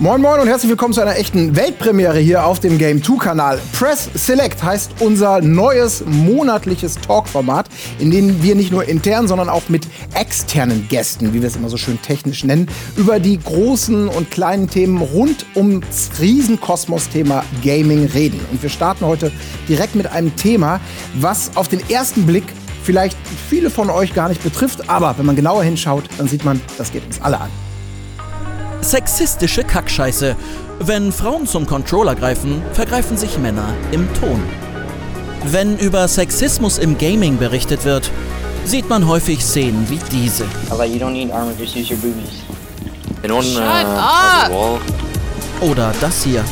[0.00, 3.60] Moin Moin und herzlich willkommen zu einer echten Weltpremiere hier auf dem Game 2 Kanal.
[3.72, 9.68] Press Select heißt unser neues monatliches Talkformat, in dem wir nicht nur intern, sondern auch
[9.68, 14.30] mit externen Gästen, wie wir es immer so schön technisch nennen, über die großen und
[14.30, 18.38] kleinen Themen rund ums Riesenkosmos-Thema Gaming reden.
[18.52, 19.32] Und wir starten heute
[19.68, 20.78] direkt mit einem Thema,
[21.14, 22.44] was auf den ersten Blick
[22.84, 23.18] vielleicht
[23.50, 26.92] viele von euch gar nicht betrifft, aber wenn man genauer hinschaut, dann sieht man, das
[26.92, 27.50] geht uns alle an.
[28.80, 30.36] Sexistische Kackscheiße.
[30.80, 34.42] Wenn Frauen zum Controller greifen, vergreifen sich Männer im Ton.
[35.44, 38.10] Wenn über Sexismus im Gaming berichtet wird,
[38.64, 40.44] sieht man häufig Szenen wie diese.
[44.50, 44.80] Wall,
[45.60, 46.44] Oder das hier.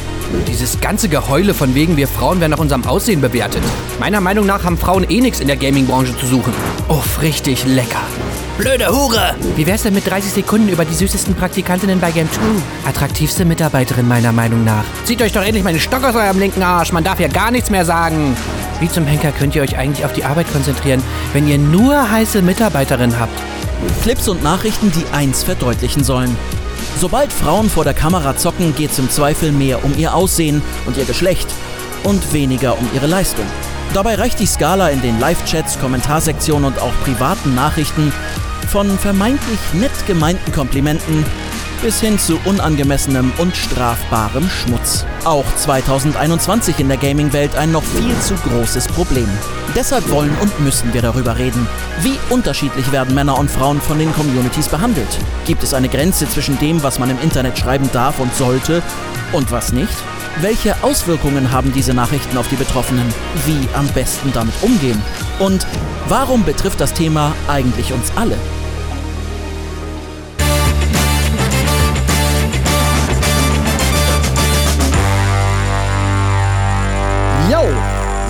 [0.49, 3.63] Dieses ganze Geheule von wegen, wir Frauen werden nach unserem Aussehen bewertet.
[4.01, 6.53] Meiner Meinung nach haben Frauen eh nichts in der Gaming-Branche zu suchen.
[6.89, 8.03] Uff, richtig lecker.
[8.59, 9.35] Blöde Hure!
[9.55, 12.41] Wie wär's denn mit 30 Sekunden über die süßesten Praktikantinnen bei Game 2?
[12.89, 14.85] Attraktivste Mitarbeiterin meiner Meinung nach.
[15.05, 17.69] Zieht euch doch endlich meinen Stock aus eurem linken Arsch, man darf ja gar nichts
[17.69, 18.35] mehr sagen.
[18.81, 21.03] Wie zum Henker könnt ihr euch eigentlich auf die Arbeit konzentrieren,
[21.35, 23.39] wenn ihr nur heiße Mitarbeiterinnen habt?
[24.03, 26.35] Clips und Nachrichten, die eins verdeutlichen sollen.
[26.99, 30.97] Sobald Frauen vor der Kamera zocken, geht es im Zweifel mehr um ihr Aussehen und
[30.97, 31.49] ihr Geschlecht
[32.05, 33.45] und weniger um ihre Leistung.
[33.93, 38.13] Dabei reicht die Skala in den Live-Chats, Kommentarsektionen und auch privaten Nachrichten
[38.67, 41.25] von vermeintlich nett gemeinten Komplimenten
[41.83, 45.05] bis hin zu unangemessenem und strafbarem Schmutz.
[45.25, 49.29] Auch 2021 in der Gaming-Welt ein noch viel zu großes Problem.
[49.75, 51.67] Deshalb wollen und müssen wir darüber reden.
[52.01, 55.19] Wie unterschiedlich werden Männer und Frauen von den Communities behandelt?
[55.47, 58.83] Gibt es eine Grenze zwischen dem, was man im Internet schreiben darf und sollte
[59.33, 59.95] und was nicht?
[60.43, 63.07] Welche Auswirkungen haben diese Nachrichten auf die Betroffenen?
[63.47, 65.01] Wie am besten damit umgehen?
[65.39, 65.67] Und
[66.09, 68.37] warum betrifft das Thema eigentlich uns alle?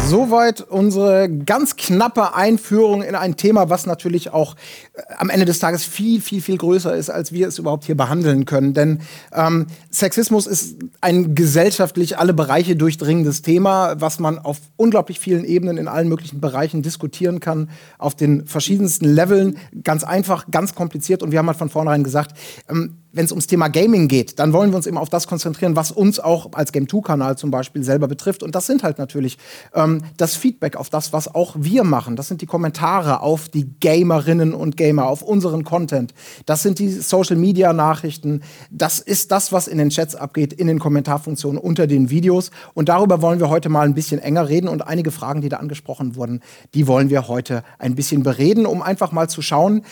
[0.08, 4.54] Soweit unsere ganz knappe Einführung in ein Thema, was natürlich auch
[4.94, 7.96] äh, am Ende des Tages viel, viel, viel größer ist, als wir es überhaupt hier
[7.96, 8.72] behandeln können.
[8.72, 9.00] Denn
[9.34, 15.76] ähm, Sexismus ist ein gesellschaftlich alle Bereiche durchdringendes Thema, was man auf unglaublich vielen Ebenen
[15.76, 17.68] in allen möglichen Bereichen diskutieren kann,
[17.98, 19.58] auf den verschiedensten Leveln.
[19.82, 21.24] Ganz einfach, ganz kompliziert.
[21.24, 22.38] Und wir haben halt von vornherein gesagt,
[22.70, 25.74] ähm, wenn es ums Thema Gaming geht, dann wollen wir uns eben auf das konzentrieren,
[25.74, 28.42] was uns auch als Game 2-Kanal zum Beispiel selber betrifft.
[28.42, 29.38] Und das sind halt natürlich
[29.74, 32.16] ähm, das Feedback auf das, was auch wir machen.
[32.16, 36.12] Das sind die Kommentare auf die Gamerinnen und Gamer, auf unseren Content.
[36.44, 38.42] Das sind die Social-Media-Nachrichten.
[38.70, 42.50] Das ist das, was in den Chats abgeht, in den Kommentarfunktionen unter den Videos.
[42.74, 44.68] Und darüber wollen wir heute mal ein bisschen enger reden.
[44.68, 46.40] Und einige Fragen, die da angesprochen wurden,
[46.74, 49.82] die wollen wir heute ein bisschen bereden, um einfach mal zu schauen,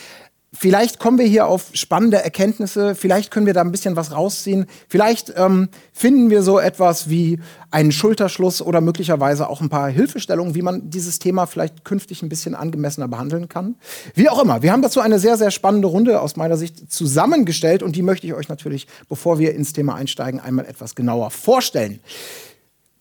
[0.57, 4.67] Vielleicht kommen wir hier auf spannende Erkenntnisse, vielleicht können wir da ein bisschen was rausziehen,
[4.89, 7.41] vielleicht ähm, finden wir so etwas wie
[7.73, 12.29] einen Schulterschluss oder möglicherweise auch ein paar Hilfestellungen, wie man dieses Thema vielleicht künftig ein
[12.29, 13.75] bisschen angemessener behandeln kann.
[14.15, 17.83] Wie auch immer, wir haben dazu eine sehr, sehr spannende Runde aus meiner Sicht zusammengestellt
[17.83, 21.99] und die möchte ich euch natürlich, bevor wir ins Thema einsteigen, einmal etwas genauer vorstellen.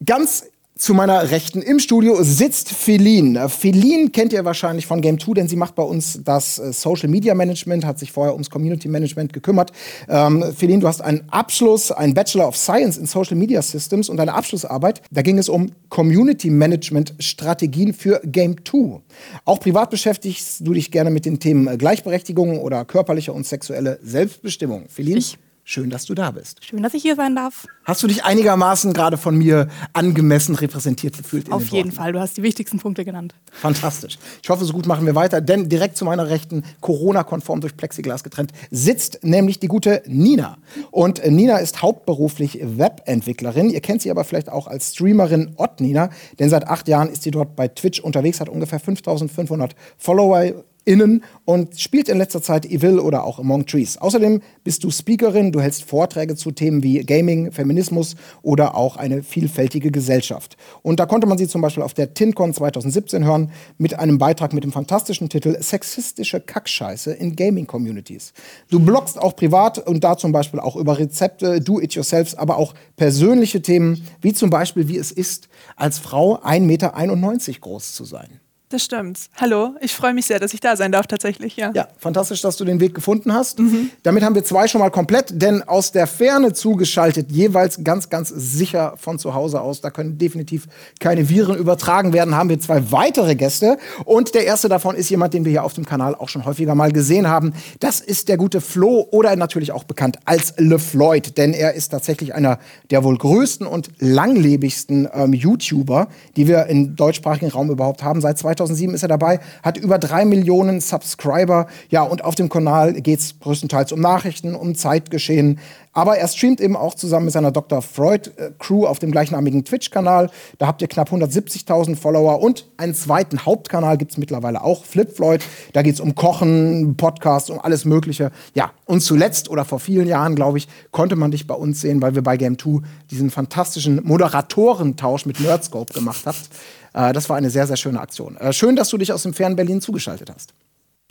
[0.04, 0.46] Ganz
[0.84, 3.48] zu meiner Rechten im Studio sitzt Feline.
[3.48, 7.08] Feline kennt ihr wahrscheinlich von Game 2, denn sie macht bei uns das äh, Social
[7.08, 9.72] Media Management, hat sich vorher ums Community Management gekümmert.
[10.10, 14.18] Ähm, Feline, du hast einen Abschluss, einen Bachelor of Science in Social Media Systems und
[14.18, 19.00] deine Abschlussarbeit, da ging es um Community Management Strategien für Game 2.
[19.46, 24.88] Auch privat beschäftigst du dich gerne mit den Themen Gleichberechtigung oder körperliche und sexuelle Selbstbestimmung.
[24.90, 25.38] Feline, Ich.
[25.64, 26.64] Schön, dass du da bist.
[26.66, 27.68] Schön, dass ich hier sein darf.
[27.86, 31.52] Hast du dich einigermaßen gerade von mir angemessen repräsentiert gefühlt?
[31.52, 31.98] Auf den jeden Worten?
[31.98, 32.14] Fall.
[32.14, 33.36] Du hast die wichtigsten Punkte genannt.
[33.52, 34.18] Fantastisch.
[34.42, 38.24] Ich hoffe, so gut machen wir weiter, denn direkt zu meiner Rechten, Corona-konform durch Plexiglas
[38.24, 40.58] getrennt, sitzt nämlich die gute Nina.
[40.92, 43.70] Und äh, Nina ist hauptberuflich Webentwicklerin.
[43.70, 46.10] Ihr kennt sie aber vielleicht auch als Streamerin Ott Nina,
[46.40, 51.24] denn seit acht Jahren ist sie dort bei Twitch unterwegs, hat ungefähr 5500 Follower innen
[51.46, 53.98] und spielt in letzter Zeit Evil oder auch Among Trees.
[53.98, 59.24] Außerdem bist du Speakerin, du hältst Vorträge zu Themen wie Gaming, Feminismus oder auch eine
[59.24, 60.58] vielfältige Gesellschaft.
[60.82, 64.54] Und da konnte man sie zum Beispiel auf der TinCon 2017 hören mit einem Beitrag
[64.54, 68.34] mit dem fantastischen Titel Sexistische Kackscheiße in Gaming-Communities.
[68.70, 73.62] Du bloggst auch privat und da zum Beispiel auch über Rezepte, Do-it-yourselfs, aber auch persönliche
[73.62, 78.43] Themen, wie zum Beispiel, wie es ist, als Frau 1,91 Meter groß zu sein.
[78.74, 79.30] Das stimmt.
[79.36, 81.70] Hallo, ich freue mich sehr, dass ich da sein darf, tatsächlich, ja.
[81.76, 83.60] Ja, fantastisch, dass du den Weg gefunden hast.
[83.60, 83.92] Mhm.
[84.02, 88.30] Damit haben wir zwei schon mal komplett, denn aus der Ferne zugeschaltet, jeweils ganz, ganz
[88.30, 90.66] sicher von zu Hause aus, da können definitiv
[91.00, 93.78] keine Viren übertragen werden, haben wir zwei weitere Gäste.
[94.06, 96.74] Und der erste davon ist jemand, den wir hier auf dem Kanal auch schon häufiger
[96.74, 97.54] mal gesehen haben.
[97.80, 102.34] Das ist der gute Flo oder natürlich auch bekannt als LeFloid, denn er ist tatsächlich
[102.34, 102.58] einer
[102.90, 108.20] der wohl größten und langlebigsten ähm, YouTuber, die wir im deutschsprachigen Raum überhaupt haben.
[108.20, 111.68] Seit 2000 2007 ist er dabei, hat über drei Millionen Subscriber.
[111.90, 115.60] Ja, und auf dem Kanal geht es größtenteils um Nachrichten, um Zeitgeschehen.
[115.96, 117.84] Aber er streamt eben auch zusammen mit seiner Dr.
[117.84, 120.32] Freud äh, Crew auf dem gleichnamigen Twitch-Kanal.
[120.58, 125.16] Da habt ihr knapp 170.000 Follower und einen zweiten Hauptkanal gibt es mittlerweile auch, Flip
[125.16, 125.44] Floyd.
[125.74, 128.32] Da geht es um Kochen, Podcasts, um alles Mögliche.
[128.56, 132.02] Ja, und zuletzt oder vor vielen Jahren, glaube ich, konnte man dich bei uns sehen,
[132.02, 132.82] weil wir bei Game 2
[133.12, 136.50] diesen fantastischen Moderatoren-Tausch mit Nerdscope gemacht habt.
[136.94, 138.38] Äh, das war eine sehr, sehr schöne Aktion.
[138.38, 140.54] Äh, schön, dass du dich aus dem fernen Berlin zugeschaltet hast.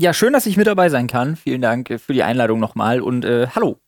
[0.00, 1.37] Ja, schön, dass ich mit dabei sein kann.
[1.37, 3.79] Vielen Dank für die Einladung nochmal und äh, hallo.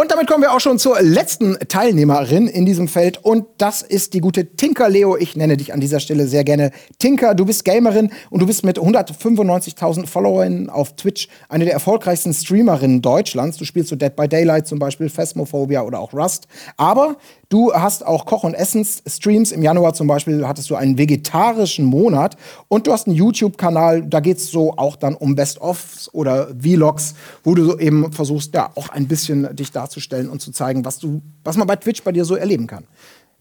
[0.00, 3.18] Und damit kommen wir auch schon zur letzten Teilnehmerin in diesem Feld.
[3.24, 5.16] Und das ist die gute Tinker Leo.
[5.16, 6.70] Ich nenne dich an dieser Stelle sehr gerne
[7.00, 7.34] Tinker.
[7.34, 13.02] Du bist Gamerin und du bist mit 195.000 Followern auf Twitch eine der erfolgreichsten Streamerinnen
[13.02, 13.56] Deutschlands.
[13.56, 16.46] Du spielst so Dead by Daylight zum Beispiel, Phasmophobia oder auch Rust.
[16.76, 17.16] Aber
[17.50, 19.52] Du hast auch Koch- und Essens-Streams.
[19.52, 22.36] Im Januar zum Beispiel hattest du einen vegetarischen Monat.
[22.68, 27.14] Und du hast einen YouTube-Kanal, da geht es so auch dann um Best-ofs oder Vlogs,
[27.44, 30.98] wo du so eben versuchst, ja auch ein bisschen dich darzustellen und zu zeigen, was,
[30.98, 32.84] du, was man bei Twitch bei dir so erleben kann.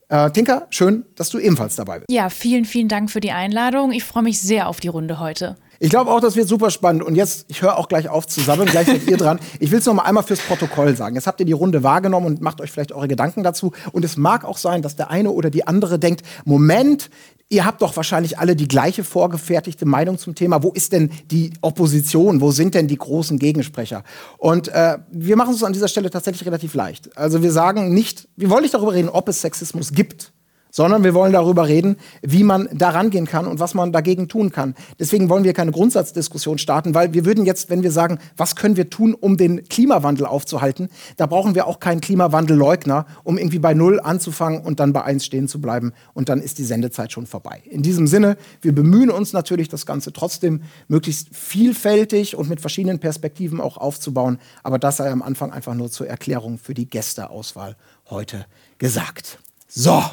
[0.08, 2.10] Äh, Tinka, schön, dass du ebenfalls dabei bist.
[2.10, 3.92] Ja, vielen, vielen Dank für die Einladung.
[3.92, 5.58] Ich freue mich sehr auf die Runde heute.
[5.80, 7.04] Ich glaube auch, das wird super spannend.
[7.04, 9.40] Und jetzt, ich höre auch gleich auf zu sammeln, gleich seid ihr dran.
[9.60, 11.16] Ich will es noch mal einmal fürs Protokoll sagen.
[11.16, 13.72] Jetzt habt ihr die Runde wahrgenommen und macht euch vielleicht eure Gedanken dazu.
[13.92, 17.10] Und es mag auch sein, dass der eine oder die andere denkt, Moment,
[17.50, 20.64] ihr habt doch wahrscheinlich alle die gleiche vorgefertigte Meinung zum Thema.
[20.64, 22.42] Wo ist denn die Opposition?
[22.42, 24.04] Wo sind denn die großen Gegensprecher?
[24.38, 27.16] Und äh, wir machen es an dieser Stelle tatsächlich relativ leicht.
[27.18, 30.34] Also wir sagen nicht, wir wollen nicht darüber reden, ob es Sexismus gibt
[30.72, 34.52] sondern wir wollen darüber reden, wie man da rangehen kann und was man dagegen tun
[34.52, 34.76] kann.
[35.00, 38.78] Deswegen wollen wir keine Grundsatzdiskussion starten, weil wir würden jetzt, wenn wir sagen, was können
[38.78, 43.74] wir tun, um den Klimawandel aufzuhalten, da brauchen wir auch keinen Klimawandelleugner, um irgendwie bei
[43.74, 47.26] Null anzufangen und dann bei eins stehen zu bleiben und dann ist die Sendezeit schon
[47.26, 47.62] vorbei.
[47.66, 53.00] In diesem Sinne, wir bemühen uns natürlich, das Ganze trotzdem möglichst vielfältig und mit verschiedenen
[53.00, 57.76] Perspektiven auch aufzubauen, aber das sei am Anfang einfach nur zur Erklärung für die Gästeauswahl
[58.10, 58.46] heute
[58.78, 59.40] gesagt.
[59.68, 60.04] So.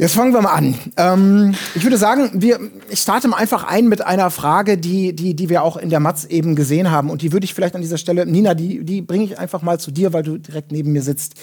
[0.00, 0.74] Jetzt fangen wir mal an.
[0.96, 2.58] Ähm, ich würde sagen, wir,
[2.88, 6.00] ich starte mal einfach ein mit einer Frage, die, die, die wir auch in der
[6.00, 7.10] Matz eben gesehen haben.
[7.10, 9.78] Und die würde ich vielleicht an dieser Stelle, Nina, die, die bringe ich einfach mal
[9.78, 11.34] zu dir, weil du direkt neben mir sitzt.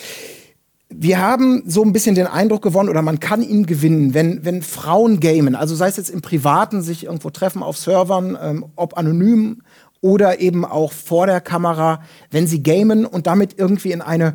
[0.89, 4.63] Wir haben so ein bisschen den Eindruck gewonnen, oder man kann ihn gewinnen, wenn, wenn
[4.63, 8.97] Frauen gamen, also sei es jetzt im Privaten, sich irgendwo treffen auf Servern, ähm, ob
[8.97, 9.61] anonym
[10.01, 14.33] oder eben auch vor der Kamera, wenn sie gamen und damit irgendwie in eine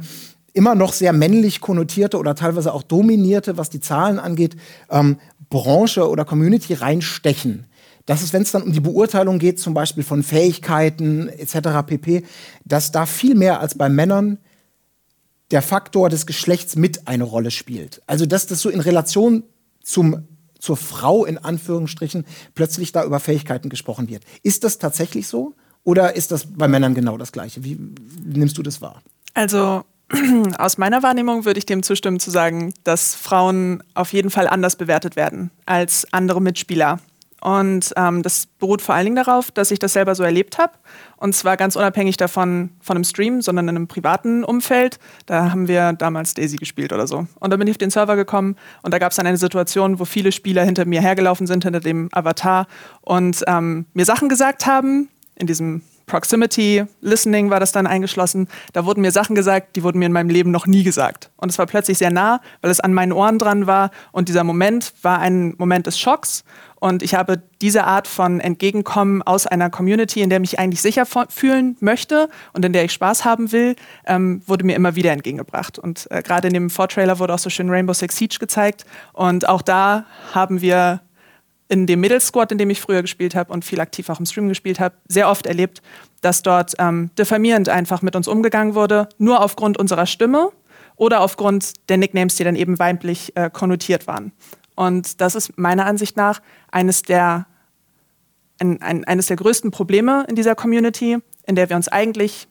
[0.52, 4.56] immer noch sehr männlich konnotierte oder teilweise auch dominierte, was die Zahlen angeht,
[4.90, 5.18] ähm,
[5.48, 7.66] Branche oder Community reinstechen.
[8.06, 11.86] Das ist, wenn es dann um die Beurteilung geht, zum Beispiel von Fähigkeiten etc.
[11.86, 12.24] pp.,
[12.64, 14.38] dass da viel mehr als bei Männern
[15.50, 18.02] der Faktor des Geschlechts mit eine Rolle spielt.
[18.06, 19.44] Also dass das so in Relation
[19.82, 20.26] zum
[20.58, 24.22] zur Frau in Anführungsstrichen plötzlich da über Fähigkeiten gesprochen wird.
[24.44, 27.64] Ist das tatsächlich so oder ist das bei Männern genau das gleiche?
[27.64, 27.76] Wie,
[28.24, 29.02] nimmst du das wahr?
[29.34, 29.82] Also
[30.58, 34.76] aus meiner Wahrnehmung würde ich dem zustimmen zu sagen, dass Frauen auf jeden Fall anders
[34.76, 36.98] bewertet werden als andere Mitspieler.
[37.40, 40.74] Und ähm, das beruht vor allen Dingen darauf, dass ich das selber so erlebt habe.
[41.16, 45.00] Und zwar ganz unabhängig davon von einem Stream, sondern in einem privaten Umfeld.
[45.26, 47.26] Da haben wir damals Daisy gespielt oder so.
[47.40, 49.98] Und dann bin ich auf den Server gekommen und da gab es dann eine Situation,
[49.98, 52.68] wo viele Spieler hinter mir hergelaufen sind, hinter dem Avatar
[53.00, 58.46] und ähm, mir Sachen gesagt haben in diesem Proximity Listening war das dann eingeschlossen.
[58.74, 61.30] Da wurden mir Sachen gesagt, die wurden mir in meinem Leben noch nie gesagt.
[61.38, 63.90] Und es war plötzlich sehr nah, weil es an meinen Ohren dran war.
[64.12, 66.44] Und dieser Moment war ein Moment des Schocks.
[66.74, 71.06] Und ich habe diese Art von Entgegenkommen aus einer Community, in der mich eigentlich sicher
[71.06, 75.78] fühlen möchte und in der ich Spaß haben will, ähm, wurde mir immer wieder entgegengebracht.
[75.78, 78.84] Und äh, gerade in dem Vortrailer wurde auch so schön Rainbow Six Siege gezeigt.
[79.14, 80.04] Und auch da
[80.34, 81.00] haben wir
[81.68, 84.26] in dem Middle Squad, in dem ich früher gespielt habe und viel aktiv auch im
[84.26, 85.82] Stream gespielt habe, sehr oft erlebt,
[86.20, 90.50] dass dort ähm, diffamierend einfach mit uns umgegangen wurde, nur aufgrund unserer Stimme
[90.96, 94.32] oder aufgrund der Nicknames, die dann eben weiblich äh, konnotiert waren.
[94.74, 96.40] Und das ist meiner Ansicht nach
[96.70, 97.46] eines der,
[98.58, 102.48] ein, ein, eines der größten Probleme in dieser Community, in der wir uns eigentlich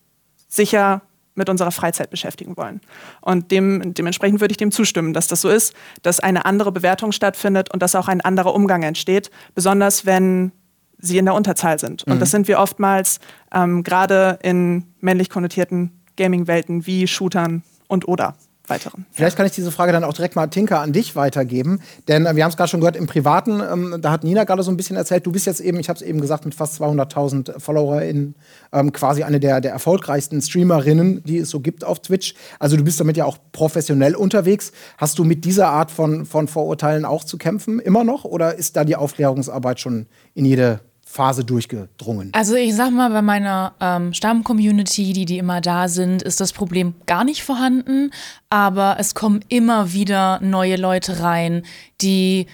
[0.48, 1.02] sicher
[1.36, 2.82] mit unserer Freizeit beschäftigen wollen.
[3.22, 7.12] Und dem, dementsprechend würde ich dem zustimmen, dass das so ist, dass eine andere Bewertung
[7.12, 10.52] stattfindet und dass auch ein anderer Umgang entsteht, besonders wenn
[10.98, 12.04] sie in der Unterzahl sind.
[12.04, 12.32] Und das mhm.
[12.32, 13.20] sind wir oftmals
[13.54, 18.36] ähm, gerade in männlich konnotierten Gaming-Welten wie Shootern und oder
[18.72, 19.06] weiteren.
[19.12, 22.36] Vielleicht kann ich diese Frage dann auch direkt mal Tinker an dich weitergeben, denn äh,
[22.36, 24.78] wir haben es gerade schon gehört im Privaten, ähm, da hat Nina gerade so ein
[24.78, 28.36] bisschen erzählt, du bist jetzt eben, ich habe es eben gesagt, mit fast 200.000 FollowerInnen
[28.72, 32.34] ähm, quasi eine der, der erfolgreichsten Streamerinnen, die es so gibt auf Twitch.
[32.60, 34.72] Also du bist damit ja auch professionell unterwegs.
[34.98, 38.78] Hast du mit dieser Art von, von Vorurteilen auch zu kämpfen, immer noch, oder ist
[38.78, 40.80] da die Aufklärungsarbeit schon in jede
[41.12, 42.30] Phase durchgedrungen?
[42.34, 46.54] Also ich sag mal, bei meiner ähm, Stamm-Community, die, die immer da sind, ist das
[46.54, 48.12] Problem gar nicht vorhanden.
[48.50, 51.64] Aber es kommen immer wieder neue Leute rein,
[52.02, 52.48] die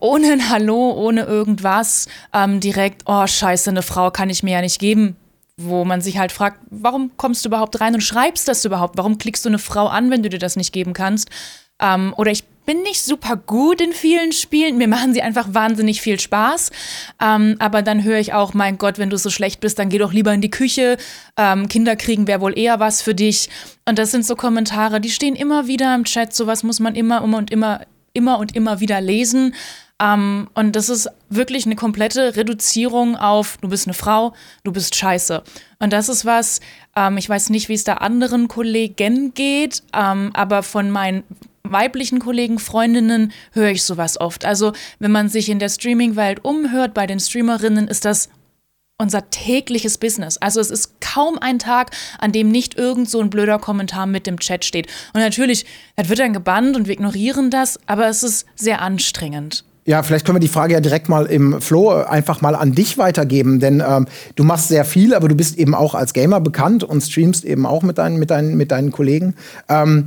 [0.00, 4.60] ohne ein Hallo, ohne irgendwas ähm, direkt, oh scheiße, eine Frau kann ich mir ja
[4.60, 5.16] nicht geben.
[5.56, 8.96] Wo man sich halt fragt, warum kommst du überhaupt rein und schreibst das überhaupt?
[8.96, 11.30] Warum klickst du eine Frau an, wenn du dir das nicht geben kannst?
[11.80, 14.78] Ähm, oder ich bin nicht super gut in vielen Spielen.
[14.78, 16.70] Mir machen sie einfach wahnsinnig viel Spaß.
[17.20, 19.98] Ähm, aber dann höre ich auch, mein Gott, wenn du so schlecht bist, dann geh
[19.98, 20.96] doch lieber in die Küche.
[21.36, 23.48] Ähm, Kinder kriegen wäre wohl eher was für dich.
[23.86, 26.34] Und das sind so Kommentare, die stehen immer wieder im Chat.
[26.34, 29.54] Sowas muss man immer und immer, immer und immer wieder lesen.
[30.02, 34.96] Um, und das ist wirklich eine komplette Reduzierung auf, du bist eine Frau, du bist
[34.96, 35.44] scheiße.
[35.78, 36.60] Und das ist was,
[36.96, 41.22] um, ich weiß nicht, wie es da anderen Kollegen geht, um, aber von meinen
[41.68, 44.44] weiblichen Kollegen, Freundinnen höre ich sowas oft.
[44.44, 48.28] Also wenn man sich in der Streaming-Welt umhört, bei den Streamerinnen ist das
[48.98, 50.36] unser tägliches Business.
[50.36, 54.26] Also es ist kaum ein Tag, an dem nicht irgend so ein blöder Kommentar mit
[54.26, 54.86] dem Chat steht.
[55.14, 55.66] Und natürlich,
[55.96, 59.64] das wird dann gebannt und wir ignorieren das, aber es ist sehr anstrengend.
[59.86, 62.96] Ja, vielleicht können wir die Frage ja direkt mal im Flow einfach mal an dich
[62.96, 66.84] weitergeben, denn ähm, du machst sehr viel, aber du bist eben auch als Gamer bekannt
[66.84, 69.34] und streamst eben auch mit deinen, mit deinen, mit deinen Kollegen.
[69.68, 70.06] Ähm,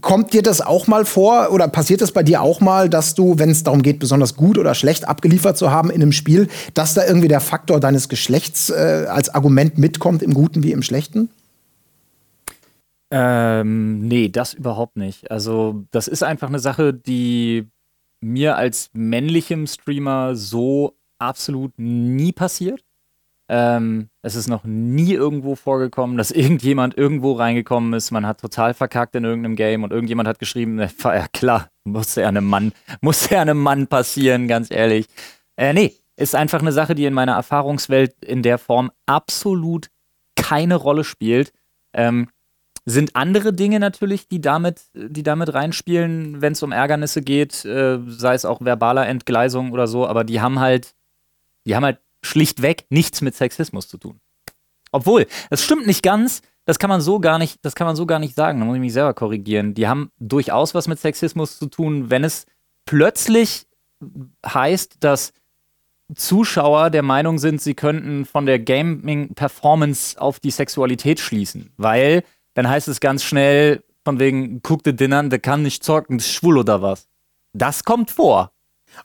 [0.00, 3.38] Kommt dir das auch mal vor oder passiert es bei dir auch mal, dass du,
[3.38, 6.94] wenn es darum geht, besonders gut oder schlecht abgeliefert zu haben in einem Spiel, dass
[6.94, 11.30] da irgendwie der Faktor deines Geschlechts äh, als Argument mitkommt, im Guten wie im Schlechten?
[13.10, 15.30] Ähm, nee, das überhaupt nicht.
[15.30, 17.68] Also, das ist einfach eine Sache, die
[18.20, 22.82] mir als männlichem Streamer so absolut nie passiert.
[23.50, 28.10] Ähm, es ist noch nie irgendwo vorgekommen, dass irgendjemand irgendwo reingekommen ist.
[28.10, 32.28] Man hat total verkackt in irgendeinem Game und irgendjemand hat geschrieben, ja klar, muss ja
[32.28, 35.06] einem Mann, muss ja einem Mann passieren, ganz ehrlich.
[35.56, 39.88] Äh, nee, ist einfach eine Sache, die in meiner Erfahrungswelt in der Form absolut
[40.36, 41.52] keine Rolle spielt.
[41.94, 42.28] Ähm,
[42.84, 47.98] sind andere Dinge natürlich, die damit, die damit reinspielen, wenn es um Ärgernisse geht, äh,
[48.06, 50.94] sei es auch verbaler Entgleisung oder so, aber die haben halt,
[51.66, 54.20] die haben halt schlichtweg nichts mit Sexismus zu tun.
[54.90, 58.06] Obwohl, das stimmt nicht ganz, das kann man so gar nicht, das kann man so
[58.06, 59.74] gar nicht sagen, da muss ich mich selber korrigieren.
[59.74, 62.46] Die haben durchaus was mit Sexismus zu tun, wenn es
[62.84, 63.66] plötzlich
[64.46, 65.32] heißt, dass
[66.14, 71.72] Zuschauer der Meinung sind, sie könnten von der Gaming-Performance auf die Sexualität schließen.
[71.76, 72.22] Weil
[72.54, 76.18] dann heißt es ganz schnell, von wegen, guck dir den an, der kann nicht zocken,
[76.18, 77.08] ist schwul oder was.
[77.52, 78.52] Das kommt vor.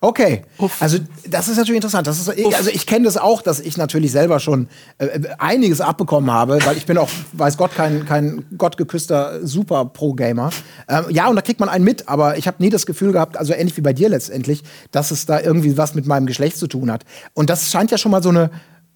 [0.02, 0.82] Okay, Uff.
[0.82, 0.98] also
[1.28, 2.08] das ist natürlich interessant.
[2.08, 6.32] Das ist, also ich kenne das auch, dass ich natürlich selber schon äh, einiges abbekommen
[6.32, 10.52] habe, weil ich bin auch, weiß Gott, kein, kein gottgeküsster Super-Pro-Gamer.
[10.90, 13.38] Ähm, ja, und da kriegt man einen mit, aber ich habe nie das Gefühl gehabt,
[13.38, 16.68] also ähnlich wie bei dir letztendlich, dass es da irgendwie was mit meinem Geschlecht zu
[16.68, 17.04] tun hat.
[17.34, 18.50] Und das scheint ja schon mal so eine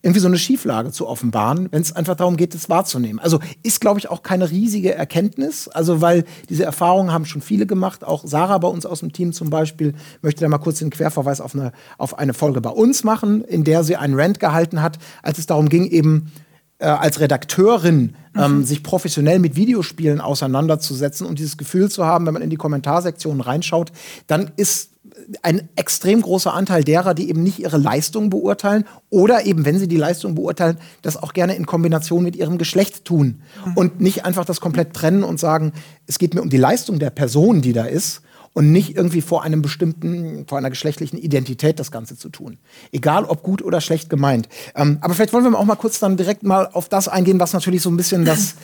[0.08, 3.20] irgendwie so eine Schieflage zu offenbaren, wenn es einfach darum geht, es wahrzunehmen.
[3.20, 7.66] Also ist, glaube ich, auch keine riesige Erkenntnis, also weil diese Erfahrungen haben schon viele
[7.66, 10.92] gemacht, auch Sarah bei uns aus dem Team zum Beispiel, möchte da mal kurz den
[10.92, 14.82] Querverweis auf eine, auf eine Folge bei uns machen, in der sie einen Rant gehalten
[14.82, 16.32] hat, als es darum ging, eben
[16.80, 18.64] äh, als Redakteurin ähm, mhm.
[18.64, 23.42] sich professionell mit Videospielen auseinanderzusetzen und dieses Gefühl zu haben, wenn man in die Kommentarsektionen
[23.42, 23.92] reinschaut,
[24.28, 24.92] dann ist
[25.42, 29.88] ein extrem großer Anteil derer, die eben nicht ihre Leistung beurteilen oder eben, wenn sie
[29.88, 33.74] die Leistung beurteilen, das auch gerne in Kombination mit ihrem Geschlecht tun mhm.
[33.74, 35.74] und nicht einfach das komplett trennen und sagen,
[36.06, 38.22] es geht mir um die Leistung der Person, die da ist
[38.54, 42.58] und nicht irgendwie vor einem bestimmten, vor einer geschlechtlichen Identität das Ganze zu tun.
[42.92, 44.50] Egal ob gut oder schlecht gemeint.
[44.76, 47.54] Ähm, aber vielleicht wollen wir auch mal kurz dann direkt mal auf das eingehen, was
[47.54, 48.56] natürlich so ein bisschen das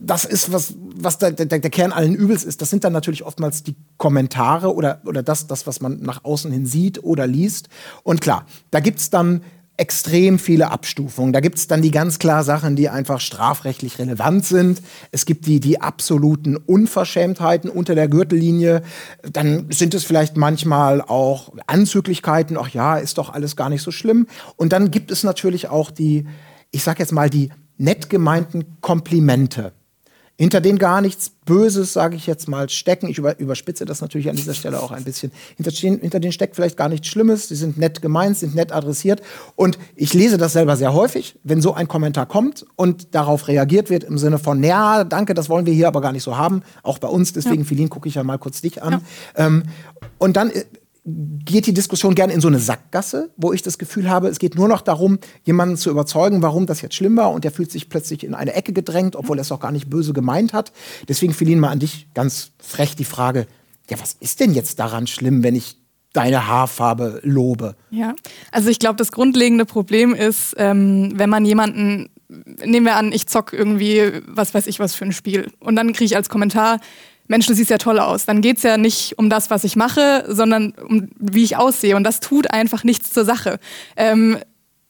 [0.00, 2.62] das ist, was, was der, der, der, Kern allen Übels ist.
[2.62, 6.50] Das sind dann natürlich oftmals die Kommentare oder, oder das, das, was man nach außen
[6.50, 7.68] hin sieht oder liest.
[8.02, 9.42] Und klar, da gibt es dann
[9.76, 11.32] extrem viele Abstufungen.
[11.32, 14.82] Da gibt es dann die ganz klar Sachen, die einfach strafrechtlich relevant sind.
[15.10, 18.82] Es gibt die, die absoluten Unverschämtheiten unter der Gürtellinie.
[19.22, 22.58] Dann sind es vielleicht manchmal auch Anzüglichkeiten.
[22.58, 24.26] Ach ja, ist doch alles gar nicht so schlimm.
[24.56, 26.26] Und dann gibt es natürlich auch die,
[26.70, 29.72] ich sag jetzt mal, die nett gemeinten Komplimente
[30.40, 33.08] hinter denen gar nichts Böses, sage ich jetzt mal, stecken.
[33.08, 35.32] Ich über, überspitze das natürlich an dieser Stelle auch ein bisschen.
[35.56, 37.48] Hinter, hinter denen steckt vielleicht gar nichts Schlimmes.
[37.48, 39.20] Sie sind nett gemeint, sind nett adressiert.
[39.54, 43.90] Und ich lese das selber sehr häufig, wenn so ein Kommentar kommt und darauf reagiert
[43.90, 46.62] wird im Sinne von, ja, danke, das wollen wir hier aber gar nicht so haben.
[46.82, 47.34] Auch bei uns.
[47.34, 47.68] Deswegen, ja.
[47.68, 49.02] Philin, gucke ich ja mal kurz dich an.
[49.36, 49.46] Ja.
[49.46, 49.64] Ähm,
[50.16, 50.64] und dann äh,
[51.04, 54.54] geht die Diskussion gerne in so eine Sackgasse, wo ich das Gefühl habe, es geht
[54.54, 57.88] nur noch darum, jemanden zu überzeugen, warum das jetzt schlimm war und der fühlt sich
[57.88, 60.72] plötzlich in eine Ecke gedrängt, obwohl er es auch gar nicht böse gemeint hat.
[61.08, 63.46] Deswegen, Philin, mal an dich ganz frech die Frage,
[63.88, 65.78] ja, was ist denn jetzt daran schlimm, wenn ich
[66.12, 67.76] deine Haarfarbe lobe?
[67.90, 68.14] Ja,
[68.52, 73.26] also ich glaube, das grundlegende Problem ist, ähm, wenn man jemanden, nehmen wir an, ich
[73.26, 76.78] zock irgendwie, was weiß ich was für ein Spiel und dann kriege ich als Kommentar,
[77.30, 78.26] Mensch, du siehst ja toll aus.
[78.26, 81.94] Dann geht es ja nicht um das, was ich mache, sondern um wie ich aussehe.
[81.94, 83.60] Und das tut einfach nichts zur Sache.
[83.96, 84.38] Ähm,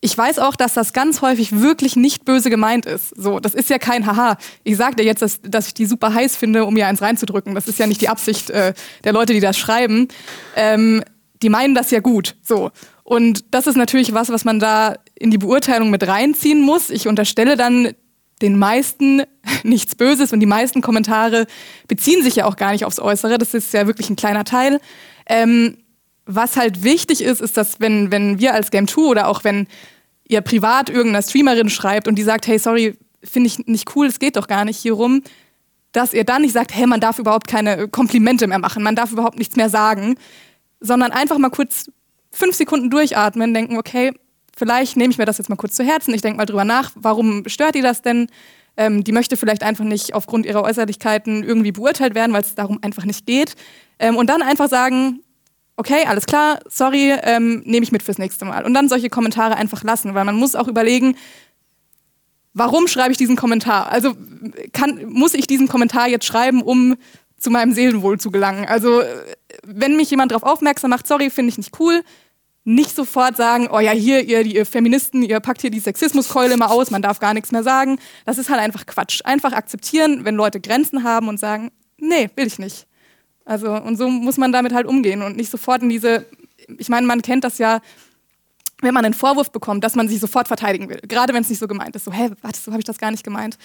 [0.01, 3.11] ich weiß auch, dass das ganz häufig wirklich nicht böse gemeint ist.
[3.15, 4.39] So, das ist ja kein Haha.
[4.65, 7.55] Ich sage dir jetzt, dass, dass ich die super heiß finde, um mir eins reinzudrücken.
[7.55, 8.73] Das ist ja nicht die Absicht äh,
[9.05, 10.09] der Leute, die das schreiben.
[10.57, 11.05] Ähm,
[11.43, 12.37] die meinen das ja gut.
[12.43, 12.71] So.
[13.05, 16.89] Und das ist natürlich was, was man da in die Beurteilung mit reinziehen muss.
[16.89, 17.93] Ich unterstelle dann
[18.43, 19.23] den meisten
[19.63, 21.47] nichts Böses und die meisten Kommentare
[21.89, 23.39] beziehen sich ja auch gar nicht aufs Äußere.
[23.39, 24.81] Das ist ja wirklich ein kleiner Teil.
[25.27, 25.79] Ähm,
[26.27, 29.67] was halt wichtig ist, ist, dass wenn, wenn wir als Game 2 oder auch wenn
[30.29, 34.19] ihr privat irgendeiner Streamerin schreibt und die sagt, hey, sorry, finde ich nicht cool, es
[34.19, 35.23] geht doch gar nicht hier rum,
[35.93, 39.11] dass ihr dann nicht sagt, hey, man darf überhaupt keine Komplimente mehr machen, man darf
[39.11, 40.17] überhaupt nichts mehr sagen,
[40.79, 41.91] sondern einfach mal kurz
[42.31, 44.13] fünf Sekunden durchatmen, denken, okay,
[44.61, 46.93] vielleicht nehme ich mir das jetzt mal kurz zu Herzen, ich denke mal drüber nach,
[46.95, 48.29] warum stört die das denn?
[48.77, 52.79] Ähm, die möchte vielleicht einfach nicht aufgrund ihrer Äußerlichkeiten irgendwie beurteilt werden, weil es darum
[52.83, 53.55] einfach nicht geht.
[53.99, 55.21] Ähm, und dann einfach sagen,
[55.77, 58.67] okay, alles klar, sorry, ähm, nehme ich mit fürs nächste Mal.
[58.67, 61.17] Und dann solche Kommentare einfach lassen, weil man muss auch überlegen,
[62.53, 63.91] warum schreibe ich diesen Kommentar?
[63.91, 64.15] Also
[64.73, 66.97] kann, muss ich diesen Kommentar jetzt schreiben, um
[67.39, 68.67] zu meinem Seelenwohl zu gelangen?
[68.67, 69.03] Also
[69.65, 72.03] wenn mich jemand darauf aufmerksam macht, sorry, finde ich nicht cool,
[72.65, 76.71] nicht sofort sagen, oh ja, hier, ihr, ihr Feministen, ihr packt hier die Sexismuskeule immer
[76.71, 77.99] aus, man darf gar nichts mehr sagen.
[78.27, 79.23] Das ist halt einfach Quatsch.
[79.25, 82.87] Einfach akzeptieren, wenn Leute Grenzen haben und sagen, nee, will ich nicht.
[83.45, 86.27] Also, und so muss man damit halt umgehen und nicht sofort in diese,
[86.79, 87.81] ich meine, man kennt das ja,
[88.83, 91.01] wenn man einen Vorwurf bekommt, dass man sich sofort verteidigen will.
[91.03, 92.05] Gerade wenn es nicht so gemeint ist.
[92.05, 93.59] So, hä, warte, so habe ich das gar nicht gemeint.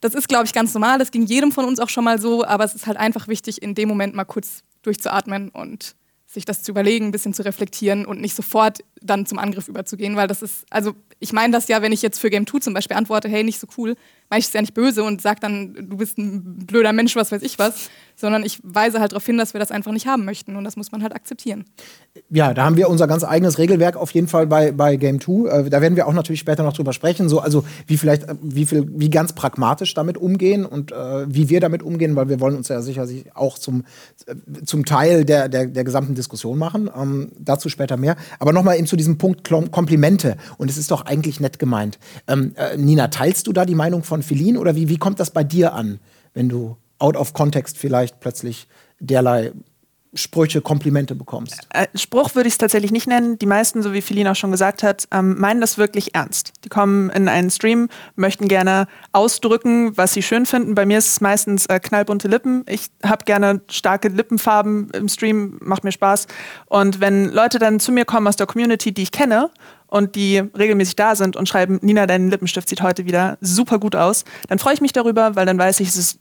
[0.00, 0.98] Das ist, glaube ich, ganz normal.
[0.98, 3.62] Das ging jedem von uns auch schon mal so, aber es ist halt einfach wichtig,
[3.62, 5.96] in dem Moment mal kurz durchzuatmen und
[6.36, 10.16] sich das zu überlegen, ein bisschen zu reflektieren und nicht sofort dann zum Angriff überzugehen,
[10.16, 12.74] weil das ist, also ich meine das ja, wenn ich jetzt für Game 2 zum
[12.74, 13.96] Beispiel antworte, hey, nicht so cool,
[14.28, 17.32] meine ich es ja nicht böse und sage dann, du bist ein blöder Mensch, was
[17.32, 20.24] weiß ich was, sondern ich weise halt darauf hin, dass wir das einfach nicht haben
[20.24, 21.64] möchten und das muss man halt akzeptieren.
[22.30, 25.48] Ja, da haben wir unser ganz eigenes Regelwerk auf jeden Fall bei, bei Game 2.
[25.48, 28.34] Äh, da werden wir auch natürlich später noch drüber sprechen, so, also wie vielleicht, äh,
[28.40, 30.96] wie viel, wie ganz pragmatisch damit umgehen und äh,
[31.28, 33.84] wie wir damit umgehen, weil wir wollen uns ja sicher auch zum,
[34.26, 34.34] äh,
[34.64, 36.90] zum Teil der, der, der gesamten Diskussion machen.
[36.96, 38.16] Ähm, dazu später mehr.
[38.38, 40.36] Aber nochmal eben zu diesem Punkt Komplimente.
[40.56, 41.98] Und es ist doch eigentlich nett gemeint.
[42.26, 45.30] Ähm, äh, Nina, teilst du da die Meinung von Philin oder wie, wie kommt das
[45.30, 46.00] bei dir an,
[46.34, 48.68] wenn du out of context vielleicht plötzlich
[49.00, 49.52] derlei
[50.16, 51.66] Sprüche, Komplimente bekommst?
[51.70, 53.38] Äh, Spruch würde ich es tatsächlich nicht nennen.
[53.38, 56.52] Die meisten, so wie Feline auch schon gesagt hat, ähm, meinen das wirklich ernst.
[56.64, 60.74] Die kommen in einen Stream, möchten gerne ausdrücken, was sie schön finden.
[60.74, 62.64] Bei mir ist es meistens äh, knallbunte Lippen.
[62.68, 66.26] Ich habe gerne starke Lippenfarben im Stream, macht mir Spaß.
[66.66, 69.50] Und wenn Leute dann zu mir kommen aus der Community, die ich kenne
[69.88, 73.96] und die regelmäßig da sind und schreiben, Nina, dein Lippenstift sieht heute wieder super gut
[73.96, 76.18] aus, dann freue ich mich darüber, weil dann weiß ich, ist,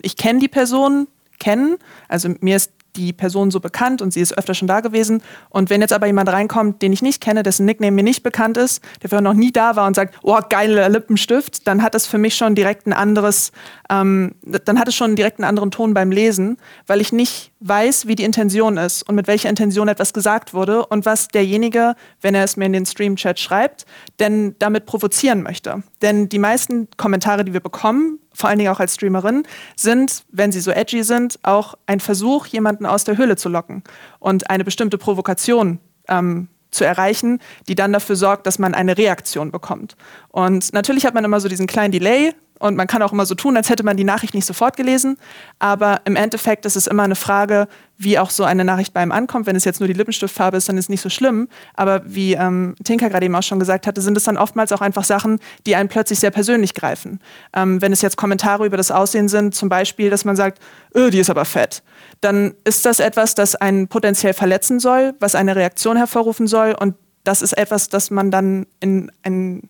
[0.00, 1.78] ich kenne die Person, kennen.
[2.08, 5.22] Also mir ist die Person so bekannt und sie ist öfter schon da gewesen.
[5.48, 8.56] Und wenn jetzt aber jemand reinkommt, den ich nicht kenne, dessen Nickname mir nicht bekannt
[8.56, 12.06] ist, der vorher noch nie da war und sagt, oh, geiler Lippenstift, dann hat das
[12.06, 13.52] für mich schon direkt ein anderes,
[13.90, 18.06] ähm, dann hat es schon direkt einen anderen Ton beim Lesen, weil ich nicht weiß,
[18.06, 22.34] wie die Intention ist und mit welcher Intention etwas gesagt wurde und was derjenige, wenn
[22.34, 23.86] er es mir in den Stream-Chat schreibt,
[24.20, 25.82] denn damit provozieren möchte.
[26.02, 29.42] Denn die meisten Kommentare, die wir bekommen, vor allen Dingen auch als Streamerin,
[29.74, 33.82] sind, wenn sie so edgy sind, auch ein Versuch, jemanden aus der Höhle zu locken
[34.20, 39.50] und eine bestimmte Provokation ähm, zu erreichen, die dann dafür sorgt, dass man eine Reaktion
[39.50, 39.96] bekommt.
[40.28, 43.34] Und natürlich hat man immer so diesen kleinen Delay, und man kann auch immer so
[43.34, 45.16] tun, als hätte man die Nachricht nicht sofort gelesen.
[45.60, 47.68] Aber im Endeffekt ist es immer eine Frage,
[47.98, 49.46] wie auch so eine Nachricht bei einem ankommt.
[49.46, 51.48] Wenn es jetzt nur die Lippenstiftfarbe ist, dann ist es nicht so schlimm.
[51.74, 54.80] Aber wie ähm, Tinka gerade eben auch schon gesagt hatte, sind es dann oftmals auch
[54.80, 57.20] einfach Sachen, die einen plötzlich sehr persönlich greifen.
[57.54, 60.60] Ähm, wenn es jetzt Kommentare über das Aussehen sind, zum Beispiel, dass man sagt,
[60.94, 61.82] öh, die ist aber fett,
[62.20, 66.76] dann ist das etwas, das einen potenziell verletzen soll, was eine Reaktion hervorrufen soll.
[66.78, 69.68] Und das ist etwas, das man dann in ein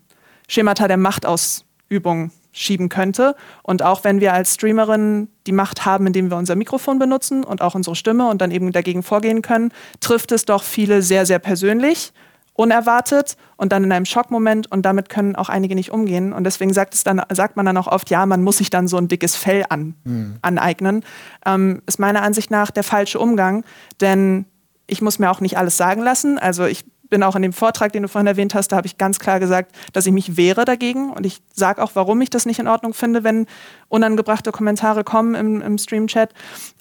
[0.49, 3.35] Schemata der Macht aus Übung schieben könnte.
[3.62, 7.62] Und auch wenn wir als Streamerin die Macht haben, indem wir unser Mikrofon benutzen und
[7.62, 11.38] auch unsere Stimme und dann eben dagegen vorgehen können, trifft es doch viele sehr, sehr
[11.38, 12.12] persönlich,
[12.55, 16.33] unerwartet und dann in einem Schockmoment und damit können auch einige nicht umgehen.
[16.33, 18.88] Und deswegen sagt, es dann, sagt man dann auch oft, ja, man muss sich dann
[18.88, 20.38] so ein dickes Fell an, mhm.
[20.42, 21.05] aneignen.
[21.47, 23.64] Ähm, ist meiner Ansicht nach der falsche Umgang,
[24.01, 24.44] denn
[24.88, 26.38] ich muss mir auch nicht alles sagen lassen.
[26.38, 28.99] Also ich bin auch in dem Vortrag, den du vorhin erwähnt hast, da habe ich
[28.99, 31.11] ganz klar gesagt, dass ich mich wehre dagegen.
[31.12, 33.47] Und ich sage auch, warum ich das nicht in Ordnung finde, wenn
[33.88, 36.33] unangebrachte Kommentare kommen im, im Stream-Chat.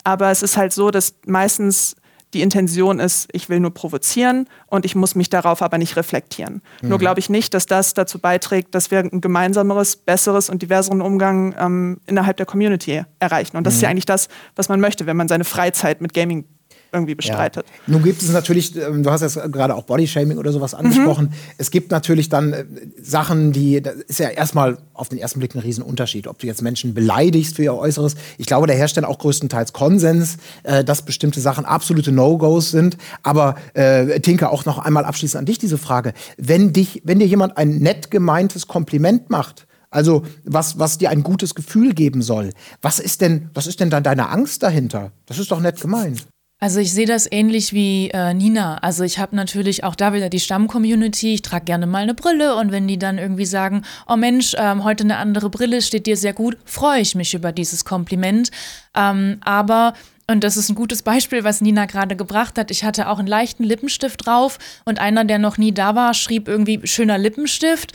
[0.04, 1.96] Aber es ist halt so, dass meistens
[2.34, 6.62] die Intention ist, ich will nur provozieren und ich muss mich darauf aber nicht reflektieren.
[6.82, 6.90] Mhm.
[6.90, 11.02] Nur glaube ich nicht, dass das dazu beiträgt, dass wir ein gemeinsameres, besseres und diverseren
[11.02, 13.56] Umgang ähm, innerhalb der Community erreichen.
[13.56, 13.78] Und das mhm.
[13.78, 16.46] ist ja eigentlich das, was man möchte, wenn man seine Freizeit mit Gaming
[16.91, 17.65] irgendwie bestreitet.
[17.67, 17.93] Ja.
[17.93, 21.26] Nun gibt es natürlich, ähm, du hast jetzt gerade auch Bodyshaming oder sowas angesprochen.
[21.26, 21.54] Mhm.
[21.58, 22.65] Es gibt natürlich dann äh,
[23.02, 26.28] Sachen, die, das ist ja erstmal auf den ersten Blick ein Riesenunterschied.
[26.28, 28.15] Ob du jetzt Menschen beleidigst für ihr Äußeres.
[28.38, 32.97] Ich glaube, da herrscht dann auch größtenteils Konsens, äh, dass bestimmte Sachen absolute No-Gos sind.
[33.23, 36.13] Aber äh, Tinker, auch noch einmal abschließend an dich diese Frage.
[36.38, 41.23] Wenn, dich, wenn dir jemand ein nett gemeintes Kompliment macht, also was, was dir ein
[41.23, 42.52] gutes Gefühl geben soll.
[42.82, 45.12] Was ist denn, was ist denn dann deine Angst dahinter?
[45.26, 46.28] Das ist doch nett gemeint.
[46.60, 48.80] Also ich sehe das ähnlich wie äh, Nina.
[48.80, 51.36] Also ich habe natürlich auch da wieder die Stamm-Community.
[51.36, 54.84] Ich trage gerne mal eine Brille und wenn die dann irgendwie sagen, oh Mensch, ähm,
[54.84, 58.50] heute eine andere Brille steht dir sehr gut, freue ich mich über dieses Kompliment.
[58.96, 59.93] Ähm, aber
[60.30, 62.72] und das ist ein gutes Beispiel, was Nina gerade gebracht hat.
[62.72, 66.48] Ich hatte auch einen leichten Lippenstift drauf und einer, der noch nie da war, schrieb
[66.48, 67.93] irgendwie schöner Lippenstift.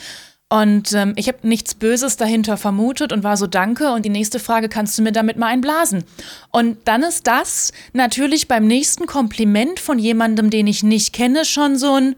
[0.53, 3.91] Und ähm, ich habe nichts Böses dahinter vermutet und war so danke.
[3.91, 6.03] Und die nächste Frage, kannst du mir damit mal einblasen?
[6.51, 11.75] Und dann ist das natürlich beim nächsten Kompliment von jemandem, den ich nicht kenne, schon
[11.75, 12.15] so ein,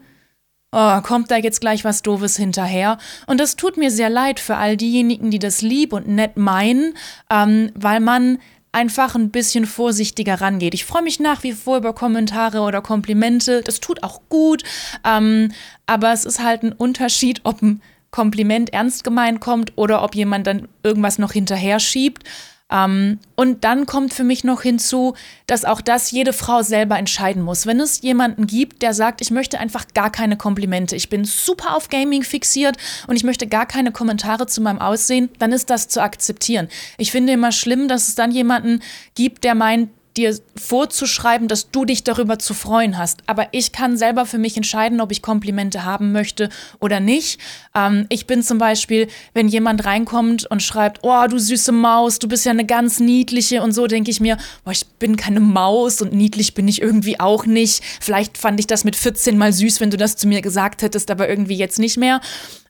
[0.70, 2.98] oh, kommt da jetzt gleich was Doofes hinterher?
[3.26, 6.92] Und das tut mir sehr leid für all diejenigen, die das lieb und nett meinen,
[7.30, 8.36] ähm, weil man
[8.70, 10.74] einfach ein bisschen vorsichtiger rangeht.
[10.74, 13.62] Ich freue mich nach wie vor über Kommentare oder Komplimente.
[13.62, 14.62] Das tut auch gut.
[15.06, 15.52] Ähm,
[15.86, 20.46] aber es ist halt ein Unterschied, ob ein Kompliment ernst gemeint kommt oder ob jemand
[20.46, 22.24] dann irgendwas noch hinterher schiebt.
[22.70, 25.14] Ähm, und dann kommt für mich noch hinzu,
[25.46, 27.66] dass auch das jede Frau selber entscheiden muss.
[27.66, 31.76] Wenn es jemanden gibt, der sagt, ich möchte einfach gar keine Komplimente, ich bin super
[31.76, 35.88] auf Gaming fixiert und ich möchte gar keine Kommentare zu meinem Aussehen, dann ist das
[35.88, 36.68] zu akzeptieren.
[36.98, 38.80] Ich finde immer schlimm, dass es dann jemanden
[39.14, 43.20] gibt, der meint, dir vorzuschreiben, dass du dich darüber zu freuen hast.
[43.26, 46.48] Aber ich kann selber für mich entscheiden, ob ich Komplimente haben möchte
[46.80, 47.40] oder nicht.
[47.74, 52.28] Ähm, ich bin zum Beispiel, wenn jemand reinkommt und schreibt, oh, du süße Maus, du
[52.28, 56.00] bist ja eine ganz niedliche und so, denke ich mir, boah, ich bin keine Maus
[56.00, 57.82] und niedlich bin ich irgendwie auch nicht.
[58.00, 61.10] Vielleicht fand ich das mit 14 mal süß, wenn du das zu mir gesagt hättest,
[61.10, 62.20] aber irgendwie jetzt nicht mehr.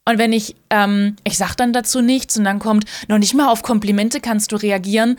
[0.08, 3.48] Und wenn ich, ähm, ich sag dann dazu nichts und dann kommt, noch nicht mal
[3.48, 5.16] auf Komplimente kannst du reagieren,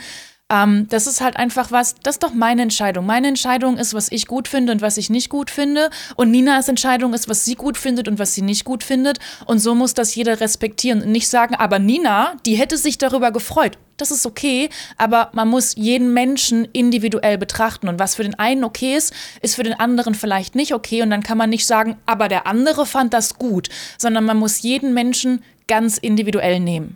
[0.49, 3.05] ähm, das ist halt einfach was, das ist doch meine Entscheidung.
[3.05, 5.89] Meine Entscheidung ist, was ich gut finde und was ich nicht gut finde.
[6.15, 9.19] Und Ninas Entscheidung ist, was sie gut findet und was sie nicht gut findet.
[9.45, 13.31] Und so muss das jeder respektieren und nicht sagen, aber Nina, die hätte sich darüber
[13.31, 13.77] gefreut.
[13.97, 17.89] Das ist okay, aber man muss jeden Menschen individuell betrachten.
[17.89, 21.01] Und was für den einen okay ist, ist für den anderen vielleicht nicht okay.
[21.01, 24.61] Und dann kann man nicht sagen, aber der andere fand das gut, sondern man muss
[24.61, 26.95] jeden Menschen ganz individuell nehmen.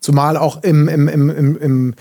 [0.00, 1.94] Zumal auch im, im, im, im, im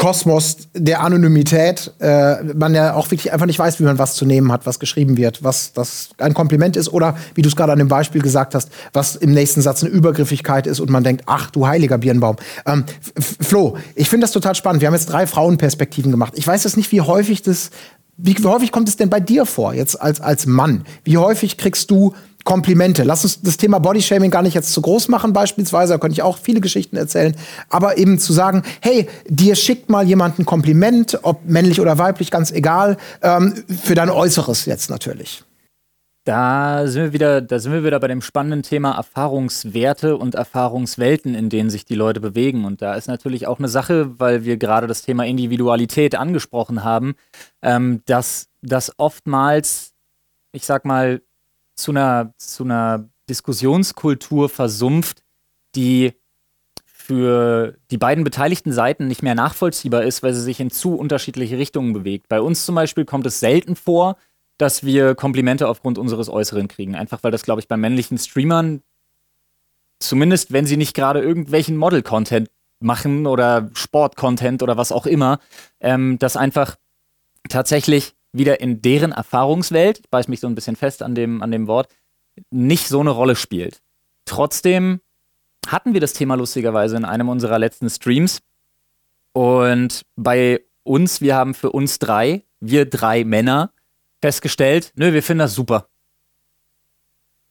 [0.00, 4.24] Kosmos der Anonymität äh, man ja auch wirklich einfach nicht weiß, wie man was zu
[4.24, 7.72] nehmen hat, was geschrieben wird, was das ein Kompliment ist oder, wie du es gerade
[7.72, 11.24] an dem Beispiel gesagt hast, was im nächsten Satz eine Übergriffigkeit ist und man denkt,
[11.26, 12.36] ach du heiliger Birnbaum.
[12.64, 12.86] Ähm,
[13.42, 14.80] Flo, ich finde das total spannend.
[14.80, 16.32] Wir haben jetzt drei Frauenperspektiven gemacht.
[16.36, 17.68] Ich weiß jetzt nicht, wie häufig das,
[18.16, 20.86] wie häufig kommt es denn bei dir vor, jetzt als, als Mann?
[21.04, 23.02] Wie häufig kriegst du Komplimente.
[23.02, 25.94] Lass uns das Thema Bodyshaming gar nicht jetzt zu groß machen, beispielsweise.
[25.94, 27.36] Da könnte ich auch viele Geschichten erzählen.
[27.68, 32.30] Aber eben zu sagen, hey, dir schickt mal jemand ein Kompliment, ob männlich oder weiblich,
[32.30, 35.44] ganz egal, ähm, für dein Äußeres jetzt natürlich.
[36.24, 41.34] Da sind wir wieder, da sind wir wieder bei dem spannenden Thema Erfahrungswerte und Erfahrungswelten,
[41.34, 42.66] in denen sich die Leute bewegen.
[42.66, 47.14] Und da ist natürlich auch eine Sache, weil wir gerade das Thema Individualität angesprochen haben,
[47.62, 49.92] ähm, dass das oftmals,
[50.52, 51.22] ich sag mal,
[51.80, 55.22] zu einer, zu einer Diskussionskultur versumpft,
[55.74, 56.14] die
[56.84, 61.58] für die beiden beteiligten Seiten nicht mehr nachvollziehbar ist, weil sie sich in zu unterschiedliche
[61.58, 62.28] Richtungen bewegt.
[62.28, 64.16] Bei uns zum Beispiel kommt es selten vor,
[64.58, 66.94] dass wir Komplimente aufgrund unseres Äußeren kriegen.
[66.94, 68.82] Einfach weil das, glaube ich, bei männlichen Streamern,
[69.98, 75.40] zumindest wenn sie nicht gerade irgendwelchen Model-Content machen oder Sport-Content oder was auch immer,
[75.80, 76.76] ähm, das einfach
[77.48, 81.50] tatsächlich wieder in deren Erfahrungswelt, ich beiß mich so ein bisschen fest an dem, an
[81.50, 81.88] dem Wort,
[82.50, 83.82] nicht so eine Rolle spielt.
[84.24, 85.00] Trotzdem
[85.66, 88.40] hatten wir das Thema lustigerweise in einem unserer letzten Streams.
[89.32, 93.72] Und bei uns, wir haben für uns drei, wir drei Männer,
[94.20, 95.88] festgestellt, nö, wir finden das super.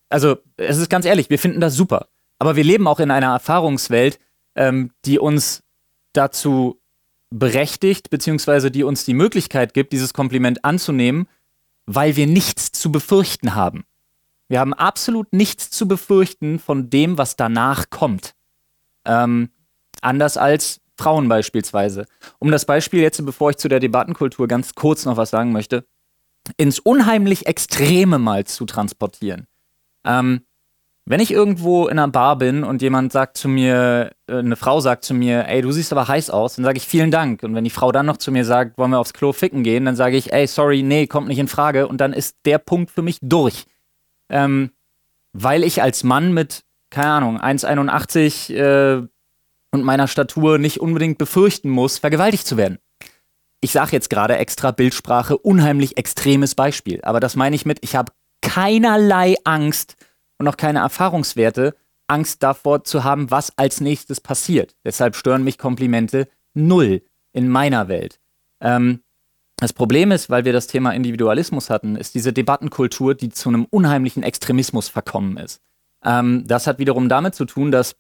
[0.09, 2.07] Also, es ist ganz ehrlich, wir finden das super.
[2.39, 4.19] Aber wir leben auch in einer Erfahrungswelt,
[4.55, 5.63] ähm, die uns
[6.13, 6.78] dazu
[7.29, 11.27] berechtigt, beziehungsweise die uns die Möglichkeit gibt, dieses Kompliment anzunehmen,
[11.85, 13.85] weil wir nichts zu befürchten haben.
[14.47, 18.33] Wir haben absolut nichts zu befürchten von dem, was danach kommt.
[19.05, 19.49] Ähm,
[20.01, 22.05] anders als Frauen beispielsweise.
[22.39, 25.85] Um das Beispiel jetzt, bevor ich zu der Debattenkultur ganz kurz noch was sagen möchte,
[26.57, 29.47] ins unheimlich Extreme mal zu transportieren.
[30.03, 30.41] Ähm,
[31.09, 34.79] wenn ich irgendwo in einer Bar bin und jemand sagt zu mir, äh, eine Frau
[34.79, 37.41] sagt zu mir, ey, du siehst aber heiß aus, dann sage ich vielen Dank.
[37.41, 39.85] Und wenn die Frau dann noch zu mir sagt, wollen wir aufs Klo ficken gehen,
[39.85, 41.87] dann sage ich, ey, sorry, nee, kommt nicht in Frage.
[41.87, 43.65] Und dann ist der Punkt für mich durch.
[44.29, 44.69] Ähm,
[45.33, 49.07] weil ich als Mann mit, keine Ahnung, 1,81 äh,
[49.71, 52.77] und meiner Statur nicht unbedingt befürchten muss, vergewaltigt zu werden.
[53.61, 56.99] Ich sage jetzt gerade extra Bildsprache, unheimlich extremes Beispiel.
[57.01, 58.11] Aber das meine ich mit, ich habe
[58.43, 59.95] keinerlei Angst,
[60.39, 61.75] und auch keine Erfahrungswerte,
[62.07, 64.75] Angst davor zu haben, was als nächstes passiert.
[64.83, 68.19] Deshalb stören mich Komplimente null in meiner Welt.
[68.61, 69.01] Ähm,
[69.57, 73.65] das Problem ist, weil wir das Thema Individualismus hatten, ist diese Debattenkultur, die zu einem
[73.69, 75.61] unheimlichen Extremismus verkommen ist.
[76.03, 77.95] Ähm, das hat wiederum damit zu tun, dass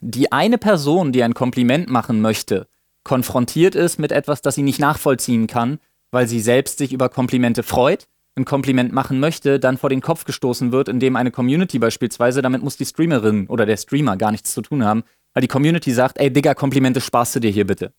[0.00, 2.68] die eine Person, die ein Kompliment machen möchte,
[3.02, 5.80] konfrontiert ist mit etwas, das sie nicht nachvollziehen kann,
[6.12, 8.06] weil sie selbst sich über Komplimente freut
[8.38, 12.62] ein Kompliment machen möchte, dann vor den Kopf gestoßen wird, indem eine Community beispielsweise, damit
[12.62, 15.02] muss die Streamerin oder der Streamer gar nichts zu tun haben,
[15.34, 17.92] weil die Community sagt, ey Digga, Komplimente sparst du dir hier bitte.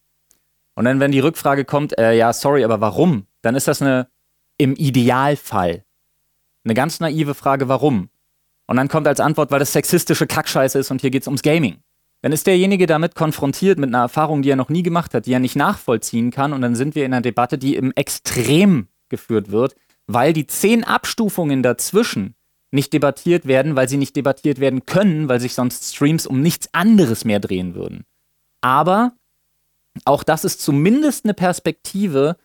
[0.76, 3.28] Und dann, wenn die Rückfrage kommt, äh, ja, sorry, aber warum?
[3.42, 4.08] Dann ist das eine,
[4.58, 5.84] im Idealfall,
[6.64, 8.10] eine ganz naive Frage, warum?
[8.68, 11.78] Und dann kommt als Antwort, weil das sexistische Kackscheiße ist und hier geht's ums Gaming.
[12.22, 15.34] Dann ist derjenige damit konfrontiert mit einer Erfahrung, die er noch nie gemacht hat, die
[15.34, 16.52] er nicht nachvollziehen kann.
[16.52, 19.76] Und dann sind wir in einer Debatte, die im Extrem geführt wird,
[20.12, 22.34] weil die zehn Abstufungen dazwischen
[22.72, 26.68] nicht debattiert werden, weil sie nicht debattiert werden können, weil sich sonst Streams um nichts
[26.74, 28.06] anderes mehr drehen würden.
[28.60, 29.14] Aber
[30.06, 32.38] auch das ist zumindest eine Perspektive,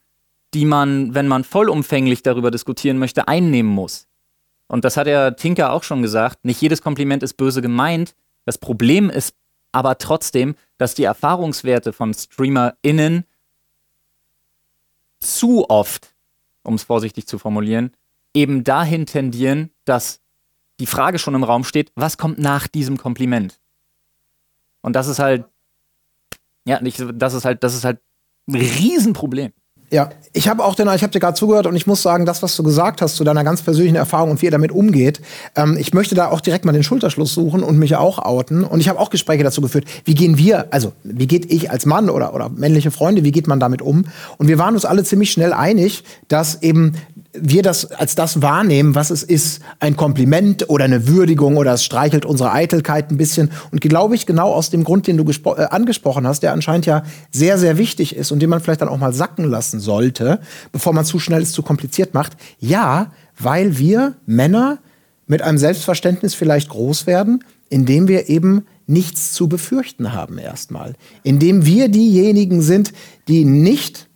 [0.53, 4.09] die man, wenn man vollumfänglich darüber diskutieren möchte, einnehmen muss.
[4.69, 8.15] Und das hat ja Tinker auch schon gesagt, nicht jedes Kompliment ist böse gemeint.
[8.45, 9.35] Das Problem ist
[9.73, 13.25] aber trotzdem, dass die Erfahrungswerte von StreamerInnen
[15.21, 16.14] zu oft
[16.65, 17.93] um es vorsichtig zu formulieren,
[18.35, 20.21] eben dahin tendieren, dass
[20.81, 23.61] die Frage schon im Raum steht, was kommt nach diesem Kompliment?
[24.83, 25.47] Und das ist halt,
[26.67, 28.01] ja, nicht, das ist halt, das ist halt
[28.49, 29.53] ein Riesenproblem.
[29.95, 32.57] Ja, ich habe auch ich habe dir gerade zugehört und ich muss sagen, das, was
[32.57, 35.21] du gesagt hast zu deiner ganz persönlichen Erfahrung und wie ihr damit umgeht,
[35.55, 38.65] ähm, ich möchte da auch direkt mal den Schulterschluss suchen und mich auch outen.
[38.65, 39.85] Und ich habe auch Gespräche dazu geführt.
[40.05, 43.47] Wie gehen wir, also wie geht ich als Mann oder, oder männliche Freunde, wie geht
[43.47, 44.07] man damit um?
[44.37, 46.95] Und wir waren uns alle ziemlich schnell einig, dass eben
[47.35, 51.85] wir das als das wahrnehmen, was es ist, ein Kompliment oder eine Würdigung oder es
[51.85, 53.51] streichelt unsere Eitelkeit ein bisschen.
[53.73, 57.03] Und glaube ich, genau aus dem Grund, den du äh, angesprochen hast, der anscheinend ja
[57.31, 60.93] sehr, sehr wichtig ist und den man vielleicht dann auch mal sacken lassen sollte, bevor
[60.93, 62.35] man zu schnell es zu kompliziert macht.
[62.61, 64.79] Ja, weil wir Männer
[65.27, 70.95] mit einem Selbstverständnis vielleicht groß werden, indem wir eben nichts zu befürchten haben erstmal.
[71.23, 72.93] Indem wir diejenigen sind,
[73.27, 74.09] die nicht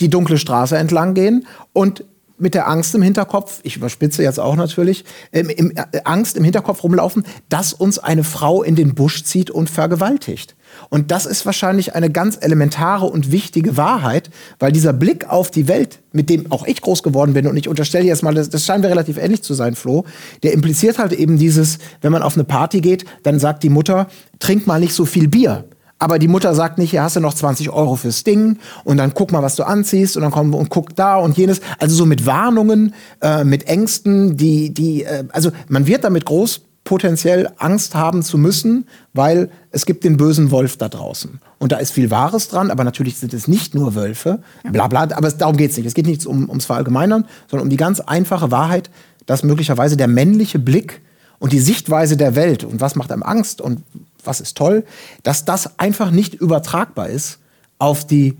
[0.00, 2.04] die dunkle Straße entlang gehen und
[2.40, 6.44] mit der Angst im Hinterkopf, ich überspitze jetzt auch natürlich, ähm, im, äh, Angst im
[6.44, 10.56] Hinterkopf rumlaufen, dass uns eine Frau in den Busch zieht und vergewaltigt.
[10.88, 15.68] Und das ist wahrscheinlich eine ganz elementare und wichtige Wahrheit, weil dieser Blick auf die
[15.68, 18.64] Welt, mit dem auch ich groß geworden bin, und ich unterstelle jetzt mal, das, das
[18.64, 20.04] scheint mir relativ ähnlich zu sein, Flo,
[20.42, 24.08] der impliziert halt eben dieses, wenn man auf eine Party geht, dann sagt die Mutter,
[24.38, 25.64] trink mal nicht so viel Bier.
[26.00, 29.12] Aber die Mutter sagt nicht, hier hast du noch 20 Euro fürs Ding und dann
[29.14, 31.60] guck mal, was du anziehst und dann komm und guck da und jenes.
[31.78, 36.62] Also so mit Warnungen, äh, mit Ängsten, die, die, äh, also man wird damit groß
[36.84, 41.38] potenziell Angst haben zu müssen, weil es gibt den bösen Wolf da draußen.
[41.58, 45.02] Und da ist viel Wahres dran, aber natürlich sind es nicht nur Wölfe, bla bla,
[45.02, 45.86] aber es, darum geht es nicht.
[45.86, 48.90] Es geht nicht um, ums Verallgemeinern, sondern um die ganz einfache Wahrheit,
[49.26, 51.02] dass möglicherweise der männliche Blick
[51.38, 53.82] und die Sichtweise der Welt und was macht einem Angst und
[54.26, 54.84] was ist toll,
[55.22, 57.38] dass das einfach nicht übertragbar ist
[57.78, 58.36] auf die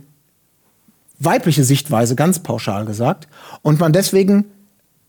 [1.20, 3.28] weibliche Sichtweise, ganz pauschal gesagt.
[3.62, 4.46] Und man deswegen,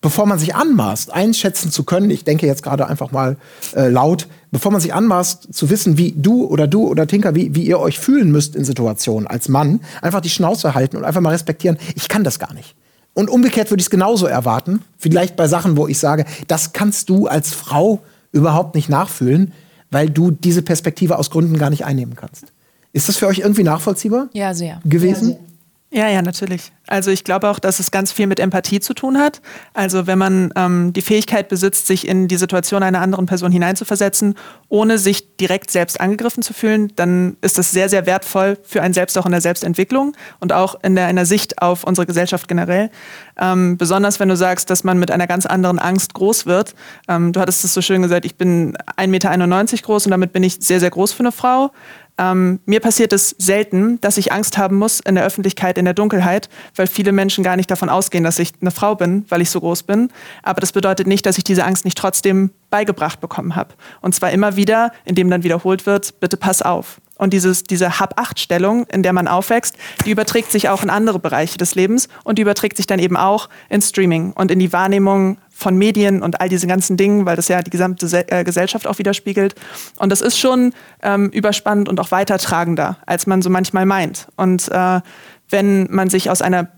[0.01, 3.37] bevor man sich anmaßt, einschätzen zu können, ich denke jetzt gerade einfach mal
[3.75, 7.55] äh, laut, bevor man sich anmaßt zu wissen, wie du oder du oder Tinker, wie,
[7.55, 11.21] wie ihr euch fühlen müsst in Situationen als Mann, einfach die Schnauze halten und einfach
[11.21, 12.75] mal respektieren, ich kann das gar nicht.
[13.13, 17.09] Und umgekehrt würde ich es genauso erwarten, vielleicht bei Sachen, wo ich sage, das kannst
[17.09, 19.53] du als Frau überhaupt nicht nachfühlen
[19.91, 22.45] weil du diese Perspektive aus Gründen gar nicht einnehmen kannst.
[22.93, 24.81] Ist das für euch irgendwie nachvollziehbar Ja, sehr.
[24.85, 25.29] gewesen?
[25.29, 25.45] Ja, sehr.
[25.93, 26.71] Ja, ja, natürlich.
[26.87, 29.41] Also ich glaube auch, dass es ganz viel mit Empathie zu tun hat.
[29.73, 34.35] Also wenn man ähm, die Fähigkeit besitzt, sich in die Situation einer anderen Person hineinzuversetzen,
[34.69, 38.93] ohne sich direkt selbst angegriffen zu fühlen, dann ist das sehr, sehr wertvoll für einen
[38.93, 42.47] selbst auch in der Selbstentwicklung und auch in der, in der Sicht auf unsere Gesellschaft
[42.47, 42.89] generell.
[43.37, 46.73] Ähm, besonders wenn du sagst, dass man mit einer ganz anderen Angst groß wird.
[47.09, 50.43] Ähm, du hattest es so schön gesagt, ich bin 1,91 Meter groß und damit bin
[50.43, 51.71] ich sehr, sehr groß für eine Frau.
[52.17, 55.93] Ähm, mir passiert es selten, dass ich Angst haben muss in der Öffentlichkeit, in der
[55.93, 59.49] Dunkelheit, weil viele Menschen gar nicht davon ausgehen, dass ich eine Frau bin, weil ich
[59.49, 60.09] so groß bin.
[60.43, 63.73] Aber das bedeutet nicht, dass ich diese Angst nicht trotzdem beigebracht bekommen habe.
[64.01, 67.01] Und zwar immer wieder, indem dann wiederholt wird, bitte pass auf.
[67.21, 71.59] Und dieses, diese Hab-Acht-Stellung, in der man aufwächst, die überträgt sich auch in andere Bereiche
[71.59, 75.37] des Lebens und die überträgt sich dann eben auch in Streaming und in die Wahrnehmung
[75.61, 78.97] von Medien und all diese ganzen Dingen, weil das ja die gesamte äh, Gesellschaft auch
[78.97, 79.55] widerspiegelt.
[79.97, 84.27] Und das ist schon ähm, überspannend und auch weitertragender, als man so manchmal meint.
[84.35, 85.01] Und äh,
[85.49, 86.69] wenn man sich aus einer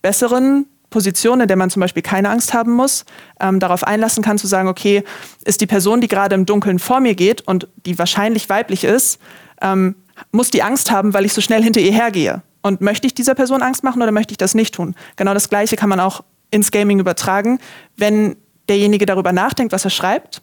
[0.00, 3.04] besseren Position, in der man zum Beispiel keine Angst haben muss,
[3.40, 5.02] ähm, darauf einlassen kann, zu sagen, okay,
[5.44, 9.18] ist die Person, die gerade im Dunkeln vor mir geht und die wahrscheinlich weiblich ist,
[9.60, 9.96] ähm,
[10.30, 12.42] muss die Angst haben, weil ich so schnell hinter ihr hergehe.
[12.62, 14.94] Und möchte ich dieser Person Angst machen oder möchte ich das nicht tun?
[15.16, 17.58] Genau das Gleiche kann man auch ins Gaming übertragen,
[17.96, 18.36] wenn
[18.68, 20.42] derjenige darüber nachdenkt, was er schreibt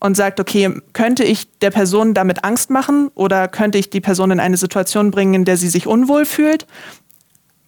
[0.00, 4.32] und sagt, okay, könnte ich der Person damit Angst machen oder könnte ich die Person
[4.32, 6.66] in eine Situation bringen, in der sie sich unwohl fühlt?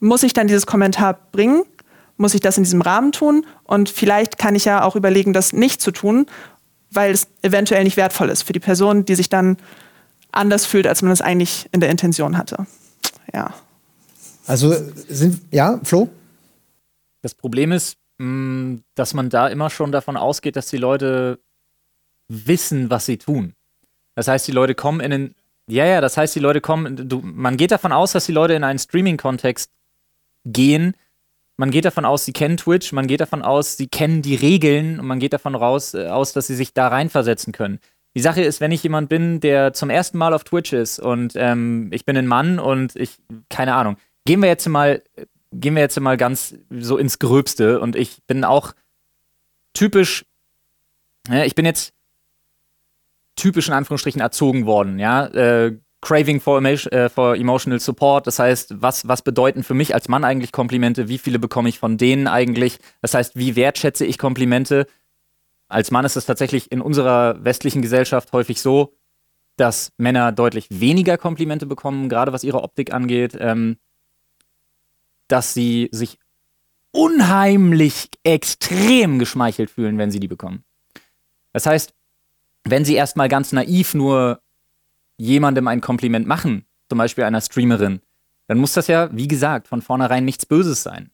[0.00, 1.62] Muss ich dann dieses Kommentar bringen?
[2.16, 3.46] Muss ich das in diesem Rahmen tun?
[3.62, 6.26] Und vielleicht kann ich ja auch überlegen, das nicht zu tun,
[6.90, 9.56] weil es eventuell nicht wertvoll ist für die Person, die sich dann
[10.32, 12.66] anders fühlt, als man es eigentlich in der Intention hatte.
[13.32, 13.54] Ja.
[14.46, 14.74] Also
[15.08, 16.08] sind, ja, Flo?
[17.24, 21.38] Das Problem ist, mh, dass man da immer schon davon ausgeht, dass die Leute
[22.28, 23.54] wissen, was sie tun.
[24.14, 25.34] Das heißt, die Leute kommen in den.
[25.66, 27.08] Ja, ja, das heißt, die Leute kommen.
[27.08, 29.70] Du, man geht davon aus, dass die Leute in einen Streaming-Kontext
[30.44, 30.94] gehen.
[31.56, 35.00] Man geht davon aus, sie kennen Twitch, man geht davon aus, sie kennen die Regeln
[35.00, 37.78] und man geht davon raus, äh, aus, dass sie sich da reinversetzen können.
[38.14, 41.32] Die Sache ist, wenn ich jemand bin, der zum ersten Mal auf Twitch ist und
[41.36, 43.16] ähm, ich bin ein Mann und ich,
[43.48, 45.02] keine Ahnung, gehen wir jetzt mal,
[45.54, 48.74] gehen wir jetzt mal ganz so ins Gröbste und ich bin auch
[49.72, 50.24] typisch,
[51.28, 51.92] ja, ich bin jetzt
[53.36, 55.26] typisch in Anführungsstrichen erzogen worden, ja.
[55.26, 60.08] Äh, Craving for, äh, for Emotional Support, das heißt, was, was bedeuten für mich als
[60.08, 64.18] Mann eigentlich Komplimente, wie viele bekomme ich von denen eigentlich, das heißt, wie wertschätze ich
[64.18, 64.86] Komplimente.
[65.68, 68.94] Als Mann ist es tatsächlich in unserer westlichen Gesellschaft häufig so,
[69.56, 73.78] dass Männer deutlich weniger Komplimente bekommen, gerade was ihre Optik angeht, ähm,
[75.28, 76.18] dass sie sich
[76.90, 80.64] unheimlich extrem geschmeichelt fühlen, wenn sie die bekommen.
[81.52, 81.92] Das heißt,
[82.64, 84.40] wenn sie erstmal ganz naiv nur
[85.16, 88.00] jemandem ein Kompliment machen, zum Beispiel einer Streamerin,
[88.46, 91.10] dann muss das ja, wie gesagt, von vornherein nichts Böses sein.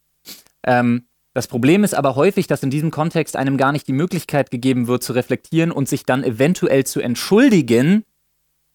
[0.63, 4.51] Ähm, das Problem ist aber häufig, dass in diesem Kontext einem gar nicht die Möglichkeit
[4.51, 8.03] gegeben wird, zu reflektieren und sich dann eventuell zu entschuldigen,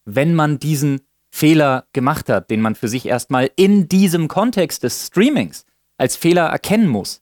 [0.06, 1.02] wenn man diesen
[1.36, 5.66] Fehler gemacht hat, den man für sich erstmal in diesem Kontext des Streamings
[5.98, 7.20] als Fehler erkennen muss.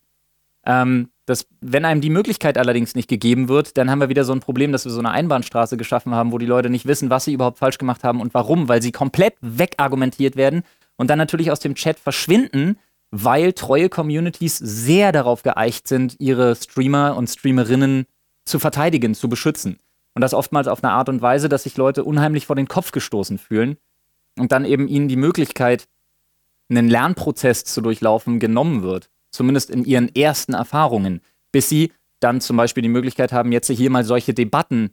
[0.65, 4.33] Ähm, das, wenn einem die Möglichkeit allerdings nicht gegeben wird, dann haben wir wieder so
[4.33, 7.25] ein Problem, dass wir so eine Einbahnstraße geschaffen haben, wo die Leute nicht wissen, was
[7.25, 10.63] sie überhaupt falsch gemacht haben und warum, weil sie komplett wegargumentiert werden
[10.95, 12.79] und dann natürlich aus dem Chat verschwinden,
[13.11, 18.07] weil treue Communities sehr darauf geeicht sind, ihre Streamer und Streamerinnen
[18.45, 19.81] zu verteidigen, zu beschützen.
[20.15, 22.93] Und das oftmals auf eine Art und Weise, dass sich Leute unheimlich vor den Kopf
[22.93, 23.77] gestoßen fühlen
[24.39, 25.89] und dann eben ihnen die Möglichkeit,
[26.71, 29.11] einen Lernprozess zu durchlaufen, genommen wird.
[29.31, 31.21] Zumindest in ihren ersten Erfahrungen,
[31.53, 34.93] bis sie dann zum Beispiel die Möglichkeit haben, jetzt hier mal solche Debatten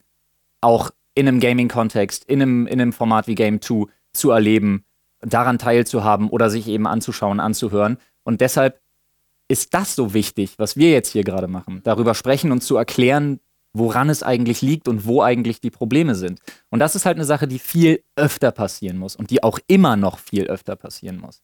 [0.62, 4.86] auch in einem Gaming-Kontext, in einem, in einem Format wie Game 2 zu erleben,
[5.21, 7.97] daran teilzuhaben oder sich eben anzuschauen, anzuhören.
[8.23, 8.82] Und deshalb
[9.47, 11.82] ist das so wichtig, was wir jetzt hier gerade machen.
[11.84, 13.39] Darüber sprechen und zu erklären,
[13.74, 16.42] woran es eigentlich liegt und wo eigentlich die Probleme sind.
[16.70, 19.96] Und das ist halt eine Sache, die viel öfter passieren muss und die auch immer
[19.96, 21.42] noch viel öfter passieren muss.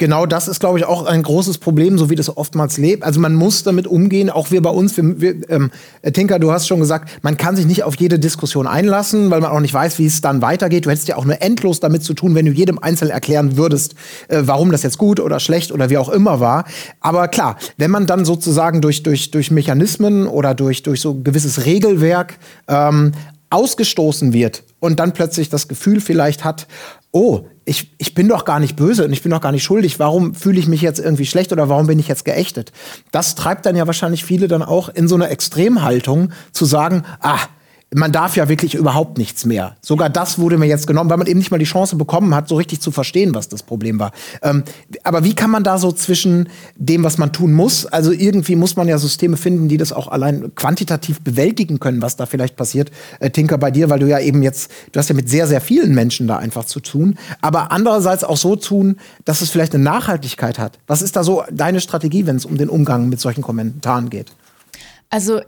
[0.00, 3.02] Genau das ist, glaube ich, auch ein großes Problem, so wie das oftmals lebt.
[3.02, 4.96] Also man muss damit umgehen, auch wir bei uns.
[4.96, 5.72] Wir, wir, ähm,
[6.12, 9.50] Tinker, du hast schon gesagt, man kann sich nicht auf jede Diskussion einlassen, weil man
[9.50, 10.86] auch nicht weiß, wie es dann weitergeht.
[10.86, 13.96] Du hättest ja auch nur endlos damit zu tun, wenn du jedem einzeln erklären würdest,
[14.28, 16.64] äh, warum das jetzt gut oder schlecht oder wie auch immer war.
[17.00, 21.66] Aber klar, wenn man dann sozusagen durch, durch, durch Mechanismen oder durch, durch so gewisses
[21.66, 22.38] Regelwerk
[22.68, 23.10] ähm,
[23.50, 26.68] ausgestoßen wird und dann plötzlich das Gefühl vielleicht hat,
[27.10, 29.98] oh, ich, ich bin doch gar nicht böse und ich bin doch gar nicht schuldig.
[29.98, 32.72] Warum fühle ich mich jetzt irgendwie schlecht oder warum bin ich jetzt geächtet?
[33.12, 37.38] Das treibt dann ja wahrscheinlich viele dann auch in so eine Extremhaltung zu sagen, ah,
[37.94, 39.76] man darf ja wirklich überhaupt nichts mehr.
[39.80, 42.48] Sogar das wurde mir jetzt genommen, weil man eben nicht mal die Chance bekommen hat,
[42.48, 44.12] so richtig zu verstehen, was das Problem war.
[44.42, 44.64] Ähm,
[45.04, 48.76] aber wie kann man da so zwischen dem, was man tun muss, also irgendwie muss
[48.76, 52.90] man ja Systeme finden, die das auch allein quantitativ bewältigen können, was da vielleicht passiert.
[53.20, 55.62] Äh, Tinker, bei dir, weil du ja eben jetzt, du hast ja mit sehr, sehr
[55.62, 59.84] vielen Menschen da einfach zu tun, aber andererseits auch so tun, dass es vielleicht eine
[59.84, 60.78] Nachhaltigkeit hat.
[60.86, 64.32] Was ist da so deine Strategie, wenn es um den Umgang mit solchen Kommentaren geht?
[65.10, 65.40] Also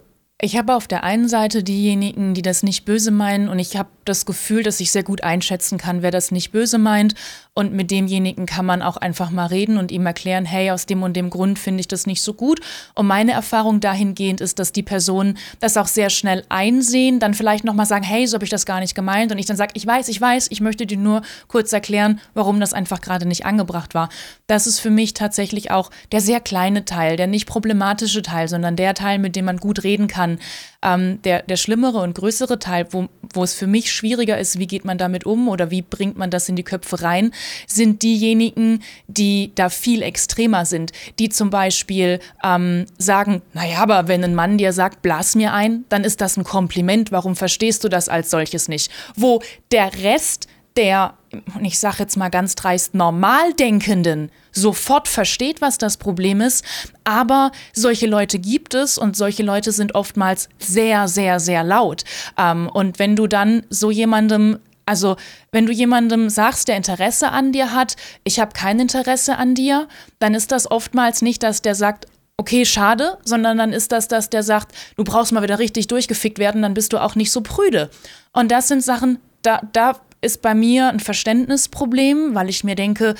[0.43, 3.91] ich habe auf der einen Seite diejenigen, die das nicht böse meinen und ich habe
[4.05, 7.15] das Gefühl, dass ich sehr gut einschätzen kann, wer das nicht böse meint
[7.61, 11.03] und mit demjenigen kann man auch einfach mal reden und ihm erklären, hey, aus dem
[11.03, 12.61] und dem Grund finde ich das nicht so gut.
[12.95, 17.65] Und meine Erfahrung dahingehend ist, dass die Personen das auch sehr schnell einsehen, dann vielleicht
[17.65, 19.87] nochmal sagen, hey, so habe ich das gar nicht gemeint und ich dann sage, ich
[19.87, 23.95] weiß, ich weiß, ich möchte dir nur kurz erklären, warum das einfach gerade nicht angebracht
[23.95, 24.09] war.
[24.47, 28.75] Das ist für mich tatsächlich auch der sehr kleine Teil, der nicht problematische Teil, sondern
[28.75, 30.39] der Teil, mit dem man gut reden kann.
[30.83, 34.67] Ähm, der, der schlimmere und größere Teil, wo, wo es für mich schwieriger ist, wie
[34.67, 37.33] geht man damit um oder wie bringt man das in die Köpfe rein,
[37.67, 44.25] sind diejenigen, die da viel extremer sind, die zum Beispiel ähm, sagen, naja, aber wenn
[44.25, 47.89] ein Mann dir sagt, blas mir ein, dann ist das ein Kompliment, warum verstehst du
[47.89, 48.91] das als solches nicht?
[49.17, 51.15] Wo der Rest der,
[51.63, 56.65] ich sage jetzt mal ganz dreist, Normaldenkenden sofort versteht, was das Problem ist.
[57.05, 62.05] Aber solche Leute gibt es und solche Leute sind oftmals sehr, sehr, sehr laut.
[62.39, 65.15] Ähm, und wenn du dann so jemandem also,
[65.53, 67.95] wenn du jemandem sagst, der Interesse an dir hat,
[68.25, 69.87] ich habe kein Interesse an dir,
[70.19, 74.31] dann ist das oftmals nicht, dass der sagt, okay, schade, sondern dann ist das, dass
[74.31, 77.41] der sagt, du brauchst mal wieder richtig durchgefickt werden, dann bist du auch nicht so
[77.43, 77.89] prüde.
[78.33, 83.15] Und das sind Sachen, da, da ist bei mir ein Verständnisproblem, weil ich mir denke,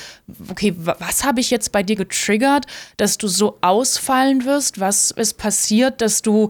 [0.49, 2.65] okay, was habe ich jetzt bei dir getriggert,
[2.97, 4.79] dass du so ausfallen wirst?
[4.79, 6.49] Was ist passiert, dass du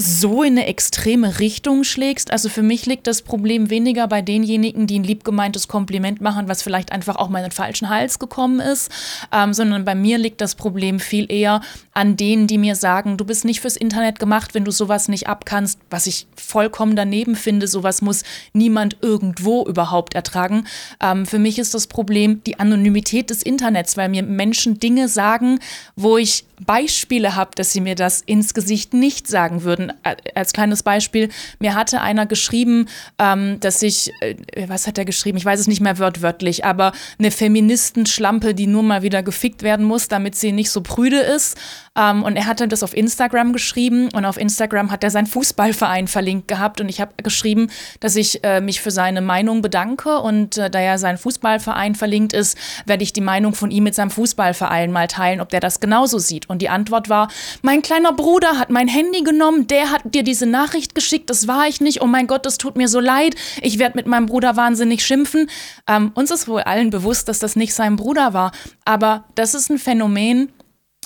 [0.00, 2.30] so in eine extreme Richtung schlägst.
[2.30, 6.62] Also für mich liegt das Problem weniger bei denjenigen, die ein liebgemeintes Kompliment machen, was
[6.62, 8.90] vielleicht einfach auch mal in den falschen Hals gekommen ist,
[9.32, 11.60] ähm, sondern bei mir liegt das Problem viel eher
[11.92, 15.28] an denen, die mir sagen, du bist nicht fürs Internet gemacht, wenn du sowas nicht
[15.28, 17.68] abkannst, was ich vollkommen daneben finde.
[17.68, 18.22] Sowas muss
[18.54, 20.66] niemand irgendwo überhaupt ertragen.
[21.02, 25.60] Ähm, für mich ist das Problem die Anonymität des Internets, weil mir Menschen Dinge sagen,
[25.96, 29.92] wo ich Beispiele habe, dass sie mir das ins Gesicht nicht sagen würden.
[30.34, 32.88] Als kleines Beispiel, mir hatte einer geschrieben,
[33.18, 34.36] ähm, dass ich, äh,
[34.66, 35.38] was hat er geschrieben?
[35.38, 39.86] Ich weiß es nicht mehr wörtwörtlich, aber eine Feministenschlampe, die nur mal wieder gefickt werden
[39.86, 41.56] muss, damit sie nicht so prüde ist.
[41.96, 46.08] Ähm, und er hatte das auf Instagram geschrieben und auf Instagram hat er seinen Fußballverein
[46.08, 47.68] verlinkt gehabt und ich habe geschrieben,
[48.00, 52.32] dass ich äh, mich für seine Meinung bedanke und äh, da ja sein Fußballverein verlinkt
[52.32, 55.80] ist, werde ich die Meinung von ihm mit seinem Fußballverein mal teilen, ob der das
[55.80, 56.48] genauso sieht.
[56.48, 57.28] Und die Antwort war,
[57.60, 61.68] mein kleiner Bruder hat mein Handy genommen, der hat dir diese Nachricht geschickt, das war
[61.68, 64.56] ich nicht, oh mein Gott, das tut mir so leid, ich werde mit meinem Bruder
[64.56, 65.50] wahnsinnig schimpfen.
[65.86, 68.52] Ähm, uns ist wohl allen bewusst, dass das nicht sein Bruder war,
[68.86, 70.50] aber das ist ein Phänomen,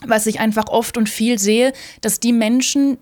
[0.05, 2.99] was ich einfach oft und viel sehe, dass die Menschen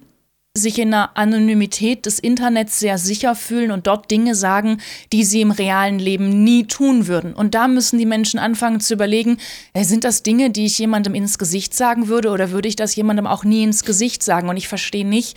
[0.56, 4.80] sich in der Anonymität des Internets sehr sicher fühlen und dort Dinge sagen,
[5.12, 7.34] die sie im realen Leben nie tun würden.
[7.34, 9.38] Und da müssen die Menschen anfangen zu überlegen,
[9.72, 12.94] äh, sind das Dinge, die ich jemandem ins Gesicht sagen würde oder würde ich das
[12.94, 14.48] jemandem auch nie ins Gesicht sagen?
[14.48, 15.36] Und ich verstehe nicht,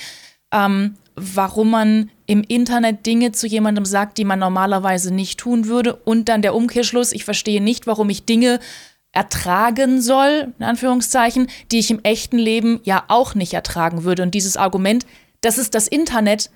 [0.54, 5.96] ähm, warum man im Internet Dinge zu jemandem sagt, die man normalerweise nicht tun würde.
[5.96, 8.60] Und dann der Umkehrschluss, ich verstehe nicht, warum ich Dinge
[9.12, 14.24] ertragen soll, in Anführungszeichen, die ich im echten Leben ja auch nicht ertragen würde.
[14.24, 15.06] Und dieses Argument,
[15.42, 16.50] das ist das Internet,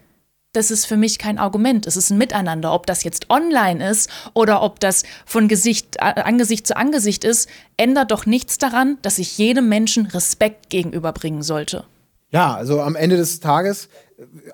[0.53, 1.87] das ist für mich kein Argument.
[1.87, 2.73] Es ist ein Miteinander.
[2.73, 7.49] Ob das jetzt online ist oder ob das von Gesicht, äh, Angesicht zu Angesicht ist,
[7.77, 11.85] ändert doch nichts daran, dass ich jedem Menschen Respekt gegenüberbringen sollte.
[12.31, 13.89] Ja, also am Ende des Tages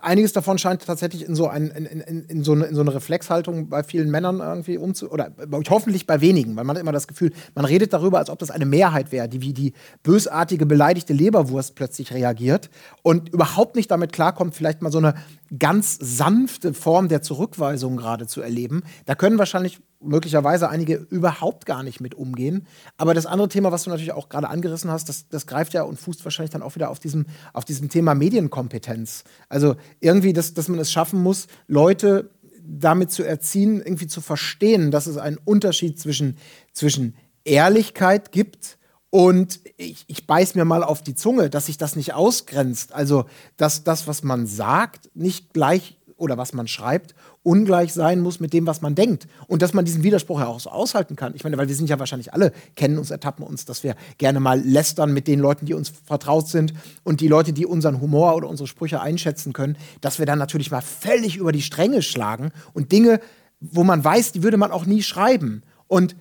[0.01, 2.93] einiges davon scheint tatsächlich in so, ein, in, in, in, so eine, in so eine
[2.93, 5.31] Reflexhaltung bei vielen Männern irgendwie umzu oder
[5.69, 8.51] hoffentlich bei wenigen, weil man hat immer das Gefühl, man redet darüber, als ob das
[8.51, 12.69] eine Mehrheit wäre, die wie die bösartige, beleidigte Leberwurst plötzlich reagiert
[13.01, 15.15] und überhaupt nicht damit klarkommt, vielleicht mal so eine
[15.57, 18.83] ganz sanfte Form der Zurückweisung gerade zu erleben.
[19.05, 22.67] Da können wahrscheinlich möglicherweise einige überhaupt gar nicht mit umgehen.
[22.97, 25.83] Aber das andere Thema, was du natürlich auch gerade angerissen hast, das, das greift ja
[25.83, 29.23] und fußt wahrscheinlich dann auch wieder auf diesem, auf diesem Thema Medienkompetenz.
[29.49, 32.29] Also irgendwie, dass, dass man es schaffen muss, Leute
[32.67, 36.37] damit zu erziehen, irgendwie zu verstehen, dass es einen Unterschied zwischen,
[36.73, 38.76] zwischen Ehrlichkeit gibt
[39.17, 42.93] und ich, ich beiß mir mal auf die Zunge, dass sich das nicht ausgrenzt.
[42.93, 43.25] Also,
[43.57, 48.53] dass das, was man sagt, nicht gleich oder was man schreibt, ungleich sein muss mit
[48.53, 49.27] dem, was man denkt.
[49.47, 51.33] Und dass man diesen Widerspruch ja auch so aushalten kann.
[51.33, 54.39] Ich meine, weil wir sind ja wahrscheinlich alle, kennen uns, ertappen uns, dass wir gerne
[54.39, 58.35] mal lästern mit den Leuten, die uns vertraut sind und die Leute, die unseren Humor
[58.35, 62.51] oder unsere Sprüche einschätzen können, dass wir dann natürlich mal völlig über die Stränge schlagen
[62.73, 63.19] und Dinge,
[63.61, 65.63] wo man weiß, die würde man auch nie schreiben.
[65.87, 66.15] Und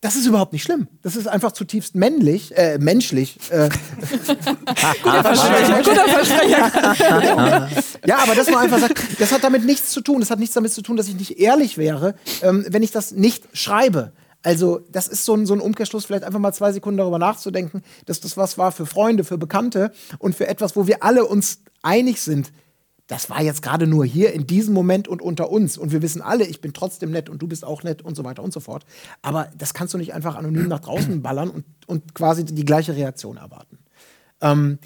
[0.00, 0.86] das ist überhaupt nicht schlimm.
[1.02, 3.38] Das ist einfach zutiefst männlich, äh, menschlich.
[3.50, 3.68] Äh.
[5.02, 5.82] guter Versprecher.
[5.82, 7.68] Guter Versprecher.
[8.06, 10.20] ja, aber dass man einfach sagt, das hat damit nichts zu tun.
[10.20, 13.10] Das hat nichts damit zu tun, dass ich nicht ehrlich wäre, ähm, wenn ich das
[13.10, 14.12] nicht schreibe.
[14.44, 17.82] Also, das ist so ein, so ein Umkehrschluss, vielleicht einfach mal zwei Sekunden darüber nachzudenken,
[18.06, 19.90] dass das was war für Freunde, für Bekannte
[20.20, 22.52] und für etwas, wo wir alle uns einig sind
[23.08, 25.78] das war jetzt gerade nur hier in diesem Moment und unter uns.
[25.78, 28.22] Und wir wissen alle, ich bin trotzdem nett und du bist auch nett und so
[28.22, 28.84] weiter und so fort.
[29.22, 32.94] Aber das kannst du nicht einfach anonym nach draußen ballern und, und quasi die gleiche
[32.94, 33.78] Reaktion erwarten.
[34.42, 34.78] Ähm,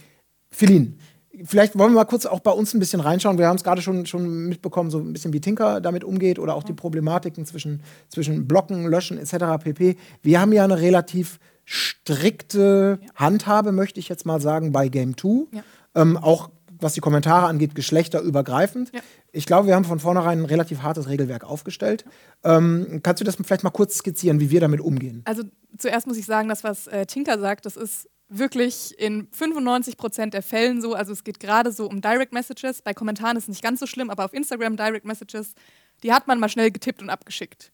[0.50, 0.98] Philin,
[1.44, 3.38] vielleicht wollen wir mal kurz auch bei uns ein bisschen reinschauen.
[3.38, 6.54] Wir haben es gerade schon, schon mitbekommen, so ein bisschen wie Tinker damit umgeht oder
[6.54, 9.64] auch die Problematiken zwischen, zwischen Blocken, Löschen etc.
[9.64, 9.96] pp.
[10.22, 15.46] Wir haben ja eine relativ strikte Handhabe, möchte ich jetzt mal sagen, bei Game 2.
[15.50, 15.62] Ja.
[15.94, 16.50] Ähm, auch
[16.82, 18.92] was die Kommentare angeht, geschlechterübergreifend.
[18.94, 19.00] Ja.
[19.32, 22.04] Ich glaube, wir haben von vornherein ein relativ hartes Regelwerk aufgestellt.
[22.44, 25.22] Ähm, kannst du das vielleicht mal kurz skizzieren, wie wir damit umgehen?
[25.24, 25.42] Also
[25.78, 30.34] zuerst muss ich sagen, das, was äh, Tinker sagt, das ist wirklich in 95 Prozent
[30.34, 30.94] der Fällen so.
[30.94, 32.82] Also es geht gerade so um Direct Messages.
[32.82, 35.54] Bei Kommentaren ist es nicht ganz so schlimm, aber auf Instagram Direct Messages,
[36.02, 37.72] die hat man mal schnell getippt und abgeschickt.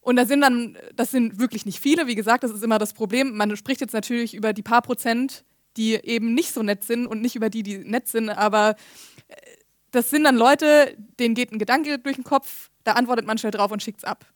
[0.00, 2.94] Und da sind dann, das sind wirklich nicht viele, wie gesagt, das ist immer das
[2.94, 3.36] Problem.
[3.36, 5.44] Man spricht jetzt natürlich über die paar Prozent,
[5.80, 8.76] die eben nicht so nett sind und nicht über die, die nett sind, aber
[9.28, 9.34] äh,
[9.92, 13.50] das sind dann Leute, denen geht ein Gedanke durch den Kopf, da antwortet man schnell
[13.50, 14.26] drauf und schickt es ab.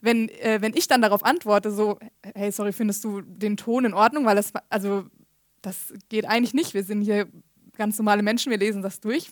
[0.00, 2.00] Wenn, äh, wenn ich dann darauf antworte, so,
[2.34, 4.26] hey, sorry, findest du den Ton in Ordnung?
[4.26, 5.06] Weil das, also,
[5.62, 6.74] das geht eigentlich nicht.
[6.74, 7.28] Wir sind hier
[7.76, 9.30] ganz normale Menschen, wir lesen das durch.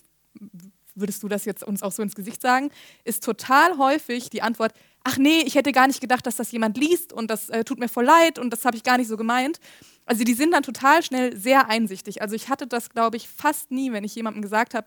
[0.94, 2.70] Würdest du das jetzt uns auch so ins Gesicht sagen?
[3.04, 4.72] Ist total häufig die Antwort,
[5.04, 7.78] ach nee, ich hätte gar nicht gedacht, dass das jemand liest und das äh, tut
[7.78, 9.58] mir voll leid und das habe ich gar nicht so gemeint.
[10.04, 12.22] Also die sind dann total schnell sehr einsichtig.
[12.22, 14.86] Also ich hatte das, glaube ich, fast nie, wenn ich jemandem gesagt habe,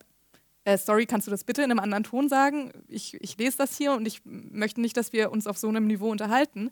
[0.65, 2.71] äh, sorry, kannst du das bitte in einem anderen Ton sagen?
[2.87, 5.87] Ich, ich lese das hier und ich möchte nicht, dass wir uns auf so einem
[5.87, 6.71] Niveau unterhalten.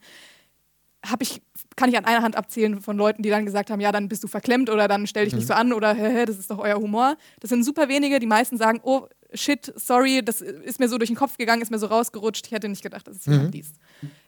[1.19, 1.41] Ich,
[1.75, 4.23] kann ich an einer Hand abzählen von Leuten, die dann gesagt haben, ja, dann bist
[4.23, 5.39] du verklemmt oder dann stell dich mhm.
[5.39, 7.17] nicht so an oder hä, hä, das ist doch euer Humor.
[7.39, 8.19] Das sind super wenige.
[8.19, 11.71] Die meisten sagen, oh, shit, sorry, das ist mir so durch den Kopf gegangen, ist
[11.71, 12.47] mir so rausgerutscht.
[12.47, 13.51] Ich hätte nicht gedacht, dass es jemand mhm.
[13.51, 13.75] liest.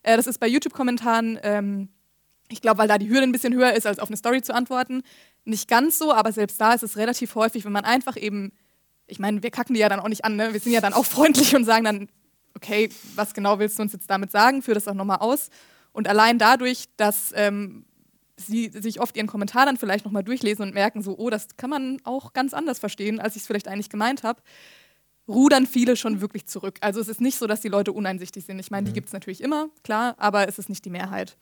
[0.04, 1.90] Äh, das ist bei YouTube-Kommentaren ähm,
[2.50, 4.54] ich glaube, weil da die Hürde ein bisschen höher ist, als auf eine Story zu
[4.54, 5.02] antworten.
[5.46, 8.52] Nicht ganz so, aber selbst da ist es relativ häufig, wenn man einfach eben,
[9.08, 10.54] ich meine, wir kacken die ja dann auch nicht an, ne?
[10.54, 12.10] wir sind ja dann auch freundlich und sagen dann,
[12.56, 14.62] okay, was genau willst du uns jetzt damit sagen?
[14.62, 15.50] Führ das auch nochmal aus.
[15.96, 17.86] Und allein dadurch, dass ähm,
[18.36, 21.70] sie sich oft ihren Kommentar dann vielleicht nochmal durchlesen und merken, so, oh, das kann
[21.70, 24.42] man auch ganz anders verstehen, als ich es vielleicht eigentlich gemeint habe,
[25.26, 26.80] rudern viele schon wirklich zurück.
[26.82, 28.60] Also es ist nicht so, dass die Leute uneinsichtig sind.
[28.60, 28.96] Ich meine, die mhm.
[28.96, 31.38] gibt es natürlich immer, klar, aber es ist nicht die Mehrheit.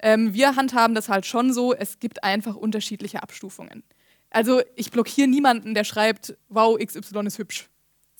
[0.00, 3.82] Ähm, wir handhaben das halt schon so, es gibt einfach unterschiedliche Abstufungen.
[4.28, 7.70] Also ich blockiere niemanden, der schreibt, wow, XY ist hübsch.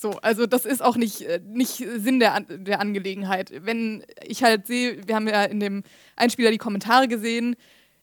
[0.00, 3.50] So, also das ist auch nicht, äh, nicht Sinn der, der Angelegenheit.
[3.64, 5.82] Wenn ich halt sehe, wir haben ja in dem
[6.14, 7.56] Einspieler die Kommentare gesehen,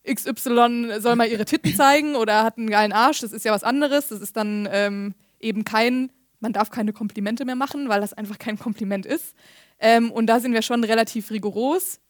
[0.05, 3.63] XY soll mal ihre Titten zeigen oder hat einen geilen Arsch, das ist ja was
[3.63, 4.09] anderes.
[4.09, 8.39] Das ist dann ähm, eben kein, man darf keine Komplimente mehr machen, weil das einfach
[8.39, 9.33] kein Kompliment ist.
[9.79, 12.01] Ähm, und da sind wir schon relativ rigoros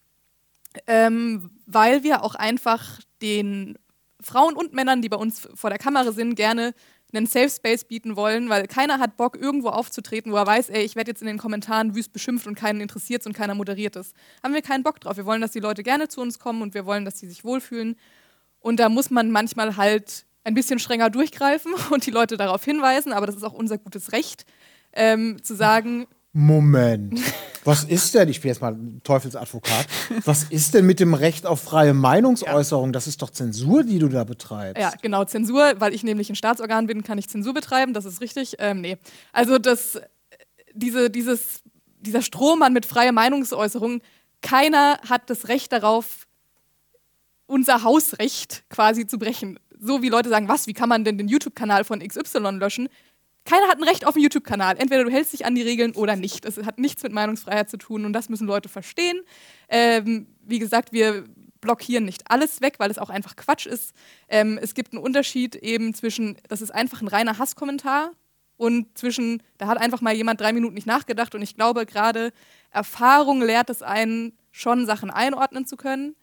[0.87, 3.77] ähm, weil wir auch einfach den
[4.21, 6.73] Frauen und Männern, die bei uns vor der Kamera sind, gerne
[7.15, 10.83] einen Safe Space bieten wollen, weil keiner hat Bock, irgendwo aufzutreten, wo er weiß, ey,
[10.83, 14.13] ich werde jetzt in den Kommentaren wüst beschimpft und keinen interessiert und keiner moderiert es.
[14.43, 15.17] Haben wir keinen Bock drauf.
[15.17, 17.43] Wir wollen, dass die Leute gerne zu uns kommen und wir wollen, dass sie sich
[17.43, 17.95] wohlfühlen.
[18.59, 23.13] Und da muss man manchmal halt ein bisschen strenger durchgreifen und die Leute darauf hinweisen,
[23.13, 24.45] aber das ist auch unser gutes Recht,
[24.93, 26.07] ähm, zu sagen,
[26.37, 27.17] Moment.
[27.63, 29.87] Was ist denn, ich bin jetzt mal Teufelsadvokat,
[30.25, 32.91] was ist denn mit dem Recht auf freie Meinungsäußerung?
[32.91, 34.81] Das ist doch Zensur, die du da betreibst.
[34.81, 38.19] Ja, genau, Zensur, weil ich nämlich ein Staatsorgan bin, kann ich Zensur betreiben, das ist
[38.19, 38.55] richtig.
[38.59, 38.97] Ähm, nee.
[39.31, 40.01] Also das,
[40.73, 41.61] diese, dieses,
[42.01, 44.01] dieser Strohmann mit freier Meinungsäußerung,
[44.41, 46.27] keiner hat das Recht darauf,
[47.45, 49.57] unser Hausrecht quasi zu brechen.
[49.79, 52.89] So wie Leute sagen, was, wie kann man denn den YouTube-Kanal von XY löschen?
[53.45, 54.77] Keiner hat ein Recht auf einen YouTube-Kanal.
[54.77, 56.45] Entweder du hältst dich an die Regeln oder nicht.
[56.45, 59.21] Das hat nichts mit Meinungsfreiheit zu tun und das müssen Leute verstehen.
[59.69, 61.25] Ähm, wie gesagt, wir
[61.61, 63.93] blockieren nicht alles weg, weil es auch einfach Quatsch ist.
[64.29, 68.11] Ähm, es gibt einen Unterschied eben zwischen, das ist einfach ein reiner Hasskommentar
[68.57, 72.31] und zwischen, da hat einfach mal jemand drei Minuten nicht nachgedacht und ich glaube gerade
[72.71, 76.15] Erfahrung lehrt es einen, schon Sachen einordnen zu können.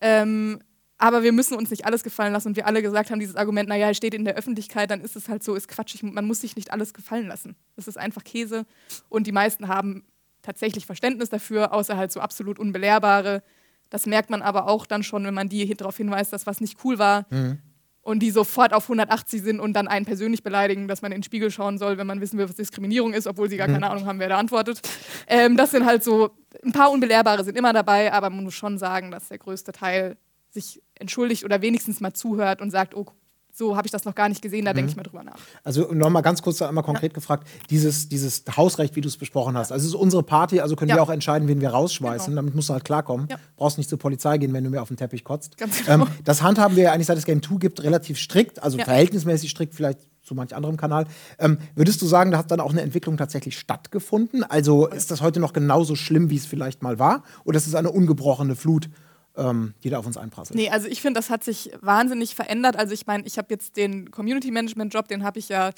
[0.00, 0.58] Ähm,
[1.02, 3.68] aber wir müssen uns nicht alles gefallen lassen und wir alle gesagt haben, dieses Argument,
[3.68, 6.04] naja, er steht in der Öffentlichkeit, dann ist es halt so, ist quatschig.
[6.04, 7.56] Man muss sich nicht alles gefallen lassen.
[7.74, 8.66] Das ist einfach Käse
[9.08, 10.04] und die meisten haben
[10.42, 13.42] tatsächlich Verständnis dafür, außer halt so absolut unbelehrbare.
[13.90, 16.78] Das merkt man aber auch dann schon, wenn man die darauf hinweist, dass was nicht
[16.84, 17.26] cool war.
[17.30, 17.58] Mhm.
[18.02, 21.24] Und die sofort auf 180 sind und dann einen persönlich beleidigen, dass man in den
[21.24, 23.74] Spiegel schauen soll, wenn man wissen will, was Diskriminierung ist, obwohl sie gar mhm.
[23.74, 24.80] keine Ahnung haben, wer da antwortet.
[25.26, 26.30] Ähm, das sind halt so,
[26.64, 30.16] ein paar Unbelehrbare sind immer dabei, aber man muss schon sagen, dass der größte Teil
[30.52, 33.06] sich entschuldigt oder wenigstens mal zuhört und sagt, oh,
[33.54, 34.90] so habe ich das noch gar nicht gesehen, da denke mhm.
[34.90, 35.36] ich mal drüber nach.
[35.62, 37.14] Also nochmal ganz kurz einmal konkret ja.
[37.14, 40.74] gefragt, dieses, dieses Hausrecht, wie du es besprochen hast, also es ist unsere Party, also
[40.74, 40.96] können ja.
[40.96, 42.36] wir auch entscheiden, wen wir rausschmeißen, genau.
[42.36, 43.28] damit musst du halt klarkommen.
[43.30, 43.36] Ja.
[43.56, 45.58] Brauchst nicht zur Polizei gehen, wenn du mir auf den Teppich kotzt.
[45.58, 46.04] Ganz genau.
[46.04, 49.74] Ähm, das handhaben wir eigentlich, seit es Game 2 gibt, relativ strikt, also verhältnismäßig strikt
[49.74, 51.06] vielleicht zu manch anderem Kanal.
[51.38, 54.44] Ähm, würdest du sagen, da hat dann auch eine Entwicklung tatsächlich stattgefunden?
[54.44, 57.24] Also ist das heute noch genauso schlimm, wie es vielleicht mal war?
[57.44, 58.88] Oder ist es eine ungebrochene Flut
[59.36, 60.56] ähm, die auf uns einprasselt.
[60.56, 62.76] Nee, also ich finde, das hat sich wahnsinnig verändert.
[62.76, 65.70] Also ich meine, ich habe jetzt den Community Management Job, den habe ich ja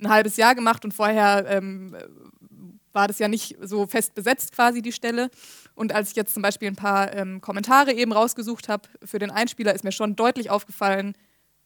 [0.00, 1.96] ein halbes Jahr gemacht und vorher ähm,
[2.92, 5.30] war das ja nicht so fest besetzt quasi die Stelle.
[5.74, 9.30] Und als ich jetzt zum Beispiel ein paar ähm, Kommentare eben rausgesucht habe für den
[9.30, 11.14] Einspieler, ist mir schon deutlich aufgefallen,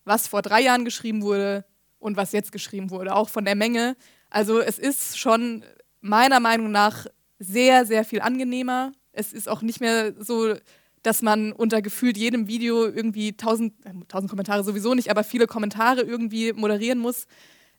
[0.05, 1.65] was vor drei Jahren geschrieben wurde
[1.99, 3.97] und was jetzt geschrieben wurde, auch von der Menge.
[4.29, 5.65] Also es ist schon
[6.01, 7.07] meiner Meinung nach
[7.39, 8.93] sehr, sehr viel angenehmer.
[9.13, 10.55] Es ist auch nicht mehr so
[11.03, 15.47] dass man unter gefühlt jedem Video irgendwie tausend, äh, tausend Kommentare sowieso nicht, aber viele
[15.47, 17.27] Kommentare irgendwie moderieren muss.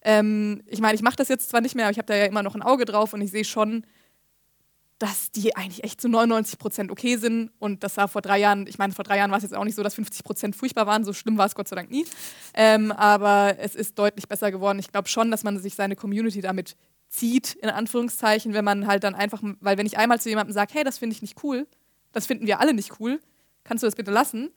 [0.01, 2.25] Ähm, ich meine, ich mache das jetzt zwar nicht mehr, aber ich habe da ja
[2.25, 3.85] immer noch ein Auge drauf und ich sehe schon,
[4.99, 7.51] dass die eigentlich echt zu 99 Prozent okay sind.
[7.59, 9.65] Und das war vor drei Jahren, ich meine, vor drei Jahren war es jetzt auch
[9.65, 11.03] nicht so, dass 50 Prozent furchtbar waren.
[11.03, 12.05] So schlimm war es Gott sei Dank nie.
[12.53, 14.79] Ähm, aber es ist deutlich besser geworden.
[14.79, 16.75] Ich glaube schon, dass man sich seine Community damit
[17.09, 20.73] zieht, in Anführungszeichen, wenn man halt dann einfach, weil wenn ich einmal zu jemandem sage,
[20.73, 21.67] hey, das finde ich nicht cool,
[22.13, 23.19] das finden wir alle nicht cool,
[23.65, 24.51] kannst du das bitte lassen?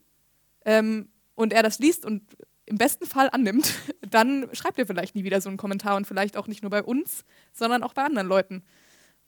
[0.65, 2.23] Ähm, und er das liest und
[2.67, 3.75] im besten Fall annimmt,
[4.09, 6.83] dann schreibt er vielleicht nie wieder so einen Kommentar und vielleicht auch nicht nur bei
[6.83, 8.65] uns, sondern auch bei anderen Leuten.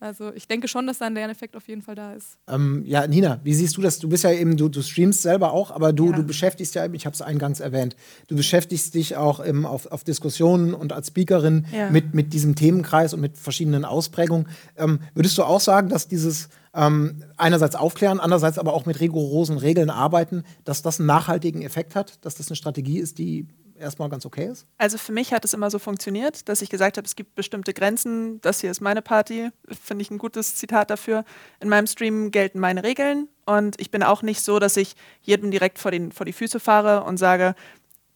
[0.01, 2.39] Also ich denke schon, dass da ein Lerneffekt auf jeden Fall da ist.
[2.47, 3.99] Ähm, ja, Nina, wie siehst du das?
[3.99, 6.17] Du bist ja eben, du, du streamst selber auch, aber du, ja.
[6.17, 7.97] du beschäftigst ja, ich habe es eingangs erwähnt,
[8.29, 11.91] du beschäftigst dich auch im, auf, auf Diskussionen und als Speakerin ja.
[11.91, 14.47] mit, mit diesem Themenkreis und mit verschiedenen Ausprägungen.
[14.77, 19.59] Ähm, würdest du auch sagen, dass dieses ähm, einerseits aufklären, andererseits aber auch mit rigorosen
[19.59, 23.49] Regeln arbeiten, dass das einen nachhaltigen Effekt hat, dass das eine Strategie ist, die
[23.79, 24.67] erstmal ganz okay ist?
[24.77, 27.73] Also für mich hat es immer so funktioniert, dass ich gesagt habe, es gibt bestimmte
[27.73, 28.41] Grenzen.
[28.41, 29.51] Das hier ist meine Party,
[29.83, 31.25] finde ich ein gutes Zitat dafür.
[31.61, 35.51] In meinem Stream gelten meine Regeln und ich bin auch nicht so, dass ich jedem
[35.51, 37.55] direkt vor, den, vor die Füße fahre und sage,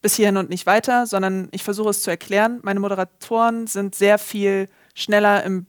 [0.03, 2.61] bis hierhin und nicht weiter, sondern ich versuche es zu erklären.
[2.63, 5.67] Meine Moderatoren sind sehr viel schneller im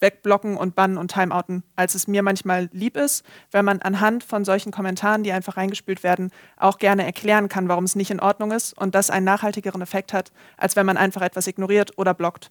[0.00, 4.44] wegblocken und bannen und timeouten, als es mir manchmal lieb ist, wenn man anhand von
[4.44, 8.52] solchen Kommentaren, die einfach reingespült werden, auch gerne erklären kann, warum es nicht in Ordnung
[8.52, 12.50] ist und das einen nachhaltigeren Effekt hat, als wenn man einfach etwas ignoriert oder blockt.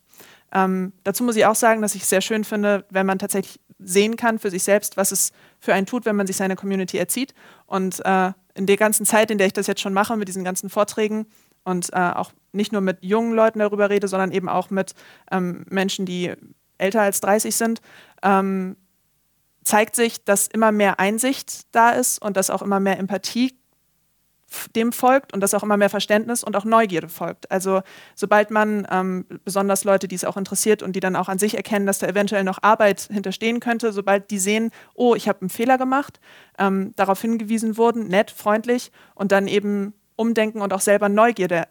[0.52, 3.60] Ähm, dazu muss ich auch sagen, dass ich es sehr schön finde, wenn man tatsächlich
[3.80, 6.98] sehen kann für sich selbst, was es für einen tut, wenn man sich seine Community
[6.98, 7.34] erzieht.
[7.66, 10.44] Und äh, in der ganzen Zeit, in der ich das jetzt schon mache, mit diesen
[10.44, 11.28] ganzen Vorträgen
[11.64, 14.96] und äh, auch nicht nur mit jungen Leuten darüber rede, sondern eben auch mit
[15.32, 16.34] ähm, Menschen, die
[16.80, 17.82] älter als 30 sind,
[18.24, 18.76] ähm,
[19.64, 23.60] zeigt sich, dass immer mehr Einsicht da ist und dass auch immer mehr Empathie
[24.76, 27.52] dem folgt und dass auch immer mehr Verständnis und auch Neugierde folgt.
[27.52, 27.82] Also
[28.16, 31.56] sobald man ähm, besonders Leute, die es auch interessiert und die dann auch an sich
[31.56, 35.50] erkennen, dass da eventuell noch Arbeit hinterstehen könnte, sobald die sehen, oh, ich habe einen
[35.50, 36.20] Fehler gemacht,
[36.58, 41.68] ähm, darauf hingewiesen wurden, nett, freundlich und dann eben umdenken und auch selber Neugierde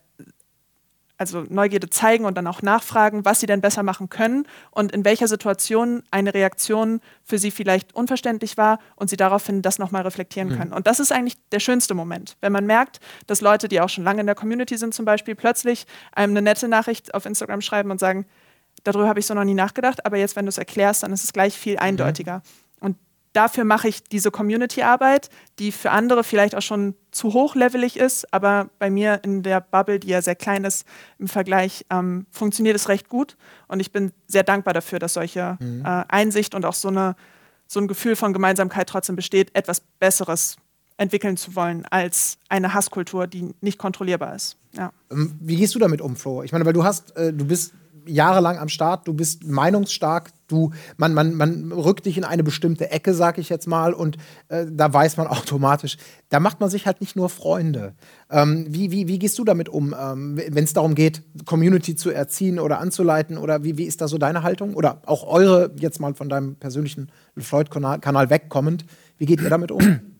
[1.19, 5.05] also Neugierde zeigen und dann auch nachfragen, was sie denn besser machen können und in
[5.05, 10.51] welcher Situation eine Reaktion für sie vielleicht unverständlich war und sie daraufhin das nochmal reflektieren
[10.51, 10.59] mhm.
[10.59, 10.73] können.
[10.73, 14.05] Und das ist eigentlich der schönste Moment, wenn man merkt, dass Leute, die auch schon
[14.05, 17.91] lange in der Community sind zum Beispiel, plötzlich einem eine nette Nachricht auf Instagram schreiben
[17.91, 18.25] und sagen,
[18.85, 21.25] darüber habe ich so noch nie nachgedacht, aber jetzt, wenn du es erklärst, dann ist
[21.25, 21.81] es gleich viel mhm.
[21.81, 22.37] eindeutiger.
[22.37, 22.69] Mhm
[23.33, 28.71] dafür mache ich diese Community-Arbeit, die für andere vielleicht auch schon zu hochlevelig ist, aber
[28.79, 30.85] bei mir in der Bubble, die ja sehr klein ist
[31.19, 33.37] im Vergleich, ähm, funktioniert es recht gut.
[33.67, 35.85] Und ich bin sehr dankbar dafür, dass solche mhm.
[35.85, 37.17] äh, Einsicht und auch so, eine,
[37.67, 40.57] so ein Gefühl von Gemeinsamkeit trotzdem besteht, etwas Besseres
[40.97, 44.57] entwickeln zu wollen als eine Hasskultur, die nicht kontrollierbar ist.
[44.73, 44.93] Ja.
[45.11, 46.43] Ähm, wie gehst du damit um, Flo?
[46.43, 47.73] Ich meine, weil du hast, äh, du bist
[48.09, 52.91] jahrelang am Start, du bist meinungsstark, du, man, man, man rückt dich in eine bestimmte
[52.91, 54.17] Ecke, sag ich jetzt mal, und
[54.49, 55.99] äh, da weiß man automatisch,
[56.29, 57.95] da macht man sich halt nicht nur Freunde.
[58.31, 62.11] Ähm, wie, wie, wie gehst du damit um, ähm, wenn es darum geht, Community zu
[62.11, 63.39] erziehen oder anzuleiten?
[63.39, 64.75] Oder wie, wie ist da so deine Haltung?
[64.75, 68.85] Oder auch eure, jetzt mal von deinem persönlichen Floyd-Kanal wegkommend,
[69.19, 70.01] wie geht ihr damit um?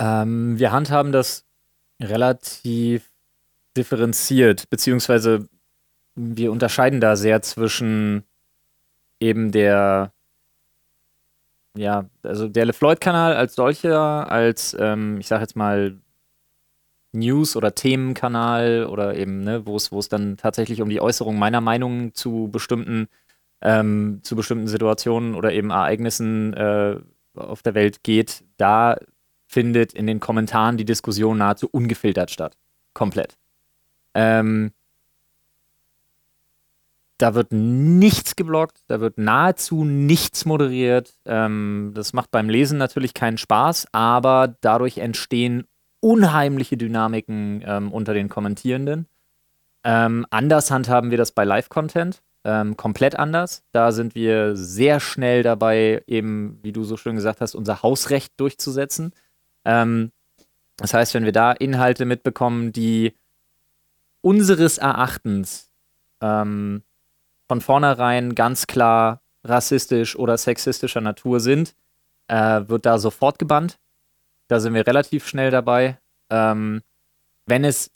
[0.00, 1.44] Ähm, wir handhaben das
[2.00, 3.10] relativ
[3.76, 5.48] differenziert, beziehungsweise
[6.18, 8.24] wir unterscheiden da sehr zwischen
[9.20, 10.12] eben der,
[11.76, 15.96] ja, also der LeFloid-Kanal als solcher, als, ähm, ich sag jetzt mal,
[17.12, 22.12] News- oder Themenkanal oder eben, ne, wo es, dann tatsächlich um die Äußerung meiner Meinung
[22.14, 23.08] zu bestimmten,
[23.62, 26.96] ähm, zu bestimmten Situationen oder eben Ereignissen äh,
[27.34, 28.96] auf der Welt geht, da
[29.46, 32.56] findet in den Kommentaren die Diskussion nahezu ungefiltert statt.
[32.92, 33.38] Komplett.
[34.14, 34.72] Ähm,
[37.18, 41.14] da wird nichts geblockt, da wird nahezu nichts moderiert.
[41.26, 45.64] Ähm, das macht beim Lesen natürlich keinen Spaß, aber dadurch entstehen
[46.00, 49.06] unheimliche Dynamiken ähm, unter den Kommentierenden.
[49.84, 52.22] Ähm, anders handhaben wir das bei Live-Content.
[52.44, 53.64] Ähm, komplett anders.
[53.72, 58.32] Da sind wir sehr schnell dabei, eben, wie du so schön gesagt hast, unser Hausrecht
[58.38, 59.12] durchzusetzen.
[59.64, 60.12] Ähm,
[60.76, 63.14] das heißt, wenn wir da Inhalte mitbekommen, die
[64.20, 65.70] unseres Erachtens
[66.20, 66.82] ähm,
[67.48, 71.74] von vornherein ganz klar rassistisch oder sexistischer Natur sind,
[72.28, 73.78] äh, wird da sofort gebannt.
[74.48, 75.98] Da sind wir relativ schnell dabei.
[76.30, 76.82] Ähm,
[77.46, 77.90] wenn es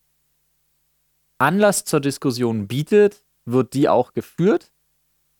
[1.38, 4.72] Anlass zur Diskussion bietet, wird die auch geführt.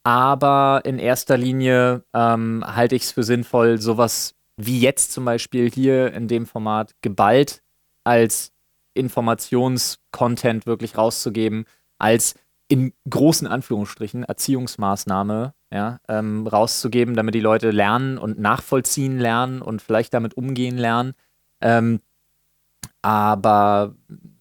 [0.04, 5.70] Aber in erster Linie ähm, halte ich es für sinnvoll, sowas wie jetzt zum Beispiel
[5.70, 7.62] hier in dem Format geballt
[8.04, 8.52] als
[8.94, 11.66] Informationscontent wirklich rauszugeben,
[11.98, 12.34] als
[12.72, 19.82] in großen Anführungsstrichen Erziehungsmaßnahme ja, ähm, rauszugeben, damit die Leute lernen und nachvollziehen lernen und
[19.82, 21.12] vielleicht damit umgehen lernen.
[21.60, 22.00] Ähm,
[23.02, 23.94] aber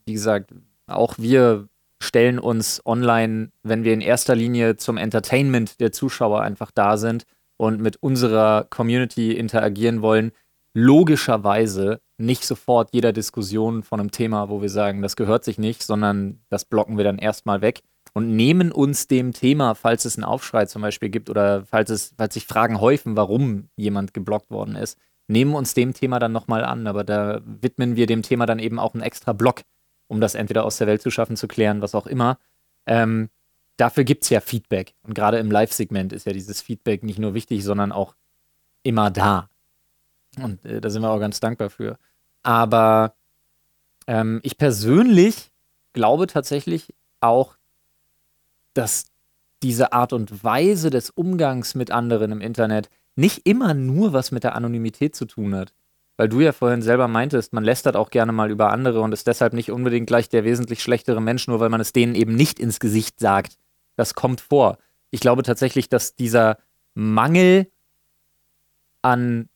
[0.05, 0.53] wie gesagt,
[0.87, 1.67] auch wir
[1.99, 7.25] stellen uns online, wenn wir in erster Linie zum Entertainment der Zuschauer einfach da sind
[7.57, 10.31] und mit unserer Community interagieren wollen,
[10.73, 15.83] logischerweise nicht sofort jeder Diskussion von einem Thema, wo wir sagen, das gehört sich nicht,
[15.83, 17.81] sondern das blocken wir dann erstmal weg
[18.13, 22.13] und nehmen uns dem Thema, falls es einen Aufschrei zum Beispiel gibt oder falls, es,
[22.17, 24.97] falls sich Fragen häufen, warum jemand geblockt worden ist,
[25.27, 26.87] nehmen uns dem Thema dann nochmal an.
[26.87, 29.61] Aber da widmen wir dem Thema dann eben auch einen extra Block,
[30.07, 32.37] um das entweder aus der Welt zu schaffen, zu klären, was auch immer.
[32.85, 33.29] Ähm,
[33.77, 34.93] dafür gibt es ja Feedback.
[35.03, 38.15] Und gerade im Live-Segment ist ja dieses Feedback nicht nur wichtig, sondern auch
[38.83, 39.49] immer da.
[40.37, 41.97] Und äh, da sind wir auch ganz dankbar für.
[42.43, 43.13] Aber
[44.07, 45.51] ähm, ich persönlich
[45.93, 47.57] glaube tatsächlich auch,
[48.73, 49.05] dass
[49.63, 54.43] diese Art und Weise des Umgangs mit anderen im Internet nicht immer nur was mit
[54.43, 55.73] der Anonymität zu tun hat.
[56.17, 59.27] Weil du ja vorhin selber meintest, man lästert auch gerne mal über andere und ist
[59.27, 62.59] deshalb nicht unbedingt gleich der wesentlich schlechtere Mensch, nur weil man es denen eben nicht
[62.59, 63.57] ins Gesicht sagt.
[63.95, 64.77] Das kommt vor.
[65.09, 66.57] Ich glaube tatsächlich, dass dieser
[66.93, 67.67] Mangel
[69.01, 69.49] an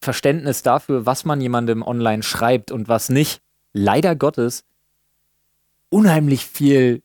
[0.00, 4.64] Verständnis dafür, was man jemandem online schreibt und was nicht, leider Gottes
[5.90, 7.02] unheimlich viel,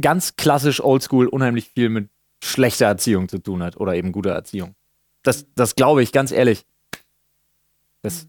[0.00, 2.08] ganz klassisch oldschool, unheimlich viel mit
[2.42, 4.74] schlechter Erziehung zu tun hat oder eben guter Erziehung.
[5.22, 6.64] Das, das glaube ich, ganz ehrlich.
[8.02, 8.26] Das,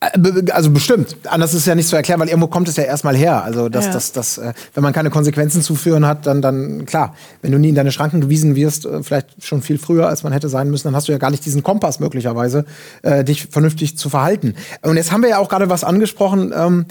[0.00, 1.16] äh, also bestimmt.
[1.24, 3.42] Anders ist ja nicht zu erklären, weil irgendwo kommt es ja erstmal her.
[3.42, 3.92] Also dass, ja.
[3.92, 7.70] dass, dass, äh, wenn man keine Konsequenzen zuführen hat, dann, dann klar, wenn du nie
[7.70, 10.88] in deine Schranken gewiesen wirst, äh, vielleicht schon viel früher, als man hätte sein müssen,
[10.88, 12.64] dann hast du ja gar nicht diesen Kompass möglicherweise,
[13.02, 14.54] äh, dich vernünftig zu verhalten.
[14.82, 16.84] Und jetzt haben wir ja auch gerade was angesprochen.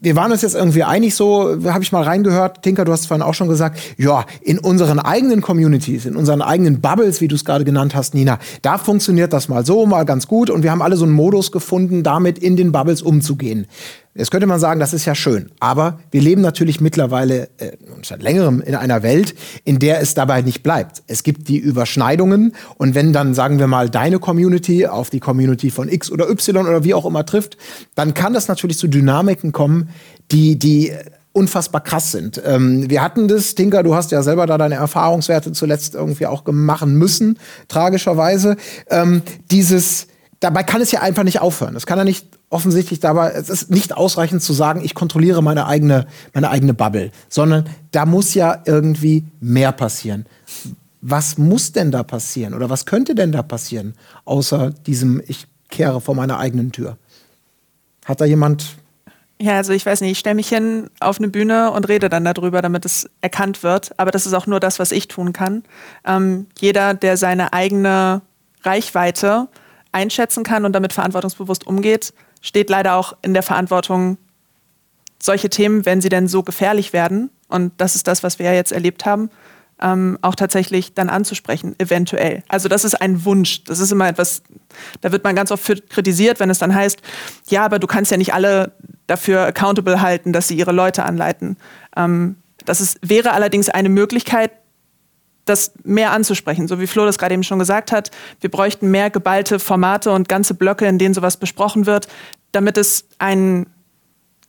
[0.00, 3.22] Wir waren uns jetzt irgendwie einig so, habe ich mal reingehört, Tinker, du hast vorhin
[3.22, 7.44] auch schon gesagt, ja, in unseren eigenen Communities, in unseren eigenen Bubbles, wie du es
[7.44, 10.50] gerade genannt hast, Nina, da funktioniert das mal so, mal ganz gut.
[10.50, 13.66] Und wir haben alle so einen Modus gefunden, damit in den Bubbles umzugehen.
[14.16, 15.50] Jetzt könnte man sagen, das ist ja schön.
[15.60, 20.42] Aber wir leben natürlich mittlerweile äh, seit längerem in einer Welt, in der es dabei
[20.42, 21.02] nicht bleibt.
[21.06, 25.70] Es gibt die Überschneidungen und wenn dann, sagen wir mal, deine Community auf die Community
[25.70, 27.56] von X oder Y oder wie auch immer trifft,
[27.94, 29.90] dann kann das natürlich zu Dynamiken kommen,
[30.30, 30.92] die, die
[31.32, 32.40] unfassbar krass sind.
[32.46, 36.44] Ähm, wir hatten das, Tinker, du hast ja selber da deine Erfahrungswerte zuletzt irgendwie auch
[36.46, 37.38] machen müssen,
[37.68, 38.56] tragischerweise.
[38.88, 40.06] Ähm, dieses,
[40.40, 41.76] dabei kann es ja einfach nicht aufhören.
[41.76, 45.66] Es kann ja nicht offensichtlich dabei, es ist nicht ausreichend zu sagen, ich kontrolliere meine
[45.66, 50.26] eigene, meine eigene Bubble, sondern da muss ja irgendwie mehr passieren.
[51.00, 53.94] Was muss denn da passieren oder was könnte denn da passieren,
[54.24, 56.96] außer diesem, ich kehre vor meiner eigenen Tür?
[58.04, 58.76] Hat da jemand
[59.38, 62.24] ja, also ich weiß nicht, ich stelle mich hin auf eine Bühne und rede dann
[62.24, 63.90] darüber, damit es erkannt wird.
[63.98, 65.62] Aber das ist auch nur das, was ich tun kann.
[66.06, 68.22] Ähm, jeder, der seine eigene
[68.62, 69.48] Reichweite
[69.92, 72.14] einschätzen kann und damit verantwortungsbewusst umgeht,
[72.46, 74.18] steht leider auch in der Verantwortung,
[75.20, 78.52] solche Themen, wenn sie denn so gefährlich werden, und das ist das, was wir ja
[78.52, 79.30] jetzt erlebt haben,
[79.80, 82.42] ähm, auch tatsächlich dann anzusprechen, eventuell.
[82.48, 83.64] Also das ist ein Wunsch.
[83.64, 84.42] Das ist immer etwas,
[85.00, 87.02] da wird man ganz oft für kritisiert, wenn es dann heißt,
[87.48, 88.72] ja, aber du kannst ja nicht alle
[89.06, 91.56] dafür accountable halten, dass sie ihre Leute anleiten.
[91.96, 94.52] Ähm, das ist, wäre allerdings eine Möglichkeit,
[95.46, 96.68] das mehr anzusprechen.
[96.68, 100.28] So wie Flo das gerade eben schon gesagt hat, wir bräuchten mehr geballte Formate und
[100.28, 102.08] ganze Blöcke, in denen sowas besprochen wird,
[102.52, 103.66] damit es ein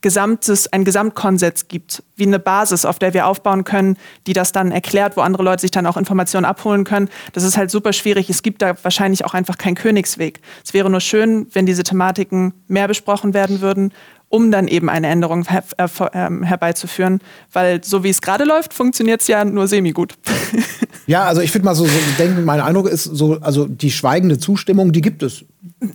[0.01, 4.71] gesamtes, ein Gesamtkonsens gibt, wie eine Basis, auf der wir aufbauen können, die das dann
[4.71, 7.09] erklärt, wo andere Leute sich dann auch Informationen abholen können.
[7.33, 8.29] Das ist halt super schwierig.
[8.29, 10.39] Es gibt da wahrscheinlich auch einfach keinen Königsweg.
[10.63, 13.91] Es wäre nur schön, wenn diese Thematiken mehr besprochen werden würden,
[14.29, 17.19] um dann eben eine Änderung her äh, ähm, herbeizuführen.
[17.53, 20.15] Weil so wie es gerade läuft, funktioniert es ja nur semi-gut.
[21.07, 24.39] Ja, also ich würde mal so, so denken, mein Eindruck ist so, also die schweigende
[24.39, 25.45] Zustimmung, die gibt es.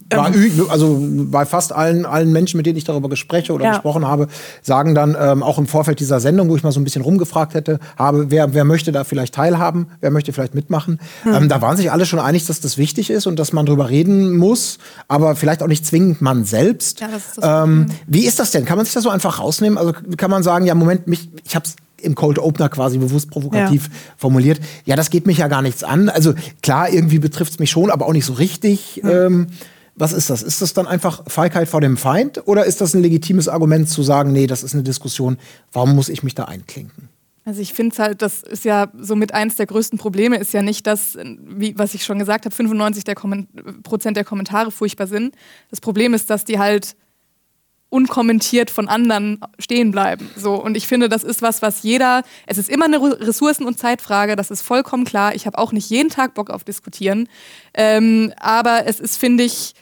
[0.08, 0.66] Bei, ähm.
[0.68, 3.70] also bei fast allen, allen Menschen, mit denen ich darüber gespreche oder ja.
[3.72, 4.28] gesprochen habe,
[4.60, 7.54] sagen dann ähm, auch im Vorfeld dieser Sendung, wo ich mal so ein bisschen rumgefragt
[7.54, 11.00] hätte, habe, wer, wer möchte da vielleicht teilhaben, wer möchte vielleicht mitmachen.
[11.22, 11.34] Hm.
[11.34, 13.88] Ähm, da waren sich alle schon einig, dass das wichtig ist und dass man darüber
[13.88, 17.00] reden muss, aber vielleicht auch nicht zwingend man selbst.
[17.00, 18.64] Ja, das ist das ähm, wie ist das denn?
[18.64, 19.78] Kann man sich das so einfach rausnehmen?
[19.78, 23.30] Also kann man sagen, ja, Moment, mich, ich habe es im Cold Opener quasi bewusst
[23.30, 23.94] provokativ ja.
[24.16, 24.60] formuliert.
[24.84, 26.08] Ja, das geht mich ja gar nichts an.
[26.08, 29.00] Also klar, irgendwie betrifft es mich schon, aber auch nicht so richtig.
[29.02, 29.10] Mhm.
[29.10, 29.46] Ähm,
[29.94, 30.42] was ist das?
[30.42, 34.02] Ist das dann einfach Feigheit vor dem Feind oder ist das ein legitimes Argument zu
[34.02, 35.36] sagen, nee, das ist eine Diskussion,
[35.72, 37.08] warum muss ich mich da einklinken?
[37.44, 40.86] Also ich finde halt, das ist ja somit eins der größten Probleme, ist ja nicht,
[40.86, 43.16] dass, wie, was ich schon gesagt habe, 95 der
[43.82, 45.34] Prozent der Kommentare furchtbar sind.
[45.68, 46.94] Das Problem ist, dass die halt
[47.92, 50.30] unkommentiert von anderen stehen bleiben.
[50.34, 52.22] So und ich finde, das ist was, was jeder.
[52.46, 54.34] Es ist immer eine Ressourcen- und Zeitfrage.
[54.34, 55.34] Das ist vollkommen klar.
[55.34, 57.28] Ich habe auch nicht jeden Tag Bock auf diskutieren,
[57.74, 59.74] ähm, aber es ist, finde ich.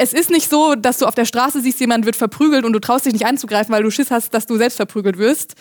[0.00, 2.78] Es ist nicht so, dass du auf der Straße siehst, jemand wird verprügelt und du
[2.78, 5.56] traust dich nicht anzugreifen, weil du Schiss hast, dass du selbst verprügelt wirst.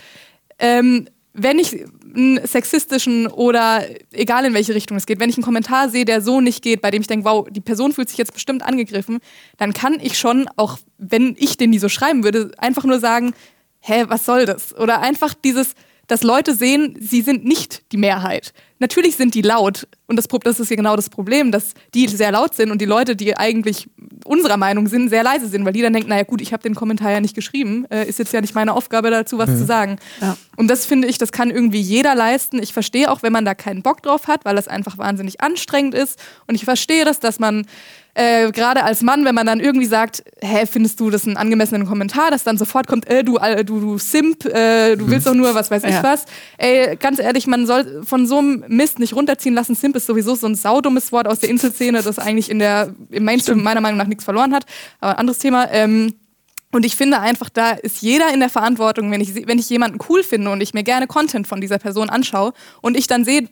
[0.60, 1.08] Ähm,
[1.40, 1.86] wenn ich
[2.16, 6.22] einen sexistischen oder egal in welche Richtung es geht, wenn ich einen Kommentar sehe, der
[6.22, 9.20] so nicht geht, bei dem ich denke, wow, die Person fühlt sich jetzt bestimmt angegriffen,
[9.58, 13.34] dann kann ich schon, auch wenn ich den nie so schreiben würde, einfach nur sagen,
[13.82, 14.76] hä, was soll das?
[14.76, 15.76] Oder einfach dieses,
[16.08, 18.54] dass Leute sehen, sie sind nicht die Mehrheit.
[18.80, 19.88] Natürlich sind die laut.
[20.08, 22.86] Und das, das ist ja genau das Problem, dass die sehr laut sind und die
[22.86, 23.88] Leute, die eigentlich
[24.26, 26.76] unserer Meinung sind, sehr leise sind, weil die dann denken, naja gut, ich habe den
[26.76, 29.58] Kommentar ja nicht geschrieben, äh, ist jetzt ja nicht meine Aufgabe dazu, was mhm.
[29.58, 29.96] zu sagen.
[30.22, 30.38] Ja.
[30.56, 32.62] Und das finde ich, das kann irgendwie jeder leisten.
[32.62, 35.94] Ich verstehe auch, wenn man da keinen Bock drauf hat, weil das einfach wahnsinnig anstrengend
[35.94, 36.20] ist.
[36.48, 37.66] Und ich verstehe das, dass man
[38.18, 41.86] äh, gerade als Mann, wenn man dann irgendwie sagt, hä, findest du das einen angemessenen
[41.86, 45.36] Kommentar, dass dann sofort kommt, äh, du, äh, du, du Simp, äh, du willst doch
[45.36, 46.02] nur was weiß ich ja.
[46.02, 46.26] was.
[46.58, 49.76] Ey, ganz ehrlich, man soll von so einem Mist nicht runterziehen lassen.
[49.76, 53.24] Simp ist sowieso so ein saudummes Wort aus der Inselszene, das eigentlich in der, im
[53.24, 54.66] Mainstream meiner Meinung nach nichts verloren hat.
[55.00, 55.72] Aber anderes Thema.
[55.72, 56.16] Ähm,
[56.72, 60.00] und ich finde einfach, da ist jeder in der Verantwortung, wenn ich, wenn ich jemanden
[60.10, 62.52] cool finde und ich mir gerne Content von dieser Person anschaue
[62.82, 63.48] und ich dann sehe,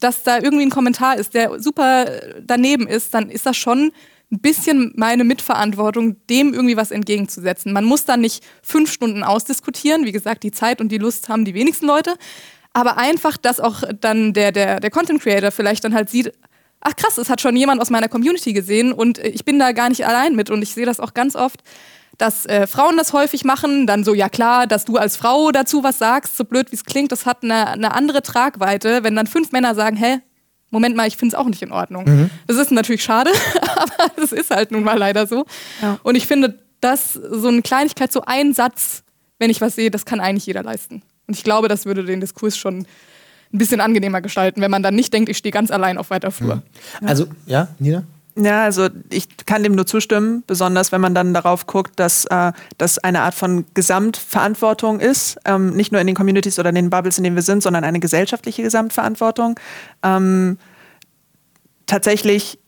[0.00, 2.06] dass da irgendwie ein Kommentar ist, der super
[2.42, 3.92] daneben ist, dann ist das schon
[4.32, 7.72] ein bisschen meine Mitverantwortung, dem irgendwie was entgegenzusetzen.
[7.72, 10.04] Man muss dann nicht fünf Stunden ausdiskutieren.
[10.04, 12.14] Wie gesagt, die Zeit und die Lust haben die wenigsten Leute.
[12.72, 16.32] Aber einfach, dass auch dann der, der, der Content Creator vielleicht dann halt sieht,
[16.80, 19.88] ach krass, es hat schon jemand aus meiner Community gesehen und ich bin da gar
[19.88, 20.50] nicht allein mit.
[20.50, 21.60] Und ich sehe das auch ganz oft,
[22.18, 25.82] dass äh, Frauen das häufig machen, dann so, ja klar, dass du als Frau dazu
[25.82, 29.26] was sagst, so blöd wie es klingt, das hat eine, eine andere Tragweite, wenn dann
[29.26, 30.20] fünf Männer sagen, hä,
[30.70, 32.04] Moment mal, ich finde es auch nicht in Ordnung.
[32.04, 32.30] Mhm.
[32.48, 33.30] Das ist natürlich schade,
[33.76, 35.46] aber es ist halt nun mal leider so.
[35.80, 35.98] Ja.
[36.02, 39.04] Und ich finde, dass so eine Kleinigkeit, so ein Satz,
[39.38, 41.02] wenn ich was sehe, das kann eigentlich jeder leisten.
[41.26, 42.86] Und ich glaube, das würde den Diskurs schon
[43.52, 46.30] ein bisschen angenehmer gestalten, wenn man dann nicht denkt, ich stehe ganz allein auf weiter
[46.30, 46.56] Flur.
[47.00, 47.08] Mhm.
[47.08, 48.02] Also, ja, Nina?
[48.36, 52.52] Ja, also ich kann dem nur zustimmen, besonders wenn man dann darauf guckt, dass äh,
[52.78, 56.90] das eine Art von Gesamtverantwortung ist, ähm, nicht nur in den Communities oder in den
[56.90, 59.60] Bubbles, in denen wir sind, sondern eine gesellschaftliche Gesamtverantwortung.
[60.02, 60.58] Ähm,
[61.86, 62.58] tatsächlich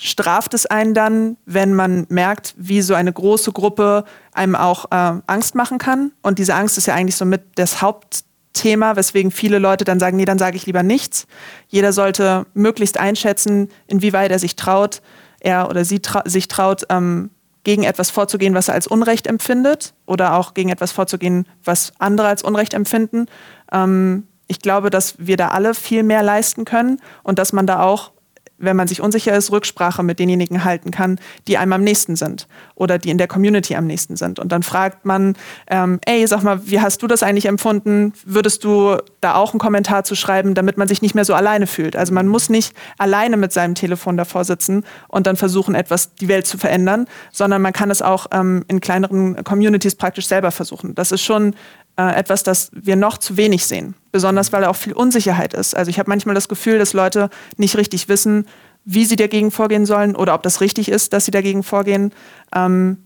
[0.00, 5.20] straft es einen dann, wenn man merkt, wie so eine große Gruppe einem auch äh,
[5.28, 6.10] Angst machen kann.
[6.22, 8.24] Und diese Angst ist ja eigentlich so mit das Haupt
[8.54, 11.26] Thema, weswegen viele Leute dann sagen, nee, dann sage ich lieber nichts.
[11.68, 15.02] Jeder sollte möglichst einschätzen, inwieweit er sich traut,
[15.40, 17.30] er oder sie trau sich traut, ähm,
[17.64, 22.28] gegen etwas vorzugehen, was er als Unrecht empfindet oder auch gegen etwas vorzugehen, was andere
[22.28, 23.26] als Unrecht empfinden.
[23.72, 27.80] Ähm, ich glaube, dass wir da alle viel mehr leisten können und dass man da
[27.80, 28.12] auch
[28.58, 32.46] wenn man sich unsicher ist, Rücksprache mit denjenigen halten kann, die einem am nächsten sind
[32.74, 34.38] oder die in der Community am nächsten sind.
[34.38, 35.36] Und dann fragt man,
[35.66, 38.12] ähm, ey, sag mal, wie hast du das eigentlich empfunden?
[38.24, 41.66] Würdest du da auch einen Kommentar zu schreiben, damit man sich nicht mehr so alleine
[41.66, 41.96] fühlt?
[41.96, 46.28] Also man muss nicht alleine mit seinem Telefon davor sitzen und dann versuchen, etwas die
[46.28, 50.94] Welt zu verändern, sondern man kann es auch ähm, in kleineren Communities praktisch selber versuchen.
[50.94, 51.54] Das ist schon
[51.96, 53.94] äh, etwas, das wir noch zu wenig sehen.
[54.12, 55.76] Besonders weil auch viel Unsicherheit ist.
[55.76, 58.46] Also ich habe manchmal das Gefühl, dass Leute nicht richtig wissen,
[58.84, 62.12] wie sie dagegen vorgehen sollen oder ob das richtig ist, dass sie dagegen vorgehen.
[62.54, 63.03] Ähm,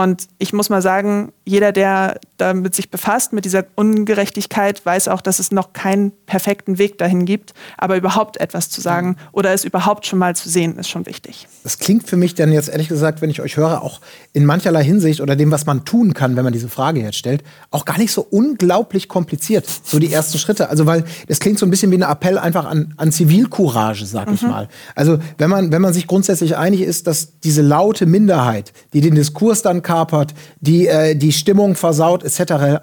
[0.00, 5.20] und ich muss mal sagen, jeder, der damit sich befasst, mit dieser Ungerechtigkeit, weiß auch,
[5.20, 7.52] dass es noch keinen perfekten Weg dahin gibt.
[7.76, 11.48] Aber überhaupt etwas zu sagen oder es überhaupt schon mal zu sehen, ist schon wichtig.
[11.64, 14.00] Das klingt für mich dann jetzt ehrlich gesagt, wenn ich euch höre, auch
[14.32, 17.44] in mancherlei Hinsicht oder dem, was man tun kann, wenn man diese Frage jetzt stellt,
[17.70, 19.66] auch gar nicht so unglaublich kompliziert.
[19.84, 20.70] So die ersten Schritte.
[20.70, 24.28] Also, weil das klingt so ein bisschen wie ein Appell einfach an, an Zivilcourage, sag
[24.28, 24.34] mhm.
[24.34, 24.68] ich mal.
[24.94, 29.14] Also, wenn man, wenn man sich grundsätzlich einig ist, dass diese laute Minderheit, die den
[29.14, 32.40] Diskurs dann kapert, die äh, die Stimmung versaut, etc.
[32.40, 32.78] Äh,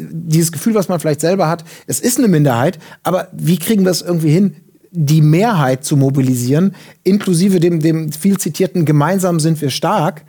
[0.00, 3.92] dieses Gefühl, was man vielleicht selber hat, es ist eine Minderheit, aber wie kriegen wir
[3.92, 4.56] es irgendwie hin,
[4.90, 6.74] die Mehrheit zu mobilisieren,
[7.04, 10.24] inklusive dem, dem viel zitierten Gemeinsam sind wir stark,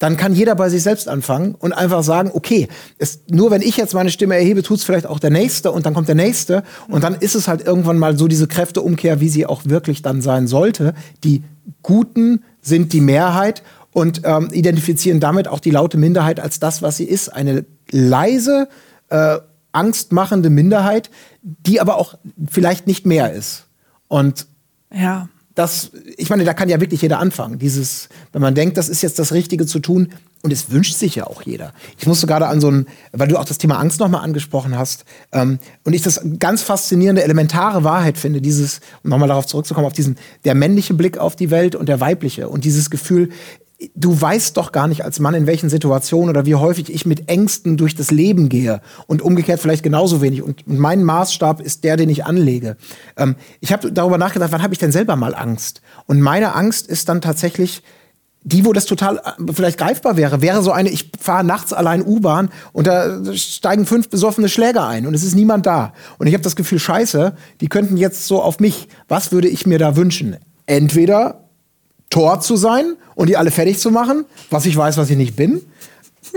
[0.00, 2.66] dann kann jeder bei sich selbst anfangen und einfach sagen, okay,
[2.98, 5.86] es, nur wenn ich jetzt meine Stimme erhebe, tut es vielleicht auch der Nächste und
[5.86, 9.28] dann kommt der Nächste und dann ist es halt irgendwann mal so diese Kräfteumkehr, wie
[9.28, 10.92] sie auch wirklich dann sein sollte.
[11.22, 11.44] Die
[11.82, 16.96] Guten sind die Mehrheit und ähm, identifizieren damit auch die laute Minderheit als das, was
[16.96, 17.28] sie ist.
[17.28, 18.68] Eine leise,
[19.08, 19.38] äh,
[19.72, 21.10] angstmachende Minderheit,
[21.42, 22.18] die aber auch
[22.50, 23.66] vielleicht nicht mehr ist.
[24.08, 24.46] Und
[24.94, 25.28] ja.
[25.54, 27.58] das, ich meine, da kann ja wirklich jeder anfangen.
[27.58, 30.08] Dieses, wenn man denkt, das ist jetzt das Richtige zu tun,
[30.42, 31.72] und es wünscht sich ja auch jeder.
[31.98, 35.04] Ich musste gerade an so ein, weil du auch das Thema Angst nochmal angesprochen hast,
[35.30, 39.92] ähm, und ich das ganz faszinierende, elementare Wahrheit finde, dieses, um nochmal darauf zurückzukommen, auf
[39.92, 43.30] diesen, der männliche Blick auf die Welt und der weibliche und dieses Gefühl,
[43.94, 47.28] du weißt doch gar nicht als Mann, in welchen Situationen oder wie häufig ich mit
[47.28, 50.42] Ängsten durch das Leben gehe und umgekehrt vielleicht genauso wenig.
[50.42, 52.76] Und, mein Maßstab ist der, den ich anlege.
[53.16, 55.82] Ähm, ich habe darüber nachgedacht, wann habe ich denn selber mal Angst?
[56.06, 57.82] Und meine Angst ist dann tatsächlich
[58.44, 62.04] die, wo das total äh, vielleicht greifbar wäre, wäre so eine, ich fahre nachts allein
[62.04, 65.92] U-Bahn und da steigen fünf besoffene Schläger ein und es ist niemand da.
[66.18, 68.88] Und ich habe das Gefühl, scheiße, die könnten jetzt so auf mich.
[69.08, 70.36] Was würde ich mir da wünschen?
[70.66, 71.41] Entweder
[72.12, 75.34] Tor zu sein und die alle fertig zu machen, was ich weiß, was ich nicht
[75.34, 75.62] bin.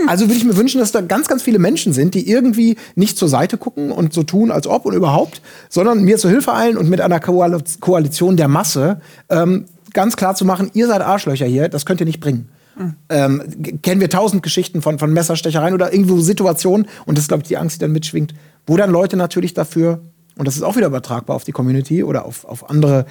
[0.06, 3.16] Also würde ich mir wünschen, dass da ganz, ganz viele Menschen sind, die irgendwie nicht
[3.16, 6.76] zur Seite gucken und so tun, als ob und überhaupt, sondern mir zur Hilfe eilen
[6.76, 11.68] und mit einer Koalition der Masse ähm, ganz klar zu machen, ihr seid Arschlöcher hier,
[11.68, 12.48] das könnt ihr nicht bringen.
[12.76, 12.94] Mhm.
[13.08, 13.42] Ähm,
[13.82, 17.48] kennen wir tausend Geschichten von, von Messerstechereien oder irgendwo Situationen, und das ist, glaube ich,
[17.48, 18.34] die Angst, die dann mitschwingt,
[18.66, 20.00] wo dann Leute natürlich dafür,
[20.36, 23.06] und das ist auch wieder übertragbar auf die Community oder auf, auf andere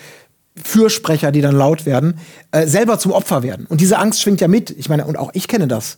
[0.55, 2.19] Fürsprecher, die dann laut werden,
[2.51, 3.65] äh, selber zum Opfer werden.
[3.67, 4.71] Und diese Angst schwingt ja mit.
[4.71, 5.97] Ich meine, und auch ich kenne das.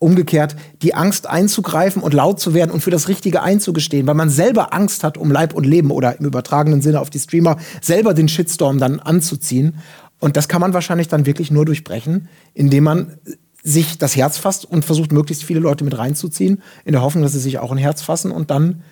[0.00, 4.30] Umgekehrt, die Angst einzugreifen und laut zu werden und für das Richtige einzugestehen, weil man
[4.30, 8.14] selber Angst hat um Leib und Leben oder im übertragenen Sinne auf die Streamer selber
[8.14, 9.78] den Shitstorm dann anzuziehen.
[10.20, 13.18] Und das kann man wahrscheinlich dann wirklich nur durchbrechen, indem man
[13.64, 17.32] sich das Herz fasst und versucht, möglichst viele Leute mit reinzuziehen, in der Hoffnung, dass
[17.32, 18.82] sie sich auch ein Herz fassen und dann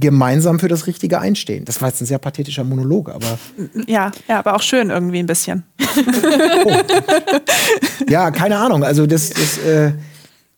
[0.00, 1.64] gemeinsam für das Richtige einstehen.
[1.64, 3.38] Das war jetzt ein sehr pathetischer Monolog, aber.
[3.86, 5.64] Ja, ja, aber auch schön irgendwie ein bisschen.
[6.64, 6.76] oh.
[8.08, 8.84] Ja, keine Ahnung.
[8.84, 9.92] Also das, das, äh,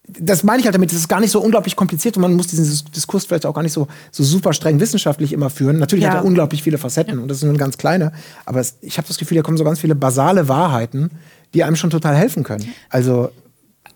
[0.08, 2.46] das meine ich halt damit, das ist gar nicht so unglaublich kompliziert und man muss
[2.46, 2.64] diesen
[2.94, 5.78] Diskurs vielleicht auch gar nicht so, so super streng wissenschaftlich immer führen.
[5.78, 6.10] Natürlich ja.
[6.10, 8.12] hat er unglaublich viele Facetten und das ist nur ein ganz kleine,
[8.46, 11.10] aber es, ich habe das Gefühl, da kommen so ganz viele basale Wahrheiten,
[11.54, 12.66] die einem schon total helfen können.
[12.90, 13.30] Also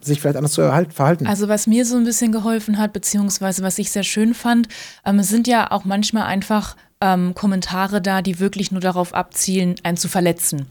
[0.04, 1.26] sich vielleicht anders zu verhalten.
[1.26, 4.68] Also was mir so ein bisschen geholfen hat, beziehungsweise was ich sehr schön fand,
[5.04, 9.96] ähm, sind ja auch manchmal einfach ähm, Kommentare da, die wirklich nur darauf abzielen, einen
[9.96, 10.66] zu verletzen.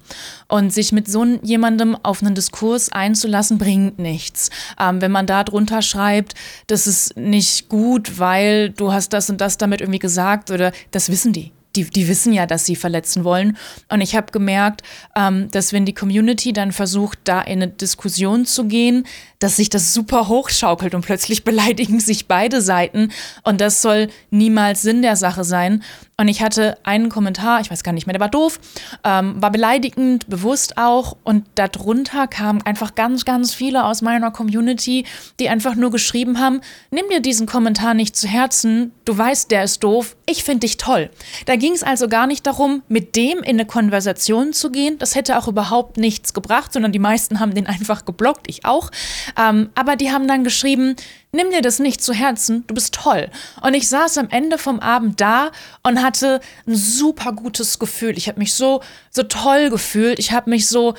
[0.48, 4.50] Und sich mit so jemandem auf einen Diskurs einzulassen, bringt nichts.
[4.80, 6.34] Ähm, wenn man da drunter schreibt,
[6.68, 11.10] das ist nicht gut, weil du hast das und das damit irgendwie gesagt oder das
[11.10, 13.58] wissen die die, die wissen ja, dass sie verletzen wollen.
[13.90, 14.82] Und ich habe gemerkt,
[15.16, 19.06] ähm, dass wenn die Community dann versucht, da in eine Diskussion zu gehen,
[19.40, 23.12] dass sich das super hochschaukelt und plötzlich beleidigen sich beide Seiten.
[23.44, 25.84] Und das soll niemals Sinn der Sache sein.
[26.22, 28.60] Und ich hatte einen Kommentar, ich weiß gar nicht mehr, der war doof,
[29.04, 31.18] ähm, war beleidigend, bewusst auch.
[31.24, 35.06] Und darunter kamen einfach ganz, ganz viele aus meiner Community,
[35.40, 36.62] die einfach nur geschrieben haben,
[36.92, 40.78] nimm dir diesen Kommentar nicht zu Herzen, du weißt, der ist doof, ich finde dich
[40.78, 41.10] toll.
[41.48, 45.00] Da ging es also gar nicht darum, mit dem in eine Konversation zu gehen.
[45.00, 48.92] Das hätte auch überhaupt nichts gebracht, sondern die meisten haben den einfach geblockt, ich auch.
[49.40, 50.96] Ähm, aber die haben dann geschrieben,
[51.32, 53.30] nimm dir das nicht zu Herzen, du bist toll.
[53.62, 55.52] Und ich saß am Ende vom Abend da
[55.84, 58.18] und hatte ein super gutes Gefühl.
[58.18, 60.20] Ich habe mich so, so toll gefühlt.
[60.20, 60.96] Ich habe mich so,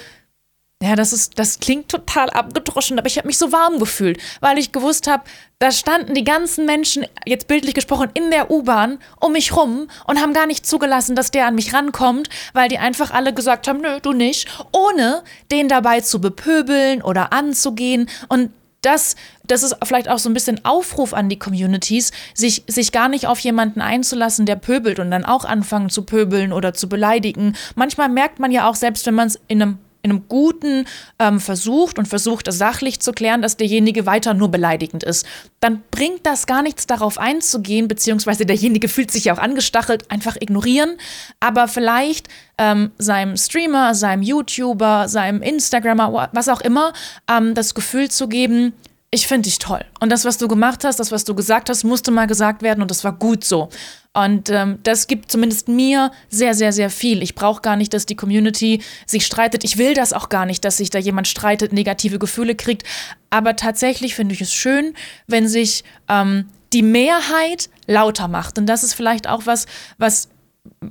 [0.83, 4.59] ja, das ist, das klingt total abgedroschen, aber ich habe mich so warm gefühlt, weil
[4.59, 5.23] ich gewusst habe,
[5.61, 10.21] da standen die ganzen Menschen, jetzt bildlich gesprochen, in der U-Bahn um mich rum und
[10.21, 13.81] haben gar nicht zugelassen, dass der an mich rankommt, weil die einfach alle gesagt haben,
[13.81, 15.23] nö, du nicht, ohne
[15.53, 18.09] den dabei zu bepöbeln oder anzugehen.
[18.29, 18.51] Und
[18.83, 23.09] das, das ist vielleicht auch so ein bisschen Aufruf an die Communities, sich, sich gar
[23.09, 27.57] nicht auf jemanden einzulassen, der pöbelt und dann auch anfangen zu pöbeln oder zu beleidigen.
[27.75, 30.87] Manchmal merkt man ja auch, selbst wenn man es in einem in einem guten
[31.19, 35.27] ähm, versucht und versucht, es sachlich zu klären, dass derjenige weiter nur beleidigend ist,
[35.61, 40.37] dann bringt das gar nichts darauf einzugehen, beziehungsweise derjenige fühlt sich ja auch angestachelt, einfach
[40.37, 40.97] ignorieren,
[41.41, 42.29] aber vielleicht
[42.59, 46.93] ähm, seinem Streamer, seinem YouTuber, seinem Instagrammer, was auch immer,
[47.31, 48.73] ähm, das Gefühl zu geben,
[49.15, 49.85] ich finde dich toll.
[50.01, 52.81] Und das, was du gemacht hast, das, was du gesagt hast, musste mal gesagt werden
[52.81, 53.69] und das war gut so.
[54.15, 57.23] Und ähm, das gibt zumindest mir sehr, sehr, sehr viel.
[57.23, 59.65] Ich brauche gar nicht, dass die Community sich streitet.
[59.65, 62.85] Ich will das auch gar nicht, dass sich da jemand streitet, negative Gefühle kriegt.
[63.29, 64.95] Aber tatsächlich finde ich es schön,
[65.27, 68.57] wenn sich ähm, die Mehrheit lauter macht.
[68.57, 69.67] Und das ist vielleicht auch was,
[69.99, 70.31] was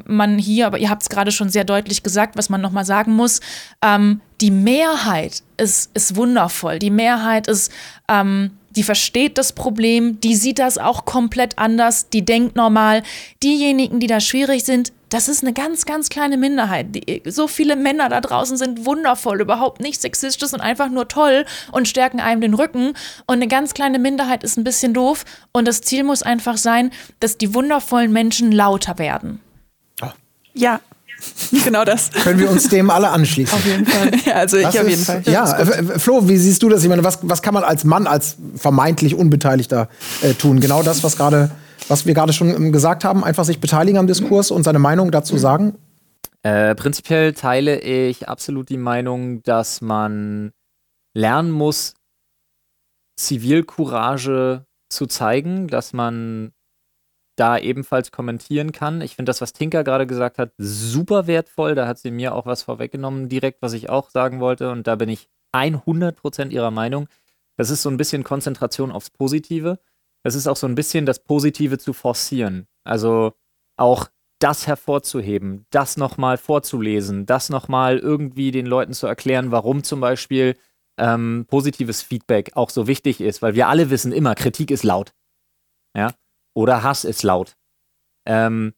[0.05, 3.13] man hier, aber ihr habt es gerade schon sehr deutlich gesagt, was man nochmal sagen
[3.15, 3.39] muss.
[3.81, 6.79] Ähm, die Mehrheit ist, ist wundervoll.
[6.79, 7.71] Die Mehrheit ist,
[8.07, 13.03] ähm, die versteht das Problem, die sieht das auch komplett anders, die denkt normal.
[13.43, 16.95] Diejenigen, die da schwierig sind, das ist eine ganz, ganz kleine Minderheit.
[16.95, 21.45] Die, so viele Männer da draußen sind wundervoll, überhaupt nicht sexistisch und einfach nur toll
[21.73, 22.93] und stärken einem den Rücken.
[23.27, 25.25] Und eine ganz kleine Minderheit ist ein bisschen doof.
[25.51, 29.41] Und das Ziel muss einfach sein, dass die wundervollen Menschen lauter werden.
[30.53, 30.79] Ja,
[31.63, 32.11] genau das.
[32.11, 33.53] Können wir uns dem alle anschließen?
[33.53, 34.11] Auf jeden Fall.
[34.25, 35.23] Ja, also ich auf jeden Fall.
[35.25, 36.83] Ja, äh, Flo, wie siehst du das?
[36.83, 39.89] Ich meine, was, was kann man als Mann, als vermeintlich Unbeteiligter
[40.21, 40.59] äh, tun?
[40.59, 41.51] Genau das, was gerade,
[41.87, 45.11] was wir gerade schon ähm, gesagt haben, einfach sich beteiligen am Diskurs und seine Meinung
[45.11, 45.75] dazu sagen.
[46.43, 50.51] Äh, prinzipiell teile ich absolut die Meinung, dass man
[51.13, 51.93] lernen muss,
[53.19, 56.51] Zivilcourage zu zeigen, dass man
[57.35, 59.01] da ebenfalls kommentieren kann.
[59.01, 61.75] Ich finde das, was Tinker gerade gesagt hat, super wertvoll.
[61.75, 64.71] Da hat sie mir auch was vorweggenommen, direkt, was ich auch sagen wollte.
[64.71, 67.07] Und da bin ich 100% ihrer Meinung.
[67.57, 69.79] Das ist so ein bisschen Konzentration aufs Positive.
[70.23, 72.67] Das ist auch so ein bisschen das Positive zu forcieren.
[72.83, 73.33] Also
[73.77, 74.07] auch
[74.39, 80.57] das hervorzuheben, das nochmal vorzulesen, das nochmal irgendwie den Leuten zu erklären, warum zum Beispiel
[80.97, 85.13] ähm, positives Feedback auch so wichtig ist, weil wir alle wissen immer, Kritik ist laut.
[85.95, 86.13] Ja?
[86.53, 87.55] Oder Hass ist laut.
[88.25, 88.73] Ähm,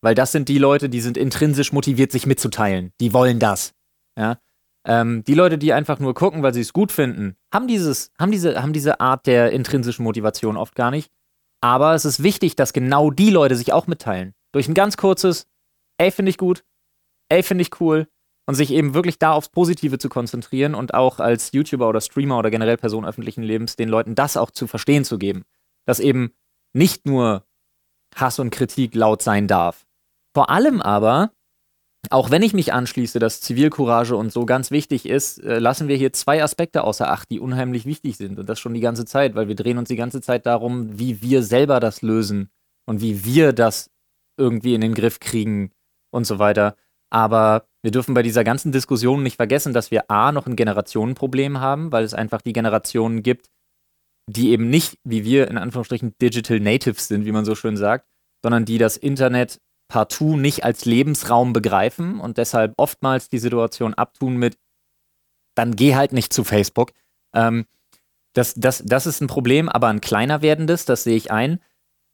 [0.00, 2.92] weil das sind die Leute, die sind intrinsisch motiviert, sich mitzuteilen.
[3.00, 3.72] Die wollen das.
[4.18, 4.38] Ja?
[4.86, 8.30] Ähm, die Leute, die einfach nur gucken, weil sie es gut finden, haben, dieses, haben,
[8.30, 11.10] diese, haben diese Art der intrinsischen Motivation oft gar nicht.
[11.62, 14.34] Aber es ist wichtig, dass genau die Leute sich auch mitteilen.
[14.52, 15.46] Durch ein ganz kurzes,
[15.96, 16.64] ey, finde ich gut,
[17.30, 18.06] ey, finde ich cool.
[18.46, 22.38] Und sich eben wirklich da aufs Positive zu konzentrieren und auch als YouTuber oder Streamer
[22.38, 25.44] oder generell Person öffentlichen Lebens den Leuten das auch zu verstehen zu geben.
[25.86, 26.34] Dass eben
[26.74, 27.44] nicht nur
[28.14, 29.86] Hass und Kritik laut sein darf.
[30.34, 31.32] Vor allem aber,
[32.10, 35.96] auch wenn ich mich anschließe, dass Zivilcourage und so ganz wichtig ist, äh, lassen wir
[35.96, 38.38] hier zwei Aspekte außer Acht, die unheimlich wichtig sind.
[38.38, 41.22] Und das schon die ganze Zeit, weil wir drehen uns die ganze Zeit darum, wie
[41.22, 42.50] wir selber das lösen
[42.86, 43.90] und wie wir das
[44.36, 45.70] irgendwie in den Griff kriegen
[46.10, 46.76] und so weiter.
[47.10, 51.60] Aber wir dürfen bei dieser ganzen Diskussion nicht vergessen, dass wir A noch ein Generationenproblem
[51.60, 53.50] haben, weil es einfach die Generationen gibt,
[54.26, 58.06] die eben nicht, wie wir in Anführungsstrichen Digital Natives sind, wie man so schön sagt,
[58.42, 64.36] sondern die das Internet partout nicht als Lebensraum begreifen und deshalb oftmals die Situation abtun
[64.36, 64.56] mit,
[65.54, 66.92] dann geh halt nicht zu Facebook.
[67.34, 67.66] Ähm,
[68.34, 71.60] das, das, das ist ein Problem, aber ein kleiner werdendes, das sehe ich ein.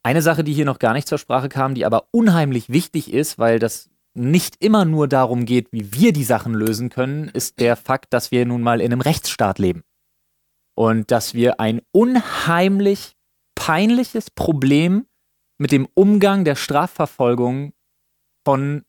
[0.02, 3.38] Eine Sache, die hier noch gar nicht zur Sprache kam, die aber unheimlich wichtig ist,
[3.38, 7.76] weil das nicht immer nur darum geht, wie wir die Sachen lösen können, ist der
[7.76, 9.84] Fakt, dass wir nun mal in einem Rechtsstaat leben.
[10.80, 13.14] Und dass wir ein unheimlich
[13.54, 15.06] peinliches Problem
[15.58, 17.74] mit dem Umgang der Strafverfolgung
[18.46, 18.86] von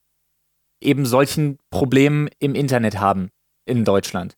[0.82, 3.30] eben solchen Problemen im Internet haben
[3.66, 4.38] in Deutschland.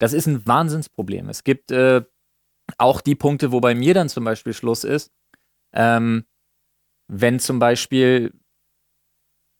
[0.00, 1.28] Das ist ein Wahnsinnsproblem.
[1.28, 2.02] Es gibt äh,
[2.78, 5.12] auch die Punkte, wo bei mir dann zum Beispiel Schluss ist,
[5.72, 6.24] ähm,
[7.06, 8.32] wenn zum Beispiel,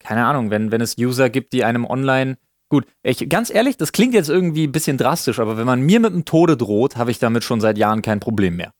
[0.01, 2.37] keine Ahnung, wenn, wenn es User gibt, die einem online,
[2.69, 6.01] gut, ich, ganz ehrlich, das klingt jetzt irgendwie ein bisschen drastisch, aber wenn man mir
[6.01, 8.73] mit dem Tode droht, habe ich damit schon seit Jahren kein Problem mehr.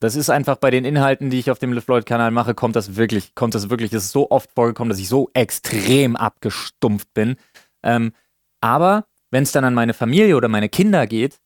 [0.00, 3.34] Das ist einfach bei den Inhalten, die ich auf dem LeFloid-Kanal mache, kommt das wirklich,
[3.34, 7.36] kommt das wirklich, das ist so oft vorgekommen, dass ich so extrem abgestumpft bin.
[7.82, 8.12] Ähm,
[8.60, 11.40] aber wenn es dann an meine Familie oder meine Kinder geht,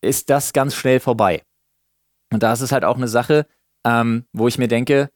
[0.00, 1.42] ist das ganz schnell vorbei.
[2.32, 3.46] Und da ist es halt auch eine Sache,
[3.86, 5.10] ähm, wo ich mir denke,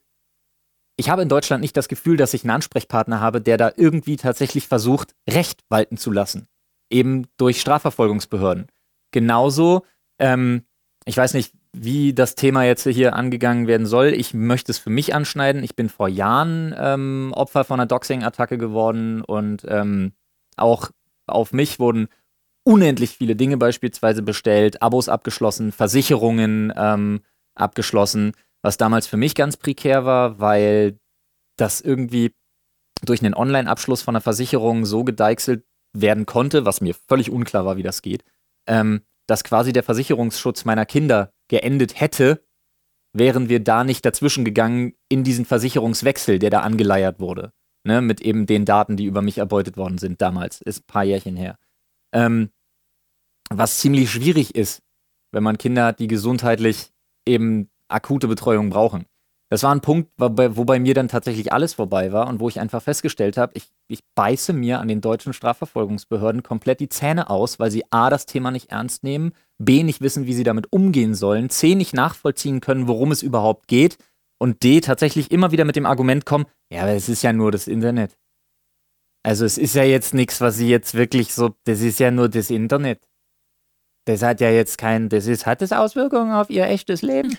[0.95, 4.17] ich habe in Deutschland nicht das Gefühl, dass ich einen Ansprechpartner habe, der da irgendwie
[4.17, 6.47] tatsächlich versucht, Recht walten zu lassen.
[6.89, 8.67] Eben durch Strafverfolgungsbehörden.
[9.11, 9.83] Genauso,
[10.19, 10.63] ähm,
[11.05, 14.09] ich weiß nicht, wie das Thema jetzt hier angegangen werden soll.
[14.09, 15.63] Ich möchte es für mich anschneiden.
[15.63, 20.13] Ich bin vor Jahren ähm, Opfer von einer Doxing-Attacke geworden und ähm,
[20.55, 20.91] auch
[21.25, 22.09] auf mich wurden
[22.63, 27.21] unendlich viele Dinge beispielsweise bestellt, Abos abgeschlossen, Versicherungen ähm,
[27.55, 28.33] abgeschlossen,
[28.63, 30.97] was damals für mich ganz prekär war, weil
[31.57, 32.33] das irgendwie
[33.03, 35.65] durch einen Online-Abschluss von einer Versicherung so gedeichselt
[35.95, 38.23] werden konnte, was mir völlig unklar war, wie das geht,
[38.67, 42.43] ähm, dass quasi der Versicherungsschutz meiner Kinder geendet hätte,
[43.13, 47.53] wären wir da nicht dazwischen gegangen in diesen Versicherungswechsel, der da angeleiert wurde.
[47.85, 50.61] Ne, mit eben den Daten, die über mich erbeutet worden sind damals.
[50.61, 51.57] Ist ein paar Jährchen her.
[52.13, 52.49] Ähm,
[53.49, 54.81] was ziemlich schwierig ist,
[55.33, 56.91] wenn man Kinder hat, die gesundheitlich
[57.27, 59.05] eben akute Betreuung brauchen.
[59.49, 62.59] Das war ein Punkt, wo bei mir dann tatsächlich alles vorbei war und wo ich
[62.59, 67.59] einfach festgestellt habe, ich, ich beiße mir an den deutschen Strafverfolgungsbehörden komplett die Zähne aus,
[67.59, 71.13] weil sie A, das Thema nicht ernst nehmen, B, nicht wissen, wie sie damit umgehen
[71.13, 73.97] sollen, C, nicht nachvollziehen können, worum es überhaupt geht
[74.39, 77.51] und D, tatsächlich immer wieder mit dem Argument kommen, ja, aber es ist ja nur
[77.51, 78.17] das Internet.
[79.21, 82.27] Also es ist ja jetzt nichts, was sie jetzt wirklich so, das ist ja nur
[82.27, 83.07] das Internet.
[84.05, 87.37] Das hat ja jetzt kein, das ist, hat das Auswirkungen auf ihr echtes Leben?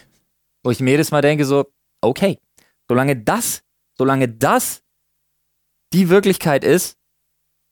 [0.64, 1.70] Wo ich mir jedes Mal denke, so,
[2.00, 2.38] okay,
[2.88, 3.62] solange das,
[3.96, 4.82] solange das
[5.92, 6.96] die Wirklichkeit ist,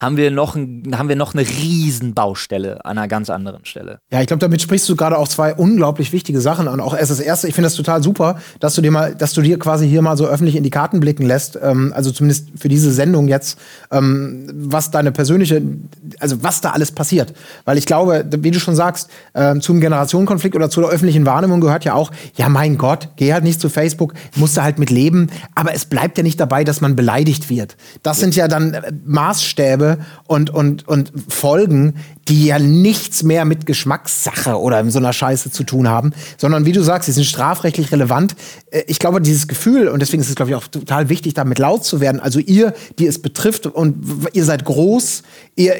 [0.02, 4.00] haben wir noch, ein, haben wir noch eine Riesenbaustelle an einer ganz anderen Stelle.
[4.10, 6.80] Ja, ich glaube, damit sprichst du gerade auch zwei unglaublich wichtige Sachen an.
[6.80, 9.42] Auch erst das erste, ich finde das total super, dass du dir mal, dass du
[9.42, 12.68] dir quasi hier mal so öffentlich in die Karten blicken lässt, ähm, also zumindest für
[12.68, 13.60] diese Sendung jetzt,
[13.92, 15.62] ähm, was deine persönliche,
[16.18, 17.32] also was da alles passiert.
[17.64, 21.60] Weil ich glaube, wie du schon sagst, ähm, zum Generationenkonflikt oder zu der öffentlichen Wahrnehmung
[21.60, 24.90] gehört ja auch, ja mein Gott, geh halt nicht zu Facebook, musst du halt mit
[24.90, 27.76] leben, aber es bleibt ja nicht dabei, dass man beleidigt wird.
[28.02, 28.92] Das sind ja dann äh,
[30.26, 31.94] Und, und, und Folgen,
[32.28, 36.72] die ja nichts mehr mit Geschmackssache oder so einer Scheiße zu tun haben, sondern wie
[36.72, 38.36] du sagst, sie sind strafrechtlich relevant.
[38.70, 41.58] Äh, ich glaube, dieses Gefühl, und deswegen ist es, glaube ich, auch total wichtig, damit
[41.58, 43.96] laut zu werden, also ihr, die es betrifft, und
[44.32, 45.22] ihr seid groß,
[45.56, 45.74] ihr,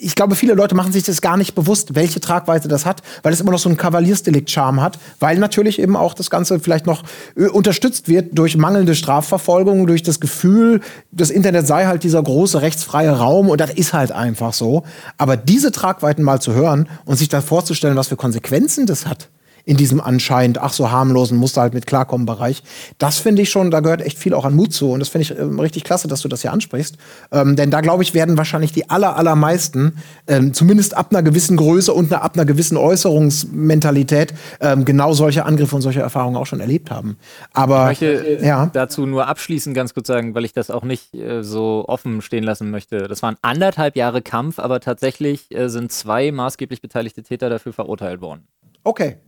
[0.00, 3.32] ich glaube, viele Leute machen sich das gar nicht bewusst, welche Tragweite das hat, weil
[3.32, 7.02] es immer noch so einen Kavaliersdelikt-Charme hat, weil natürlich eben auch das Ganze vielleicht noch
[7.36, 10.80] äh, unterstützt wird durch mangelnde Strafverfolgung, durch das Gefühl,
[11.12, 14.84] das Internet sei halt dieser große rechtsfreie Raum und das ist halt einfach so.
[15.18, 19.28] Aber diese Tragweiten mal zu hören und sich da vorzustellen, was für Konsequenzen das hat,
[19.70, 22.64] in diesem anscheinend ach so harmlosen Muster halt mit klarkommen Bereich.
[22.98, 25.22] Das finde ich schon, da gehört echt viel auch an Mut zu und das finde
[25.22, 26.96] ich ähm, richtig klasse, dass du das hier ansprichst,
[27.30, 31.56] ähm, denn da glaube ich werden wahrscheinlich die aller allermeisten ähm, zumindest ab einer gewissen
[31.56, 36.58] Größe und ab einer gewissen Äußerungsmentalität ähm, genau solche Angriffe und solche Erfahrungen auch schon
[36.58, 37.16] erlebt haben.
[37.52, 38.70] Aber ich möchte äh, ja.
[38.72, 42.42] dazu nur abschließend ganz kurz sagen, weil ich das auch nicht äh, so offen stehen
[42.42, 43.06] lassen möchte.
[43.06, 48.20] Das waren anderthalb Jahre Kampf, aber tatsächlich äh, sind zwei maßgeblich beteiligte Täter dafür verurteilt
[48.20, 48.48] worden.
[48.82, 49.18] Okay,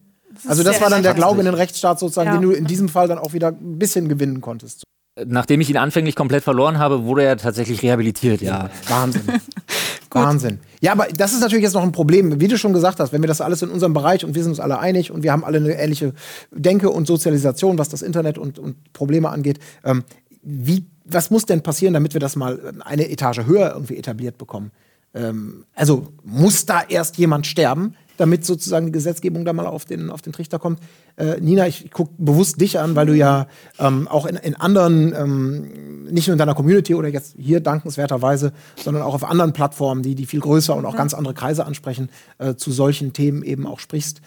[0.47, 2.37] also das war dann der Glaube in den Rechtsstaat sozusagen, ja.
[2.37, 4.85] den du in diesem Fall dann auch wieder ein bisschen gewinnen konntest.
[5.27, 8.71] Nachdem ich ihn anfänglich komplett verloren habe, wurde er tatsächlich rehabilitiert, ja.
[8.89, 9.23] Wahnsinn.
[10.11, 10.59] Wahnsinn.
[10.81, 12.41] Ja, aber das ist natürlich jetzt noch ein Problem.
[12.41, 14.53] Wie du schon gesagt hast, wenn wir das alles in unserem Bereich und wir sind
[14.53, 16.13] uns alle einig und wir haben alle eine ähnliche
[16.51, 20.05] Denke und Sozialisation, was das Internet und, und Probleme angeht, ähm,
[20.43, 24.71] wie, was muss denn passieren, damit wir das mal eine Etage höher irgendwie etabliert bekommen?
[25.15, 27.95] Ähm, also muss da erst jemand sterben?
[28.17, 30.81] Damit sozusagen die Gesetzgebung da mal auf den, auf den Trichter kommt.
[31.17, 33.47] Äh, Nina, ich gucke bewusst dich an, weil du ja
[33.79, 38.53] ähm, auch in, in anderen, ähm, nicht nur in deiner Community oder jetzt hier dankenswerterweise,
[38.77, 42.11] sondern auch auf anderen Plattformen, die, die viel größer und auch ganz andere Kreise ansprechen,
[42.39, 44.21] äh, zu solchen Themen eben auch sprichst.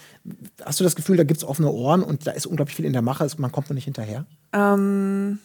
[0.63, 2.93] Hast du das Gefühl, da gibt es offene Ohren und da ist unglaublich viel in
[2.93, 4.25] der Mache, man kommt noch nicht hinterher?
[4.53, 5.39] Ähm,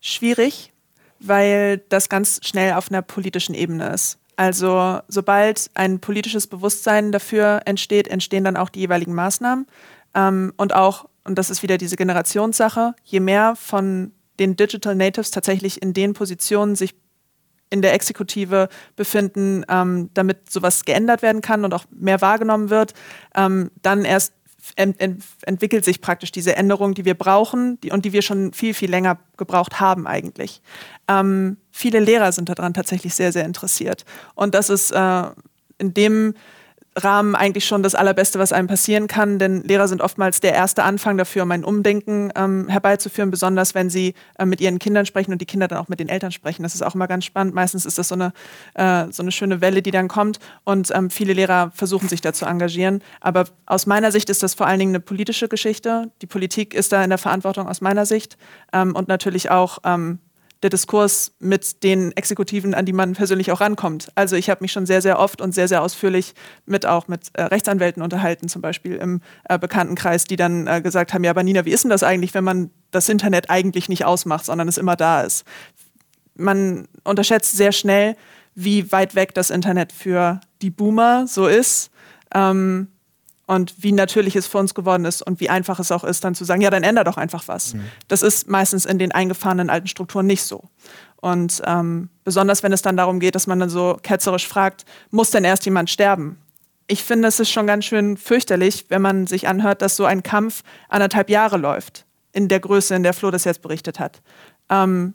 [0.00, 0.72] schwierig,
[1.20, 4.18] weil das ganz schnell auf einer politischen Ebene ist.
[4.36, 9.66] Also sobald ein politisches Bewusstsein dafür entsteht, entstehen dann auch die jeweiligen Maßnahmen.
[10.14, 15.30] Ähm, und auch, und das ist wieder diese Generationssache, je mehr von den Digital Natives
[15.30, 16.94] tatsächlich in den Positionen sich
[17.70, 22.94] in der Exekutive befinden, ähm, damit sowas geändert werden kann und auch mehr wahrgenommen wird,
[23.34, 24.32] ähm, dann erst
[24.76, 28.52] ent ent entwickelt sich praktisch diese Änderung, die wir brauchen die, und die wir schon
[28.52, 30.62] viel, viel länger gebraucht haben eigentlich.
[31.08, 34.04] Ähm, viele Lehrer sind daran tatsächlich sehr, sehr interessiert.
[34.34, 35.24] Und das ist äh,
[35.78, 36.34] in dem
[36.96, 40.84] Rahmen eigentlich schon das Allerbeste, was einem passieren kann, denn Lehrer sind oftmals der erste
[40.84, 45.32] Anfang dafür, um ein Umdenken ähm, herbeizuführen, besonders wenn sie äh, mit ihren Kindern sprechen
[45.32, 46.62] und die Kinder dann auch mit den Eltern sprechen.
[46.62, 47.54] Das ist auch immer ganz spannend.
[47.54, 48.32] Meistens ist das so eine,
[48.74, 52.32] äh, so eine schöne Welle, die dann kommt und ähm, viele Lehrer versuchen sich da
[52.32, 53.02] zu engagieren.
[53.20, 56.12] Aber aus meiner Sicht ist das vor allen Dingen eine politische Geschichte.
[56.22, 58.36] Die Politik ist da in der Verantwortung aus meiner Sicht
[58.72, 60.20] ähm, und natürlich auch ähm,
[60.64, 64.08] der Diskurs mit den Exekutiven, an die man persönlich auch rankommt.
[64.14, 66.32] Also ich habe mich schon sehr, sehr oft und sehr, sehr ausführlich
[66.64, 71.12] mit auch mit äh, Rechtsanwälten unterhalten, zum Beispiel im äh, Bekanntenkreis, die dann äh, gesagt
[71.12, 74.06] haben, ja, aber Nina, wie ist denn das eigentlich, wenn man das Internet eigentlich nicht
[74.06, 75.44] ausmacht, sondern es immer da ist?
[76.34, 78.16] Man unterschätzt sehr schnell,
[78.54, 81.90] wie weit weg das Internet für die Boomer so ist.
[82.34, 82.88] Ähm,
[83.46, 86.34] und wie natürlich es für uns geworden ist und wie einfach es auch ist, dann
[86.34, 87.74] zu sagen, ja, dann ändere doch einfach was.
[87.74, 87.84] Mhm.
[88.08, 90.64] Das ist meistens in den eingefahrenen alten Strukturen nicht so.
[91.16, 95.30] Und ähm, besonders wenn es dann darum geht, dass man dann so ketzerisch fragt, muss
[95.30, 96.38] denn erst jemand sterben?
[96.86, 100.22] Ich finde, es ist schon ganz schön fürchterlich, wenn man sich anhört, dass so ein
[100.22, 104.20] Kampf anderthalb Jahre läuft, in der Größe, in der Flo das jetzt berichtet hat.
[104.68, 105.14] Ähm,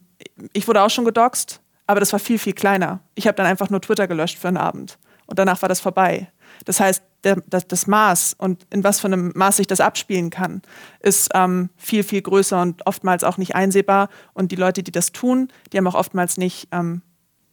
[0.53, 3.01] ich wurde auch schon gedoxt, aber das war viel, viel kleiner.
[3.15, 4.97] Ich habe dann einfach nur Twitter gelöscht für einen Abend.
[5.27, 6.31] Und danach war das vorbei.
[6.65, 10.29] Das heißt, der, das, das, Maß und in was für einem Maß sich das abspielen
[10.29, 10.61] kann,
[11.01, 14.09] ist ähm, viel, viel größer und oftmals auch nicht einsehbar.
[14.33, 17.01] Und die Leute, die das tun, die haben auch oftmals nicht, ähm,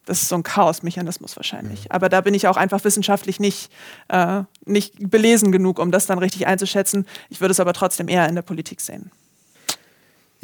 [0.04, 1.84] das ist so ein Chaosmechanismus wahrscheinlich.
[1.84, 1.90] Mhm.
[1.90, 3.72] Aber da bin ich auch einfach wissenschaftlich nicht,
[4.08, 7.06] äh, nicht belesen genug, um das dann richtig einzuschätzen.
[7.28, 9.10] Ich würde es aber trotzdem eher in der Politik sehen.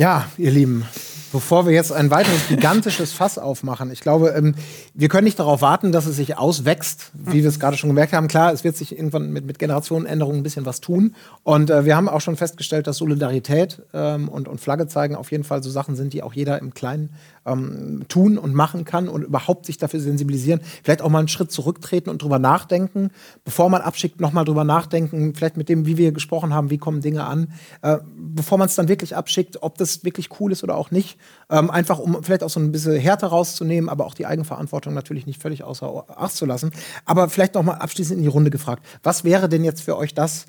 [0.03, 0.85] Ja, ihr Lieben,
[1.31, 4.57] bevor wir jetzt ein weiteres gigantisches Fass aufmachen, ich glaube, ähm,
[4.95, 8.13] wir können nicht darauf warten, dass es sich auswächst, wie wir es gerade schon gemerkt
[8.13, 8.27] haben.
[8.27, 11.15] Klar, es wird sich irgendwann mit, mit Generationenänderungen ein bisschen was tun.
[11.45, 15.31] Und äh, wir haben auch schon festgestellt, dass Solidarität ähm, und, und Flagge zeigen auf
[15.31, 17.11] jeden Fall so Sachen sind, die auch jeder im Kleinen
[17.47, 20.61] ähm, tun und machen kann und überhaupt sich dafür sensibilisieren.
[20.83, 23.11] Vielleicht auch mal einen Schritt zurücktreten und drüber nachdenken,
[23.45, 27.01] bevor man abschickt, nochmal drüber nachdenken, vielleicht mit dem, wie wir gesprochen haben, wie kommen
[27.01, 27.53] Dinge an,
[27.83, 31.19] äh, bevor man es dann wirklich abschickt, ob das wirklich cool ist oder auch nicht.
[31.51, 35.27] Ähm, einfach um vielleicht auch so ein bisschen Härte rauszunehmen, aber auch die Eigenverantwortung natürlich
[35.27, 36.73] nicht völlig außer Acht zu lassen.
[37.05, 38.85] Aber vielleicht nochmal abschließend in die Runde gefragt.
[39.03, 40.47] Was wäre denn jetzt für euch das,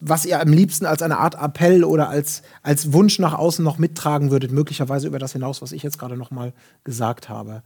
[0.00, 3.78] was ihr am liebsten als eine Art Appell oder als, als Wunsch nach außen noch
[3.78, 6.52] mittragen würdet, möglicherweise über das hinaus, was ich jetzt gerade noch mal
[6.84, 7.62] gesagt habe.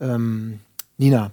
[0.00, 0.60] Ähm,
[0.98, 1.30] Nina.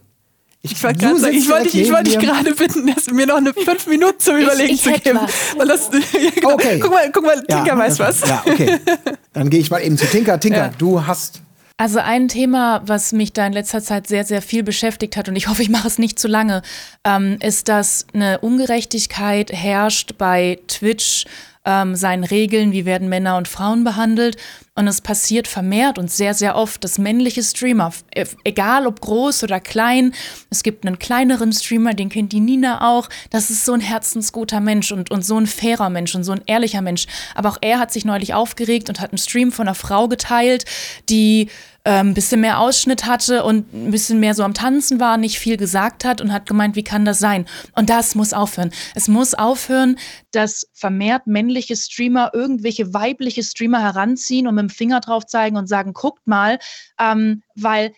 [0.65, 4.17] Ich, ich wollte wollt dich, wollt dich gerade bitten, dass mir noch eine fünf Minuten
[4.17, 5.19] zum Überlegen ich, ich zu geben.
[5.67, 6.53] Das, ja, genau.
[6.53, 6.79] okay.
[6.79, 8.21] Guck mal, guck mal Tinker ja, weiß was.
[8.21, 8.79] Ja, okay.
[9.33, 10.39] Dann gehe ich mal eben zu Tinker.
[10.39, 10.71] Tinker, ja.
[10.77, 11.41] du hast
[11.77, 15.35] also ein Thema, was mich da in letzter Zeit sehr, sehr viel beschäftigt hat, und
[15.35, 16.61] ich hoffe, ich mache es nicht zu lange,
[17.03, 21.25] ähm, ist, dass eine Ungerechtigkeit herrscht bei Twitch
[21.65, 24.37] ähm, seinen Regeln, wie werden Männer und Frauen behandelt.
[24.75, 29.43] Und es passiert vermehrt und sehr, sehr oft, dass männliche Streamer, e-, egal ob groß
[29.43, 30.13] oder klein,
[30.49, 34.59] es gibt einen kleineren Streamer, den kennt die Nina auch, das ist so ein herzensguter
[34.59, 37.05] Mensch und, und so ein fairer Mensch und so ein ehrlicher Mensch.
[37.35, 40.65] Aber auch er hat sich neulich aufgeregt und hat einen Stream von einer Frau geteilt,
[41.09, 41.49] die
[41.85, 45.37] ein ähm, bisschen mehr Ausschnitt hatte und ein bisschen mehr so am Tanzen war, nicht
[45.37, 47.45] viel gesagt hat und hat gemeint, wie kann das sein?
[47.75, 48.71] Und das muss aufhören.
[48.95, 49.97] Es muss aufhören,
[50.31, 55.67] dass vermehrt männliche Streamer irgendwelche weibliche Streamer heranziehen und mit dem Finger drauf zeigen und
[55.67, 56.57] sagen, guckt mal,
[56.99, 57.93] ähm, weil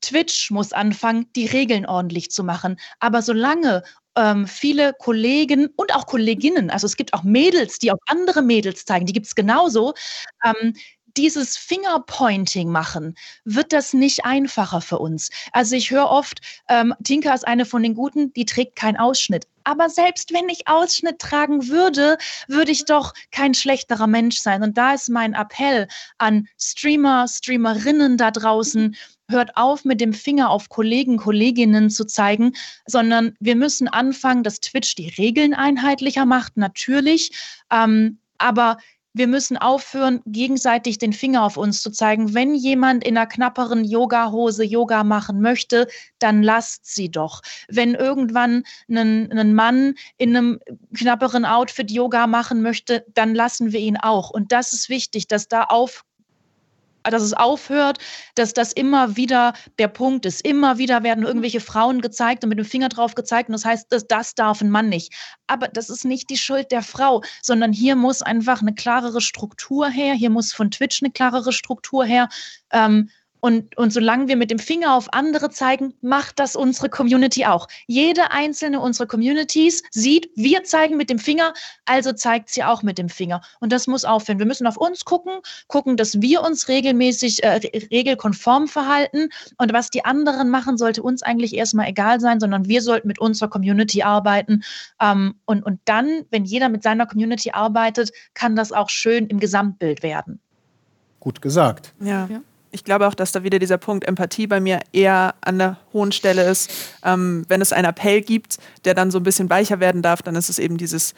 [0.00, 2.80] Twitch muss anfangen, die Regeln ordentlich zu machen.
[2.98, 3.84] Aber solange
[4.16, 8.84] ähm, viele Kollegen und auch Kolleginnen, also es gibt auch Mädels, die auf andere Mädels
[8.84, 9.94] zeigen, die gibt es genauso,
[10.44, 10.74] ähm,
[11.16, 15.30] dieses Fingerpointing machen, wird das nicht einfacher für uns.
[15.52, 19.46] Also ich höre oft, ähm, Tinka ist eine von den Guten, die trägt keinen Ausschnitt.
[19.64, 22.18] Aber selbst wenn ich Ausschnitt tragen würde,
[22.48, 24.62] würde ich doch kein schlechterer Mensch sein.
[24.62, 25.86] Und da ist mein Appell
[26.18, 28.96] an Streamer, Streamerinnen da draußen,
[29.28, 32.52] hört auf, mit dem Finger auf Kollegen, Kolleginnen zu zeigen,
[32.86, 37.30] sondern wir müssen anfangen, dass Twitch die Regeln einheitlicher macht, natürlich.
[37.70, 38.78] Ähm, aber
[39.12, 42.34] wir müssen aufhören, gegenseitig den Finger auf uns zu zeigen.
[42.34, 45.88] Wenn jemand in einer knapperen Yoga-Hose Yoga machen möchte,
[46.18, 47.42] dann lasst sie doch.
[47.68, 50.60] Wenn irgendwann ein, ein Mann in einem
[50.96, 54.30] knapperen Outfit Yoga machen möchte, dann lassen wir ihn auch.
[54.30, 56.04] Und das ist wichtig, dass da auf
[57.04, 57.98] dass es aufhört,
[58.34, 60.44] dass das immer wieder der Punkt ist.
[60.44, 63.86] Immer wieder werden irgendwelche Frauen gezeigt und mit dem Finger drauf gezeigt und das heißt,
[63.90, 65.14] das, das darf ein Mann nicht.
[65.46, 69.88] Aber das ist nicht die Schuld der Frau, sondern hier muss einfach eine klarere Struktur
[69.88, 72.28] her, hier muss von Twitch eine klarere Struktur her.
[72.72, 73.10] Ähm,
[73.40, 77.68] und, und solange wir mit dem Finger auf andere zeigen, macht das unsere Community auch.
[77.86, 81.54] Jede einzelne unserer Communities sieht, wir zeigen mit dem Finger,
[81.86, 83.40] also zeigt sie auch mit dem Finger.
[83.60, 84.38] Und das muss aufhören.
[84.38, 85.32] Wir müssen auf uns gucken,
[85.68, 87.60] gucken, dass wir uns regelmäßig, äh,
[87.90, 89.28] regelkonform verhalten.
[89.58, 93.18] Und was die anderen machen, sollte uns eigentlich erstmal egal sein, sondern wir sollten mit
[93.18, 94.62] unserer Community arbeiten.
[95.00, 99.40] Ähm, und, und dann, wenn jeder mit seiner Community arbeitet, kann das auch schön im
[99.40, 100.40] Gesamtbild werden.
[101.20, 101.94] Gut gesagt.
[102.00, 102.26] ja.
[102.30, 102.40] ja
[102.72, 106.12] ich glaube auch, dass da wieder dieser Punkt Empathie bei mir eher an der hohen
[106.12, 106.70] Stelle ist.
[107.04, 110.36] Ähm, wenn es einen Appell gibt, der dann so ein bisschen weicher werden darf, dann
[110.36, 111.14] ist es eben dieses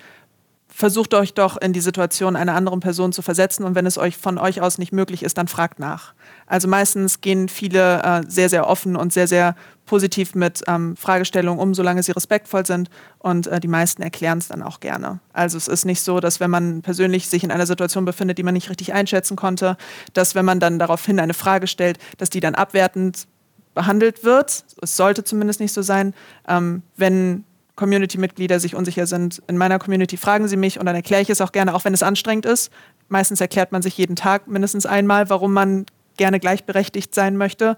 [0.74, 4.16] versucht euch doch in die Situation einer anderen Person zu versetzen und wenn es euch
[4.16, 6.14] von euch aus nicht möglich ist, dann fragt nach.
[6.46, 9.54] Also meistens gehen viele äh, sehr, sehr offen und sehr, sehr
[9.84, 12.88] positiv mit ähm, Fragestellungen um, solange sie respektvoll sind
[13.18, 15.20] und äh, die meisten erklären es dann auch gerne.
[15.32, 18.42] Also es ist nicht so, dass wenn man persönlich sich in einer Situation befindet, die
[18.42, 19.76] man nicht richtig einschätzen konnte,
[20.14, 23.26] dass wenn man dann daraufhin eine Frage stellt, dass die dann abwertend
[23.74, 24.64] behandelt wird.
[24.80, 26.14] Es sollte zumindest nicht so sein.
[26.46, 27.44] Ähm, wenn
[27.82, 31.40] Community-Mitglieder sich unsicher sind, in meiner Community fragen sie mich und dann erkläre ich es
[31.40, 32.70] auch gerne, auch wenn es anstrengend ist.
[33.08, 35.86] Meistens erklärt man sich jeden Tag mindestens einmal, warum man
[36.16, 37.76] gerne gleichberechtigt sein möchte.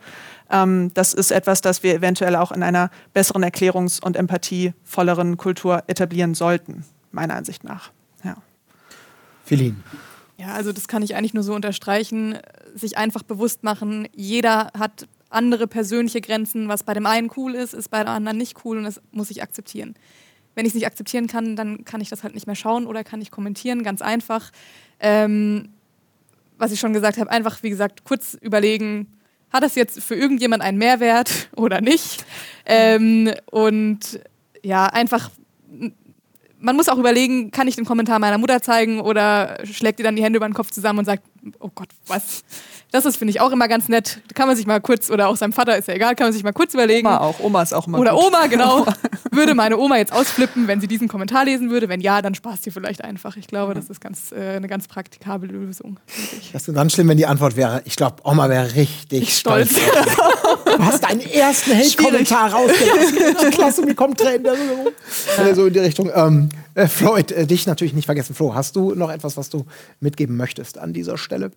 [0.51, 5.82] Ähm, das ist etwas, das wir eventuell auch in einer besseren Erklärungs- und empathievolleren Kultur
[5.86, 7.90] etablieren sollten, meiner Ansicht nach.
[8.24, 8.36] Ja.
[9.43, 9.82] Philin.
[10.36, 12.39] Ja, also das kann ich eigentlich nur so unterstreichen.
[12.74, 16.69] Sich einfach bewusst machen, jeder hat andere persönliche Grenzen.
[16.69, 19.31] Was bei dem einen cool ist, ist bei dem anderen nicht cool und das muss
[19.31, 19.94] ich akzeptieren.
[20.55, 23.05] Wenn ich es nicht akzeptieren kann, dann kann ich das halt nicht mehr schauen oder
[23.05, 24.51] kann ich kommentieren, ganz einfach.
[25.01, 25.70] Ähm,
[26.56, 29.09] was ich schon gesagt habe, einfach, wie gesagt, kurz überlegen,
[29.51, 32.24] hat das jetzt für irgendjemand einen Mehrwert oder nicht?
[32.66, 34.20] Ähm, und
[34.62, 35.31] ja, einfach
[36.65, 40.16] man muss auch überlegen, kann ich den Kommentar meiner Mutter zeigen oder schlägt ihr dann
[40.16, 41.23] die Hände über den Kopf zusammen und sagt,
[41.61, 42.43] oh Gott, was?
[42.93, 44.20] Das ist, finde ich, auch immer ganz nett.
[44.35, 46.44] Kann man sich mal kurz, oder auch seinem Vater ist ja egal, kann man sich
[46.44, 47.09] mal kurz überlegen.
[47.09, 48.24] Oma auch, Oma ist auch immer Oder gut.
[48.27, 48.86] Oma, genau.
[49.32, 51.89] würde meine Oma jetzt ausflippen, wenn sie diesen Kommentar lesen würde?
[51.89, 53.36] Wenn ja, dann spaßt sie vielleicht einfach.
[53.36, 55.98] Ich glaube, das ist ganz, äh, eine ganz praktikable Lösung.
[56.52, 59.70] Das ist ganz schlimm, wenn die Antwort wäre, ich glaube, Oma wäre richtig stolz.
[59.73, 60.16] Stolz.
[60.65, 63.51] Du hast deinen ersten Hate-Kommentar rausgelassen.
[63.51, 64.44] Klasse, mir kommt Tränen.
[65.36, 66.11] so- Äh, So in die Richtung.
[66.15, 68.35] Ähm, äh, Floyd, äh, dich natürlich nicht vergessen.
[68.35, 69.66] Flo, hast du noch etwas, was du
[70.01, 71.51] mitgeben möchtest an dieser Stelle?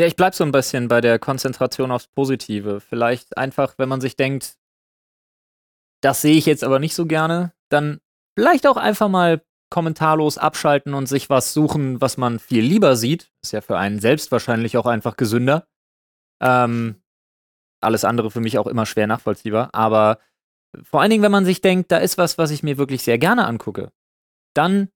[0.00, 2.80] Ja, ich bleib so ein bisschen bei der Konzentration aufs Positive.
[2.80, 4.56] Vielleicht einfach, wenn man sich denkt,
[6.02, 8.00] das sehe ich jetzt aber nicht so gerne, dann
[8.34, 13.30] vielleicht auch einfach mal kommentarlos abschalten und sich was suchen, was man viel lieber sieht.
[13.42, 15.68] Ist ja für einen selbst wahrscheinlich auch einfach gesünder.
[16.42, 17.02] Ähm,
[17.82, 19.68] alles andere für mich auch immer schwer nachvollziehbar.
[19.74, 20.18] Aber
[20.82, 23.18] vor allen Dingen, wenn man sich denkt, da ist was, was ich mir wirklich sehr
[23.18, 23.92] gerne angucke,
[24.54, 24.88] dann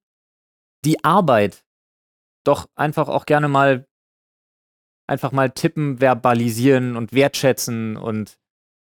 [0.87, 1.63] die Arbeit
[2.43, 3.87] doch einfach auch gerne mal
[5.07, 8.39] einfach mal tippen, verbalisieren und wertschätzen und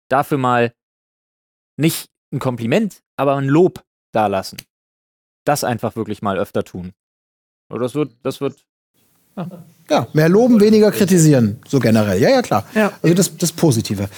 [0.08, 0.74] dafür mal
[1.76, 4.58] nicht ein Kompliment, aber ein Lob dalassen.
[5.44, 6.92] Das einfach wirklich mal öfter tun.
[7.70, 8.64] Oder das wird, das wird
[9.36, 9.64] Ja,
[10.12, 12.20] mehr loben, weniger kritisieren, so generell.
[12.20, 12.64] Ja, ja, klar.
[12.74, 12.92] Ja.
[13.02, 14.08] Also das, das Positive.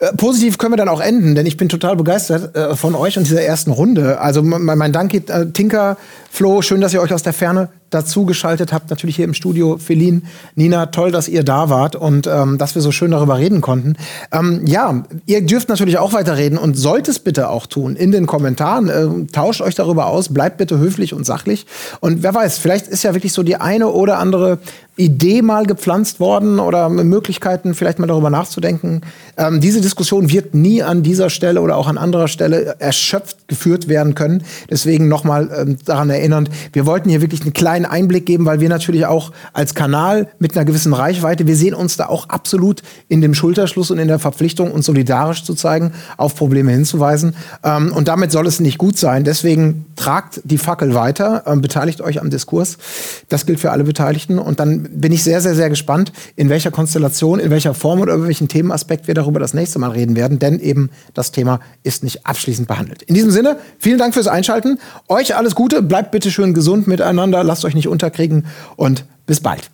[0.00, 3.16] Äh, positiv können wir dann auch enden, denn ich bin total begeistert äh, von euch
[3.16, 4.20] und dieser ersten Runde.
[4.20, 5.96] Also mein, mein Dank geht äh, Tinker,
[6.30, 8.90] Flo, schön, dass ihr euch aus der Ferne dazu geschaltet habt.
[8.90, 10.22] Natürlich hier im Studio, Feline,
[10.56, 13.94] Nina, toll, dass ihr da wart und ähm, dass wir so schön darüber reden konnten.
[14.32, 18.26] Ähm, ja, ihr dürft natürlich auch weiterreden und sollt es bitte auch tun in den
[18.26, 18.88] Kommentaren.
[18.88, 21.66] Ähm, tauscht euch darüber aus, bleibt bitte höflich und sachlich.
[22.00, 24.58] Und wer weiß, vielleicht ist ja wirklich so die eine oder andere
[24.96, 29.00] Idee mal gepflanzt worden oder Möglichkeiten, vielleicht mal darüber nachzudenken.
[29.36, 33.88] Ähm, diese Diskussion wird nie an dieser Stelle oder auch an anderer Stelle erschöpft geführt
[33.88, 34.44] werden können.
[34.70, 38.68] Deswegen nochmal ähm, daran erinnernd, wir wollten hier wirklich einen kleinen Einblick geben, weil wir
[38.68, 43.20] natürlich auch als Kanal mit einer gewissen Reichweite, wir sehen uns da auch absolut in
[43.20, 47.34] dem Schulterschluss und in der Verpflichtung, uns solidarisch zu zeigen, auf Probleme hinzuweisen.
[47.64, 49.24] Ähm, und damit soll es nicht gut sein.
[49.24, 52.78] Deswegen tragt die Fackel weiter, ähm, beteiligt euch am Diskurs.
[53.28, 54.38] Das gilt für alle Beteiligten.
[54.38, 58.14] Und dann bin ich sehr, sehr, sehr gespannt, in welcher Konstellation, in welcher Form oder
[58.14, 62.04] über welchen Themenaspekt wir darüber das nächste Mal reden werden, denn eben das Thema ist
[62.04, 63.02] nicht abschließend behandelt.
[63.02, 64.78] In diesem Sinne, vielen Dank fürs Einschalten.
[65.08, 68.46] Euch alles Gute, bleibt bitte schön gesund miteinander, lasst euch nicht unterkriegen
[68.76, 69.70] und bis bald.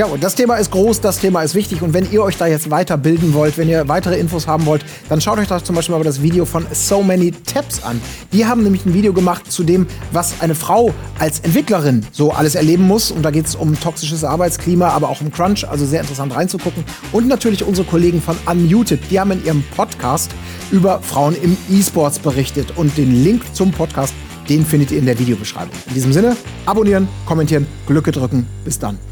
[0.00, 1.82] Ja, und das Thema ist groß, das Thema ist wichtig.
[1.82, 5.20] Und wenn ihr euch da jetzt weiterbilden wollt, wenn ihr weitere Infos haben wollt, dann
[5.20, 8.00] schaut euch doch zum Beispiel mal das Video von So Many Tabs an.
[8.32, 12.54] Die haben nämlich ein Video gemacht zu dem, was eine Frau als Entwicklerin so alles
[12.54, 13.10] erleben muss.
[13.10, 15.68] Und da geht es um toxisches Arbeitsklima, aber auch um Crunch.
[15.68, 16.82] Also sehr interessant reinzugucken.
[17.12, 19.00] Und natürlich unsere Kollegen von Unmuted.
[19.10, 20.30] Die haben in ihrem Podcast
[20.70, 22.72] über Frauen im E-Sports berichtet.
[22.78, 24.14] Und den Link zum Podcast,
[24.48, 25.74] den findet ihr in der Videobeschreibung.
[25.88, 28.46] In diesem Sinne, abonnieren, kommentieren, Glücke drücken.
[28.64, 29.09] Bis dann.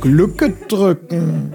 [0.00, 1.54] Glücke drücken.